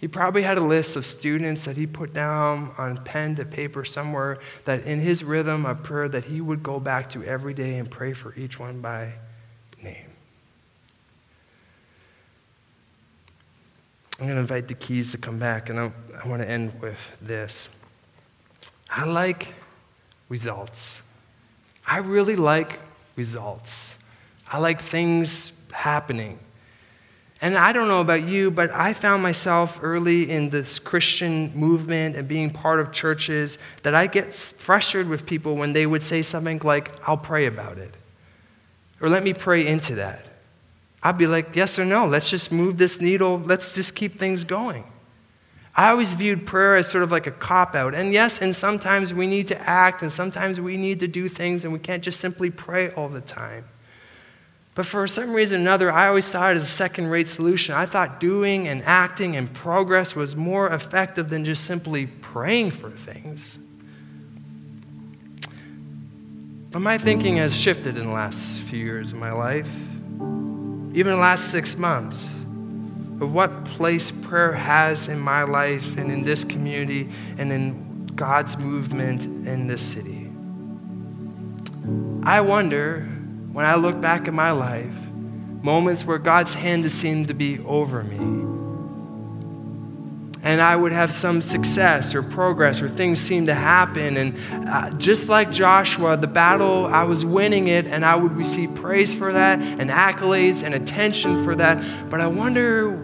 He 0.01 0.09
probably 0.09 0.43
had 0.43 0.59
a 0.59 0.65
list 0.65 0.97
of 0.97 1.07
students 1.07 1.67
that 1.67 1.77
he 1.77 1.87
put 1.87 2.13
down 2.13 2.73
on 2.77 3.05
pen 3.05 3.37
to 3.37 3.45
paper 3.45 3.85
somewhere 3.85 4.41
that 4.65 4.83
in 4.83 4.99
his 4.99 5.23
rhythm 5.23 5.65
of 5.67 5.85
prayer 5.85 6.09
that 6.09 6.25
he 6.25 6.41
would 6.41 6.65
go 6.65 6.81
back 6.81 7.09
to 7.11 7.23
every 7.23 7.55
day 7.55 7.79
and 7.79 7.89
pray 7.89 8.13
for 8.13 8.35
each 8.35 8.59
one 8.59 8.81
by 8.81 9.13
name. 9.81 10.12
I'm 14.23 14.29
going 14.29 14.37
to 14.37 14.43
invite 14.43 14.69
the 14.69 14.75
keys 14.75 15.11
to 15.11 15.19
come 15.19 15.41
back, 15.41 15.69
and 15.69 15.81
I, 15.81 15.91
I 16.23 16.29
want 16.29 16.43
to 16.43 16.49
end 16.49 16.81
with 16.81 16.97
this. 17.21 17.69
I 18.89 19.05
like 19.05 19.53
results. 20.29 21.03
I 21.85 21.97
really 21.97 22.37
like 22.37 22.79
results. 23.17 23.97
I 24.47 24.59
like 24.59 24.81
things 24.81 25.51
happening. 25.73 26.39
And 27.41 27.59
I 27.59 27.73
don't 27.73 27.89
know 27.89 28.01
about 28.01 28.23
you, 28.23 28.53
but 28.53 28.71
I 28.71 28.95
found 28.95 29.25
myself 29.25 29.81
early 29.83 30.31
in 30.31 30.51
this 30.51 30.79
Christian 30.79 31.53
movement 31.57 32.15
and 32.15 32.29
being 32.29 32.51
part 32.51 32.79
of 32.79 32.93
churches 32.93 33.59
that 33.83 33.97
I 33.97 34.07
get 34.07 34.33
frustrated 34.33 35.11
with 35.11 35.27
people 35.27 35.57
when 35.57 35.73
they 35.73 35.85
would 35.85 36.05
say 36.05 36.23
something 36.23 36.61
like, 36.63 36.93
I'll 37.09 37.17
pray 37.17 37.47
about 37.47 37.77
it. 37.77 37.93
Or 39.01 39.09
let 39.09 39.25
me 39.25 39.35
pray 39.35 39.67
into 39.67 39.97
that. 39.97 40.27
I'd 41.03 41.19
be 41.19 41.27
like, 41.27 41.57
yes 41.57 41.79
or 41.79 41.85
no, 41.85 42.07
let's 42.07 42.31
just 42.31 42.53
move 42.53 42.79
this 42.79 43.01
needle, 43.01 43.43
let's 43.45 43.73
just 43.73 43.95
keep 43.95 44.19
things 44.19 44.45
going. 44.45 44.85
I 45.75 45.89
always 45.91 46.13
viewed 46.13 46.47
prayer 46.47 46.77
as 46.77 46.89
sort 46.89 47.03
of 47.03 47.11
like 47.11 47.27
a 47.27 47.31
cop 47.31 47.75
out. 47.75 47.95
And 47.95 48.13
yes, 48.13 48.41
and 48.41 48.55
sometimes 48.55 49.15
we 49.15 49.27
need 49.27 49.49
to 49.49 49.61
act, 49.61 50.03
and 50.03 50.13
sometimes 50.13 50.61
we 50.61 50.77
need 50.77 51.01
to 51.01 51.09
do 51.09 51.29
things, 51.29 51.65
and 51.65 51.73
we 51.73 51.79
can't 51.79 52.03
just 52.03 52.21
simply 52.21 52.51
pray 52.51 52.91
all 52.91 53.09
the 53.09 53.23
time. 53.23 53.65
But 54.75 54.87
for 54.87 55.07
some 55.07 55.33
reason 55.33 55.59
or 55.59 55.63
another, 55.63 55.93
I 55.93 56.09
always 56.09 56.25
saw 56.25 56.51
it 56.51 56.57
as 56.57 56.65
a 56.65 56.67
second 56.67 57.09
rate 57.09 57.29
solution. 57.29 57.75
I 57.75 57.87
thought 57.87 58.21
doing 58.21 58.69
and 58.69 58.83
acting 58.85 59.37
and 59.37 59.53
progress 59.53 60.15
was 60.15 60.35
more 60.35 60.73
effective 60.73 61.29
than 61.29 61.45
just 61.45 61.65
simply 61.65 62.07
praying 62.07 62.71
for 62.71 62.91
things. 62.91 63.59
But 66.71 66.81
my 66.81 66.97
thinking 66.97 67.37
has 67.37 67.55
shifted 67.55 67.99
in 67.99 68.07
the 68.07 68.13
last 68.13 68.61
few 68.61 68.79
years 68.79 69.13
of 69.13 69.19
my 69.19 69.33
life, 69.33 69.71
even 70.93 71.13
the 71.13 71.19
last 71.19 71.51
six 71.51 71.77
months, 71.77 72.29
of 73.21 73.33
what 73.33 73.65
place 73.65 74.11
prayer 74.11 74.53
has 74.53 75.09
in 75.09 75.19
my 75.19 75.45
life 75.45 75.97
and 75.97 76.11
in 76.11 76.25
this 76.25 76.45
community 76.45 77.09
and 77.39 77.53
in 77.53 78.07
God's 78.17 78.59
movement 78.59 79.23
in 79.47 79.69
this 79.69 79.83
city. 79.83 80.29
I 82.25 82.41
wonder 82.41 83.03
when 83.53 83.65
I 83.65 83.75
look 83.77 84.01
back 84.01 84.29
at 84.29 84.35
my 84.35 84.51
life, 84.51 84.95
moments 85.63 86.05
where 86.05 86.19
God's 86.19 86.55
hand 86.55 86.83
has 86.85 86.93
seemed 86.93 87.29
to 87.29 87.35
be 87.35 87.59
over 87.61 88.03
me. 88.03 88.53
And 90.45 90.61
I 90.61 90.75
would 90.75 90.93
have 90.93 91.13
some 91.13 91.41
success 91.41 92.15
or 92.15 92.23
progress 92.23 92.83
or 92.83 92.89
things 92.89 93.21
seem 93.21 93.47
to 93.47 93.55
happen. 93.55 94.17
And 94.17 94.69
uh, 94.69 94.91
just 94.99 95.29
like 95.29 95.53
Joshua, 95.53 96.17
the 96.17 96.27
battle, 96.27 96.87
I 96.87 97.05
was 97.05 97.25
winning 97.25 97.69
it 97.69 97.87
and 97.87 98.05
I 98.05 98.17
would 98.17 98.33
receive 98.33 98.75
praise 98.75 99.15
for 99.15 99.33
that 99.33 99.61
and 99.61 99.89
accolades 99.89 100.65
and 100.65 100.75
attention 100.75 101.45
for 101.45 101.55
that. 101.55 102.11
But 102.11 102.21
I 102.21 102.27
wonder 102.27 102.97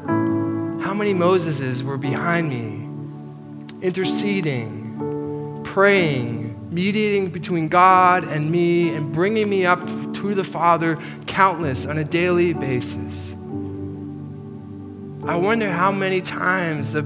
how 0.80 0.94
many 0.94 1.14
Moseses 1.14 1.82
were 1.82 1.98
behind 1.98 2.48
me, 2.48 3.86
interceding, 3.86 5.60
praying, 5.64 6.56
mediating 6.70 7.30
between 7.30 7.68
God 7.68 8.24
and 8.24 8.50
me 8.50 8.94
and 8.94 9.12
bringing 9.12 9.48
me 9.48 9.64
up 9.64 9.86
to 10.14 10.34
the 10.34 10.44
Father 10.44 10.98
countless 11.26 11.86
on 11.86 11.98
a 11.98 12.04
daily 12.04 12.52
basis. 12.52 13.28
I 15.24 15.36
wonder 15.36 15.70
how 15.70 15.92
many 15.92 16.20
times 16.20 16.92
the 16.92 17.02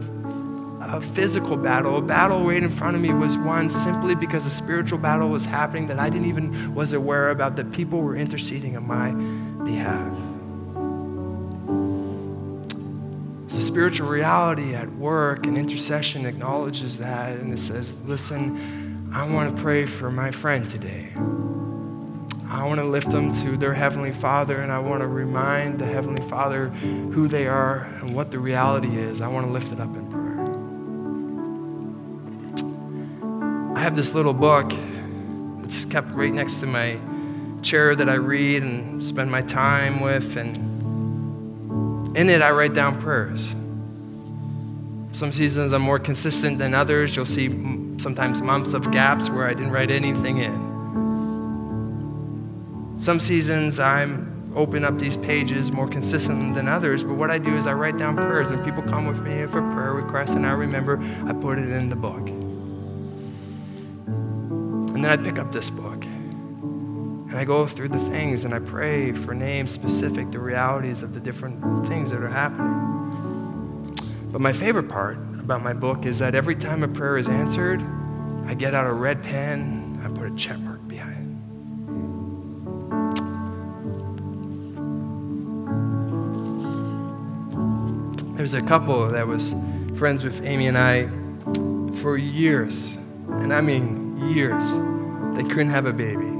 a 0.92 1.00
physical 1.00 1.56
battle, 1.56 1.96
a 1.96 2.02
battle 2.02 2.44
right 2.44 2.62
in 2.62 2.70
front 2.70 2.94
of 2.94 3.00
me 3.00 3.14
was 3.14 3.38
won 3.38 3.70
simply 3.70 4.14
because 4.14 4.44
a 4.44 4.50
spiritual 4.50 4.98
battle 4.98 5.30
was 5.30 5.42
happening 5.42 5.86
that 5.86 5.98
I 5.98 6.10
didn't 6.10 6.28
even 6.28 6.74
was 6.74 6.92
aware 6.92 7.30
about 7.30 7.56
that 7.56 7.72
people 7.72 8.02
were 8.02 8.14
interceding 8.14 8.76
on 8.76 8.86
my 8.86 9.12
behalf. 9.64 10.12
So 13.50 13.60
spiritual 13.60 14.10
reality 14.10 14.74
at 14.74 14.92
work 14.92 15.46
and 15.46 15.56
intercession 15.56 16.26
acknowledges 16.26 16.98
that 16.98 17.38
and 17.38 17.54
it 17.54 17.58
says, 17.58 17.94
listen, 18.04 19.10
I 19.14 19.26
want 19.26 19.56
to 19.56 19.62
pray 19.62 19.86
for 19.86 20.10
my 20.10 20.30
friend 20.30 20.68
today. 20.68 21.08
I 22.48 22.66
want 22.66 22.80
to 22.80 22.86
lift 22.86 23.10
them 23.10 23.34
to 23.42 23.56
their 23.56 23.72
Heavenly 23.72 24.12
Father, 24.12 24.60
and 24.60 24.70
I 24.70 24.78
want 24.78 25.00
to 25.00 25.06
remind 25.06 25.78
the 25.78 25.86
Heavenly 25.86 26.28
Father 26.28 26.68
who 26.68 27.26
they 27.26 27.46
are 27.46 27.84
and 28.00 28.14
what 28.14 28.30
the 28.30 28.38
reality 28.38 28.94
is. 28.94 29.22
I 29.22 29.28
want 29.28 29.46
to 29.46 29.52
lift 29.52 29.72
it 29.72 29.80
up 29.80 29.94
in 29.96 30.10
prayer. 30.10 30.31
I 33.82 33.84
have 33.84 33.96
this 33.96 34.14
little 34.14 34.32
book 34.32 34.72
that's 35.60 35.84
kept 35.86 36.12
right 36.12 36.32
next 36.32 36.60
to 36.60 36.66
my 36.66 37.00
chair 37.62 37.96
that 37.96 38.08
I 38.08 38.14
read 38.14 38.62
and 38.62 39.02
spend 39.02 39.28
my 39.28 39.42
time 39.42 39.98
with, 39.98 40.36
and 40.36 40.56
in 42.16 42.30
it 42.30 42.42
I 42.42 42.52
write 42.52 42.74
down 42.74 43.02
prayers. 43.02 43.48
Some 45.18 45.32
seasons 45.32 45.72
I'm 45.72 45.82
more 45.82 45.98
consistent 45.98 46.60
than 46.60 46.74
others. 46.74 47.16
You'll 47.16 47.26
see 47.26 47.48
sometimes 47.98 48.40
months 48.40 48.72
of 48.72 48.92
gaps 48.92 49.28
where 49.28 49.48
I 49.48 49.52
didn't 49.52 49.72
write 49.72 49.90
anything 49.90 50.38
in. 50.38 50.70
Some 53.00 53.18
seasons 53.18 53.80
I'm 53.80 54.52
open 54.54 54.84
up 54.84 54.96
these 54.96 55.16
pages 55.16 55.72
more 55.72 55.88
consistent 55.88 56.54
than 56.54 56.68
others, 56.68 57.02
but 57.02 57.14
what 57.14 57.32
I 57.32 57.38
do 57.38 57.56
is 57.56 57.66
I 57.66 57.72
write 57.72 57.98
down 57.98 58.14
prayers. 58.14 58.48
and 58.48 58.64
people 58.64 58.84
come 58.84 59.08
with 59.08 59.18
me 59.24 59.44
for 59.46 59.60
prayer 59.72 59.92
requests, 59.92 60.34
and 60.34 60.46
I 60.46 60.52
remember 60.52 61.00
I 61.26 61.32
put 61.32 61.58
it 61.58 61.68
in 61.68 61.88
the 61.88 61.96
book. 61.96 62.41
And 65.02 65.10
then 65.10 65.18
I 65.18 65.20
pick 65.20 65.40
up 65.40 65.50
this 65.50 65.68
book. 65.68 66.04
And 66.04 67.34
I 67.34 67.42
go 67.42 67.66
through 67.66 67.88
the 67.88 67.98
things 67.98 68.44
and 68.44 68.54
I 68.54 68.60
pray 68.60 69.10
for 69.10 69.34
names 69.34 69.72
specific, 69.72 70.30
the 70.30 70.38
realities 70.38 71.02
of 71.02 71.12
the 71.12 71.18
different 71.18 71.88
things 71.88 72.12
that 72.12 72.22
are 72.22 72.28
happening. 72.28 73.96
But 74.30 74.40
my 74.40 74.52
favorite 74.52 74.88
part 74.88 75.18
about 75.40 75.60
my 75.60 75.72
book 75.72 76.06
is 76.06 76.20
that 76.20 76.36
every 76.36 76.54
time 76.54 76.84
a 76.84 76.88
prayer 76.88 77.16
is 77.18 77.26
answered, 77.26 77.82
I 78.46 78.54
get 78.54 78.74
out 78.74 78.86
a 78.86 78.92
red 78.92 79.24
pen, 79.24 80.00
I 80.04 80.08
put 80.08 80.30
a 80.30 80.36
check 80.36 80.60
mark 80.60 80.86
behind 80.86 81.16
it. 88.28 88.36
There 88.36 88.42
was 88.44 88.54
a 88.54 88.62
couple 88.62 89.08
that 89.08 89.26
was 89.26 89.52
friends 89.98 90.22
with 90.22 90.46
Amy 90.46 90.68
and 90.68 90.78
I 90.78 91.08
for 92.02 92.16
years, 92.16 92.92
and 93.26 93.52
I 93.52 93.60
mean 93.60 94.30
years. 94.32 94.91
They 95.34 95.44
couldn't 95.44 95.70
have 95.70 95.86
a 95.86 95.92
baby. 95.92 96.30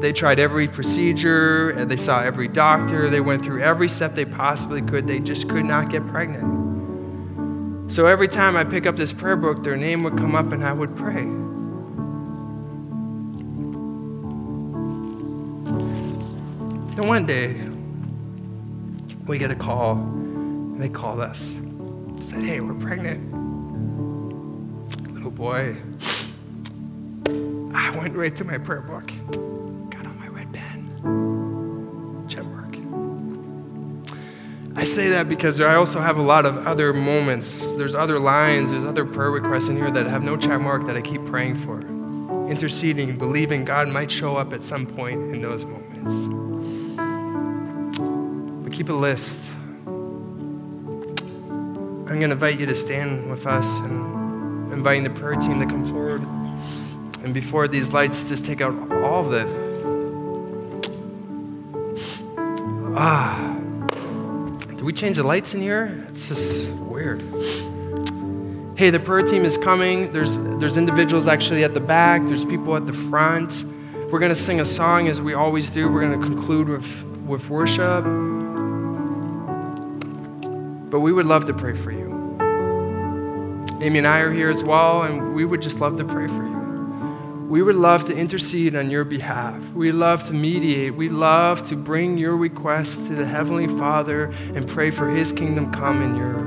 They 0.00 0.12
tried 0.12 0.40
every 0.40 0.66
procedure, 0.66 1.70
and 1.70 1.88
they 1.88 1.96
saw 1.96 2.20
every 2.22 2.48
doctor, 2.48 3.08
they 3.08 3.20
went 3.20 3.44
through 3.44 3.62
every 3.62 3.88
step 3.88 4.14
they 4.16 4.24
possibly 4.24 4.82
could. 4.82 5.06
They 5.06 5.20
just 5.20 5.48
could 5.48 5.64
not 5.64 5.90
get 5.90 6.04
pregnant. 6.08 7.92
So 7.92 8.06
every 8.06 8.26
time 8.26 8.56
I 8.56 8.64
pick 8.64 8.86
up 8.86 8.96
this 8.96 9.12
prayer 9.12 9.36
book, 9.36 9.62
their 9.62 9.76
name 9.76 10.02
would 10.02 10.16
come 10.16 10.34
up 10.34 10.50
and 10.50 10.64
I 10.64 10.72
would 10.72 10.96
pray. 10.96 11.22
Then 16.96 17.06
one 17.06 17.24
day, 17.24 17.64
we 19.28 19.38
get 19.38 19.50
a 19.52 19.54
call, 19.54 19.92
and 19.92 20.82
they 20.82 20.88
called 20.88 21.20
us. 21.20 21.54
Said, 22.28 22.42
hey, 22.42 22.60
we're 22.60 22.74
pregnant. 22.74 23.30
Little 25.12 25.30
boy. 25.30 25.76
I 27.82 27.90
went 27.96 28.14
right 28.14 28.34
to 28.36 28.44
my 28.44 28.58
prayer 28.58 28.80
book. 28.80 29.08
Got 29.90 30.06
on 30.06 30.16
my 30.16 30.28
red 30.28 30.52
pen, 30.52 30.88
gem 32.28 32.48
work. 32.52 32.76
I 34.76 34.84
say 34.84 35.08
that 35.08 35.28
because 35.28 35.60
I 35.60 35.74
also 35.74 36.00
have 36.00 36.16
a 36.16 36.22
lot 36.22 36.46
of 36.46 36.64
other 36.64 36.94
moments. 36.94 37.66
There's 37.66 37.96
other 37.96 38.20
lines, 38.20 38.70
there's 38.70 38.84
other 38.84 39.04
prayer 39.04 39.32
requests 39.32 39.66
in 39.66 39.76
here 39.76 39.90
that 39.90 40.06
have 40.06 40.22
no 40.22 40.36
check 40.36 40.60
mark 40.60 40.86
that 40.86 40.96
I 40.96 41.00
keep 41.00 41.26
praying 41.26 41.56
for, 41.56 41.80
interceding, 42.48 43.18
believing 43.18 43.64
God 43.64 43.88
might 43.88 44.12
show 44.12 44.36
up 44.36 44.52
at 44.52 44.62
some 44.62 44.86
point 44.86 45.34
in 45.34 45.42
those 45.42 45.64
moments. 45.64 46.28
But 48.62 48.72
keep 48.72 48.90
a 48.90 48.92
list. 48.92 49.40
I'm 49.86 50.26
going 52.06 52.20
to 52.20 52.32
invite 52.32 52.60
you 52.60 52.66
to 52.66 52.76
stand 52.76 53.28
with 53.28 53.44
us 53.44 53.80
and 53.80 54.72
inviting 54.72 55.02
the 55.02 55.10
prayer 55.10 55.34
team 55.34 55.58
to 55.58 55.66
come 55.66 55.84
forward. 55.84 56.24
And 57.24 57.32
before 57.32 57.68
these 57.68 57.92
lights 57.92 58.28
just 58.28 58.44
take 58.44 58.60
out 58.60 58.74
all 58.90 59.24
of 59.24 59.32
it. 59.32 59.46
Ah. 62.96 63.56
Did 64.68 64.82
we 64.82 64.92
change 64.92 65.16
the 65.16 65.22
lights 65.22 65.54
in 65.54 65.60
here? 65.60 66.04
It's 66.08 66.28
just 66.28 66.70
weird. 66.72 67.22
Hey, 68.76 68.90
the 68.90 68.98
prayer 68.98 69.22
team 69.22 69.44
is 69.44 69.56
coming. 69.56 70.12
There's, 70.12 70.36
there's 70.36 70.76
individuals 70.76 71.28
actually 71.28 71.62
at 71.62 71.74
the 71.74 71.80
back, 71.80 72.22
there's 72.26 72.44
people 72.44 72.74
at 72.74 72.86
the 72.86 72.92
front. 72.92 73.64
We're 74.10 74.18
going 74.18 74.34
to 74.34 74.36
sing 74.36 74.60
a 74.60 74.66
song 74.66 75.06
as 75.06 75.22
we 75.22 75.34
always 75.34 75.70
do. 75.70 75.88
We're 75.90 76.00
going 76.00 76.20
to 76.20 76.26
conclude 76.26 76.68
with, 76.68 77.04
with 77.24 77.48
worship. 77.48 78.02
But 80.90 81.00
we 81.00 81.12
would 81.12 81.26
love 81.26 81.46
to 81.46 81.54
pray 81.54 81.74
for 81.74 81.92
you. 81.92 82.10
Amy 83.80 83.98
and 83.98 84.06
I 84.06 84.18
are 84.18 84.32
here 84.32 84.50
as 84.50 84.64
well, 84.64 85.02
and 85.02 85.34
we 85.34 85.44
would 85.44 85.62
just 85.62 85.78
love 85.78 85.96
to 85.98 86.04
pray 86.04 86.26
for 86.26 86.44
you 86.44 86.51
we 87.52 87.60
would 87.60 87.76
love 87.76 88.06
to 88.06 88.16
intercede 88.16 88.74
on 88.74 88.88
your 88.88 89.04
behalf. 89.04 89.62
We 89.74 89.92
love 89.92 90.26
to 90.28 90.32
mediate. 90.32 90.94
We 90.94 91.10
love 91.10 91.68
to 91.68 91.76
bring 91.76 92.16
your 92.16 92.34
requests 92.34 92.96
to 92.96 93.14
the 93.14 93.26
Heavenly 93.26 93.68
Father 93.68 94.32
and 94.54 94.66
pray 94.66 94.90
for 94.90 95.10
His 95.10 95.34
kingdom 95.34 95.70
come 95.70 96.00
in 96.00 96.16
your 96.16 96.40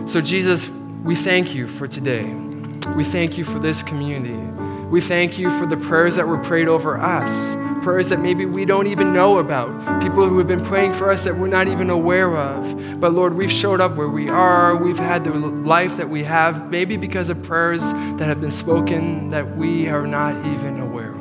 life. 0.00 0.10
So, 0.10 0.22
Jesus, 0.22 0.70
we 1.04 1.14
thank 1.14 1.54
you 1.54 1.68
for 1.68 1.86
today. 1.86 2.32
We 2.96 3.04
thank 3.04 3.36
you 3.36 3.44
for 3.44 3.58
this 3.58 3.82
community. 3.82 4.38
We 4.88 5.02
thank 5.02 5.38
you 5.38 5.50
for 5.58 5.66
the 5.66 5.76
prayers 5.76 6.16
that 6.16 6.26
were 6.26 6.38
prayed 6.38 6.68
over 6.68 6.96
us 6.96 7.52
prayers 7.82 8.08
that 8.10 8.20
maybe 8.20 8.46
we 8.46 8.64
don't 8.64 8.86
even 8.86 9.12
know 9.12 9.38
about, 9.38 10.02
people 10.02 10.28
who 10.28 10.38
have 10.38 10.48
been 10.48 10.64
praying 10.64 10.92
for 10.94 11.10
us 11.10 11.24
that 11.24 11.36
we're 11.36 11.48
not 11.48 11.68
even 11.68 11.90
aware 11.90 12.36
of. 12.36 13.00
But 13.00 13.12
Lord, 13.14 13.34
we've 13.34 13.50
showed 13.50 13.80
up 13.80 13.96
where 13.96 14.08
we 14.08 14.28
are. 14.28 14.76
We've 14.76 14.98
had 14.98 15.24
the 15.24 15.32
life 15.32 15.96
that 15.96 16.08
we 16.08 16.24
have, 16.24 16.70
maybe 16.70 16.96
because 16.96 17.30
of 17.30 17.42
prayers 17.42 17.82
that 17.82 18.26
have 18.26 18.40
been 18.40 18.50
spoken 18.50 19.30
that 19.30 19.56
we 19.56 19.88
are 19.88 20.06
not 20.06 20.34
even 20.46 20.80
aware 20.80 21.10
of. 21.10 21.20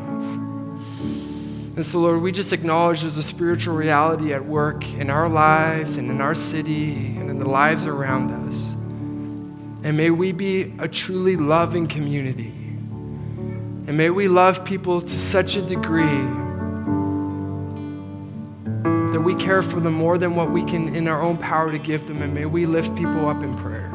And 1.77 1.85
so, 1.85 1.99
Lord, 1.99 2.21
we 2.21 2.33
just 2.33 2.51
acknowledge 2.51 3.01
there's 3.01 3.15
a 3.15 3.23
spiritual 3.23 3.73
reality 3.75 4.33
at 4.33 4.45
work 4.45 4.85
in 4.95 5.09
our 5.09 5.29
lives 5.29 5.95
and 5.95 6.11
in 6.11 6.19
our 6.19 6.35
city 6.35 7.15
and 7.17 7.29
in 7.29 7.39
the 7.39 7.47
lives 7.47 7.85
around 7.85 8.31
us. 8.31 8.61
And 9.81 9.95
may 9.95 10.09
we 10.09 10.33
be 10.33 10.73
a 10.79 10.89
truly 10.89 11.37
loving 11.37 11.87
community. 11.87 12.53
And 13.87 13.95
may 13.95 14.09
we 14.09 14.27
love 14.27 14.65
people 14.65 15.01
to 15.01 15.17
such 15.17 15.55
a 15.55 15.61
degree 15.61 16.27
that 19.11 19.21
we 19.21 19.35
care 19.35 19.61
for 19.63 19.79
them 19.79 19.93
more 19.93 20.17
than 20.17 20.35
what 20.35 20.51
we 20.51 20.63
can 20.63 20.93
in 20.95 21.07
our 21.07 21.21
own 21.21 21.37
power 21.37 21.71
to 21.71 21.77
give 21.77 22.07
them. 22.07 22.21
And 22.21 22.33
may 22.33 22.45
we 22.45 22.65
lift 22.65 22.95
people 22.95 23.27
up 23.27 23.43
in 23.43 23.57
prayer. 23.57 23.89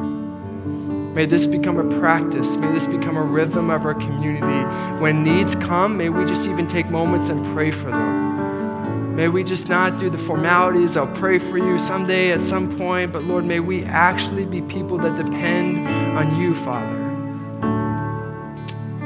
May 1.15 1.25
this 1.25 1.45
become 1.45 1.79
a 1.79 1.99
practice. 1.99 2.57
May 2.57 2.71
this 2.73 2.85
become 2.85 3.15
a 3.15 3.23
rhythm 3.23 3.69
of 3.69 3.85
our 3.85 3.93
community. 3.93 4.65
When 5.01 5.23
needs 5.23 5.55
come, 5.55 5.95
may 5.97 6.09
we 6.09 6.25
just 6.25 6.45
even 6.45 6.67
take 6.67 6.87
moments 6.87 7.29
and 7.29 7.45
pray 7.53 7.71
for 7.71 7.89
them. 7.89 9.15
May 9.15 9.29
we 9.29 9.45
just 9.45 9.69
not 9.69 9.97
do 9.97 10.09
the 10.09 10.17
formalities. 10.17 10.97
I'll 10.97 11.07
pray 11.07 11.39
for 11.39 11.57
you 11.57 11.79
someday 11.79 12.31
at 12.31 12.43
some 12.43 12.77
point, 12.77 13.13
but 13.13 13.23
Lord, 13.23 13.45
may 13.45 13.61
we 13.61 13.85
actually 13.85 14.43
be 14.43 14.61
people 14.63 14.97
that 14.97 15.15
depend 15.25 15.87
on 16.17 16.37
you, 16.37 16.53
Father. 16.53 17.03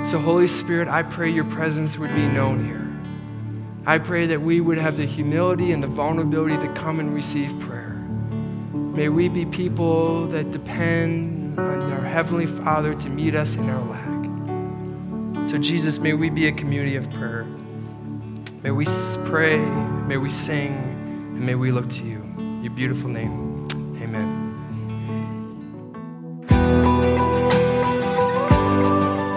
So, 0.07 0.17
Holy 0.17 0.47
Spirit, 0.47 0.87
I 0.87 1.03
pray 1.03 1.29
your 1.29 1.45
presence 1.45 1.95
would 1.99 2.15
be 2.15 2.27
known 2.27 2.65
here. 2.65 2.88
I 3.85 3.97
pray 3.97 4.27
that 4.27 4.41
we 4.41 4.61
would 4.61 4.77
have 4.77 4.97
the 4.97 5.05
humility 5.05 5.71
and 5.71 5.81
the 5.81 5.87
vulnerability 5.87 6.57
to 6.57 6.73
come 6.73 6.99
and 6.99 7.13
receive 7.13 7.57
prayer. 7.59 7.95
May 8.73 9.09
we 9.09 9.29
be 9.29 9.45
people 9.45 10.27
that 10.27 10.51
depend 10.51 11.57
on 11.59 11.91
our 11.91 12.01
Heavenly 12.01 12.45
Father 12.45 12.93
to 12.93 13.09
meet 13.09 13.35
us 13.35 13.55
in 13.55 13.69
our 13.69 13.81
lack. 13.89 15.49
So, 15.49 15.57
Jesus, 15.57 15.99
may 15.99 16.13
we 16.13 16.29
be 16.29 16.47
a 16.47 16.51
community 16.51 16.95
of 16.95 17.09
prayer. 17.11 17.45
May 18.61 18.71
we 18.71 18.85
pray, 19.25 19.57
may 19.57 20.17
we 20.17 20.29
sing, 20.29 20.73
and 20.73 21.45
may 21.45 21.55
we 21.55 21.71
look 21.71 21.89
to 21.89 22.03
you. 22.03 22.23
Your 22.61 22.73
beautiful 22.73 23.09
name. 23.09 23.48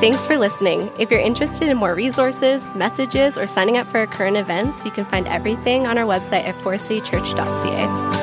Thanks 0.02 0.26
for 0.26 0.36
listening. 0.36 0.90
If 0.98 1.12
you're 1.12 1.20
interested 1.20 1.68
in 1.68 1.76
more 1.76 1.94
resources, 1.94 2.74
messages, 2.74 3.38
or 3.38 3.46
signing 3.46 3.76
up 3.76 3.86
for 3.86 3.98
our 3.98 4.08
current 4.08 4.36
events, 4.36 4.84
you 4.84 4.90
can 4.90 5.04
find 5.04 5.28
everything 5.28 5.86
on 5.86 5.96
our 5.96 6.04
website 6.04 6.44
at 6.44 6.56
forestcitychurch.ca. 6.56 8.21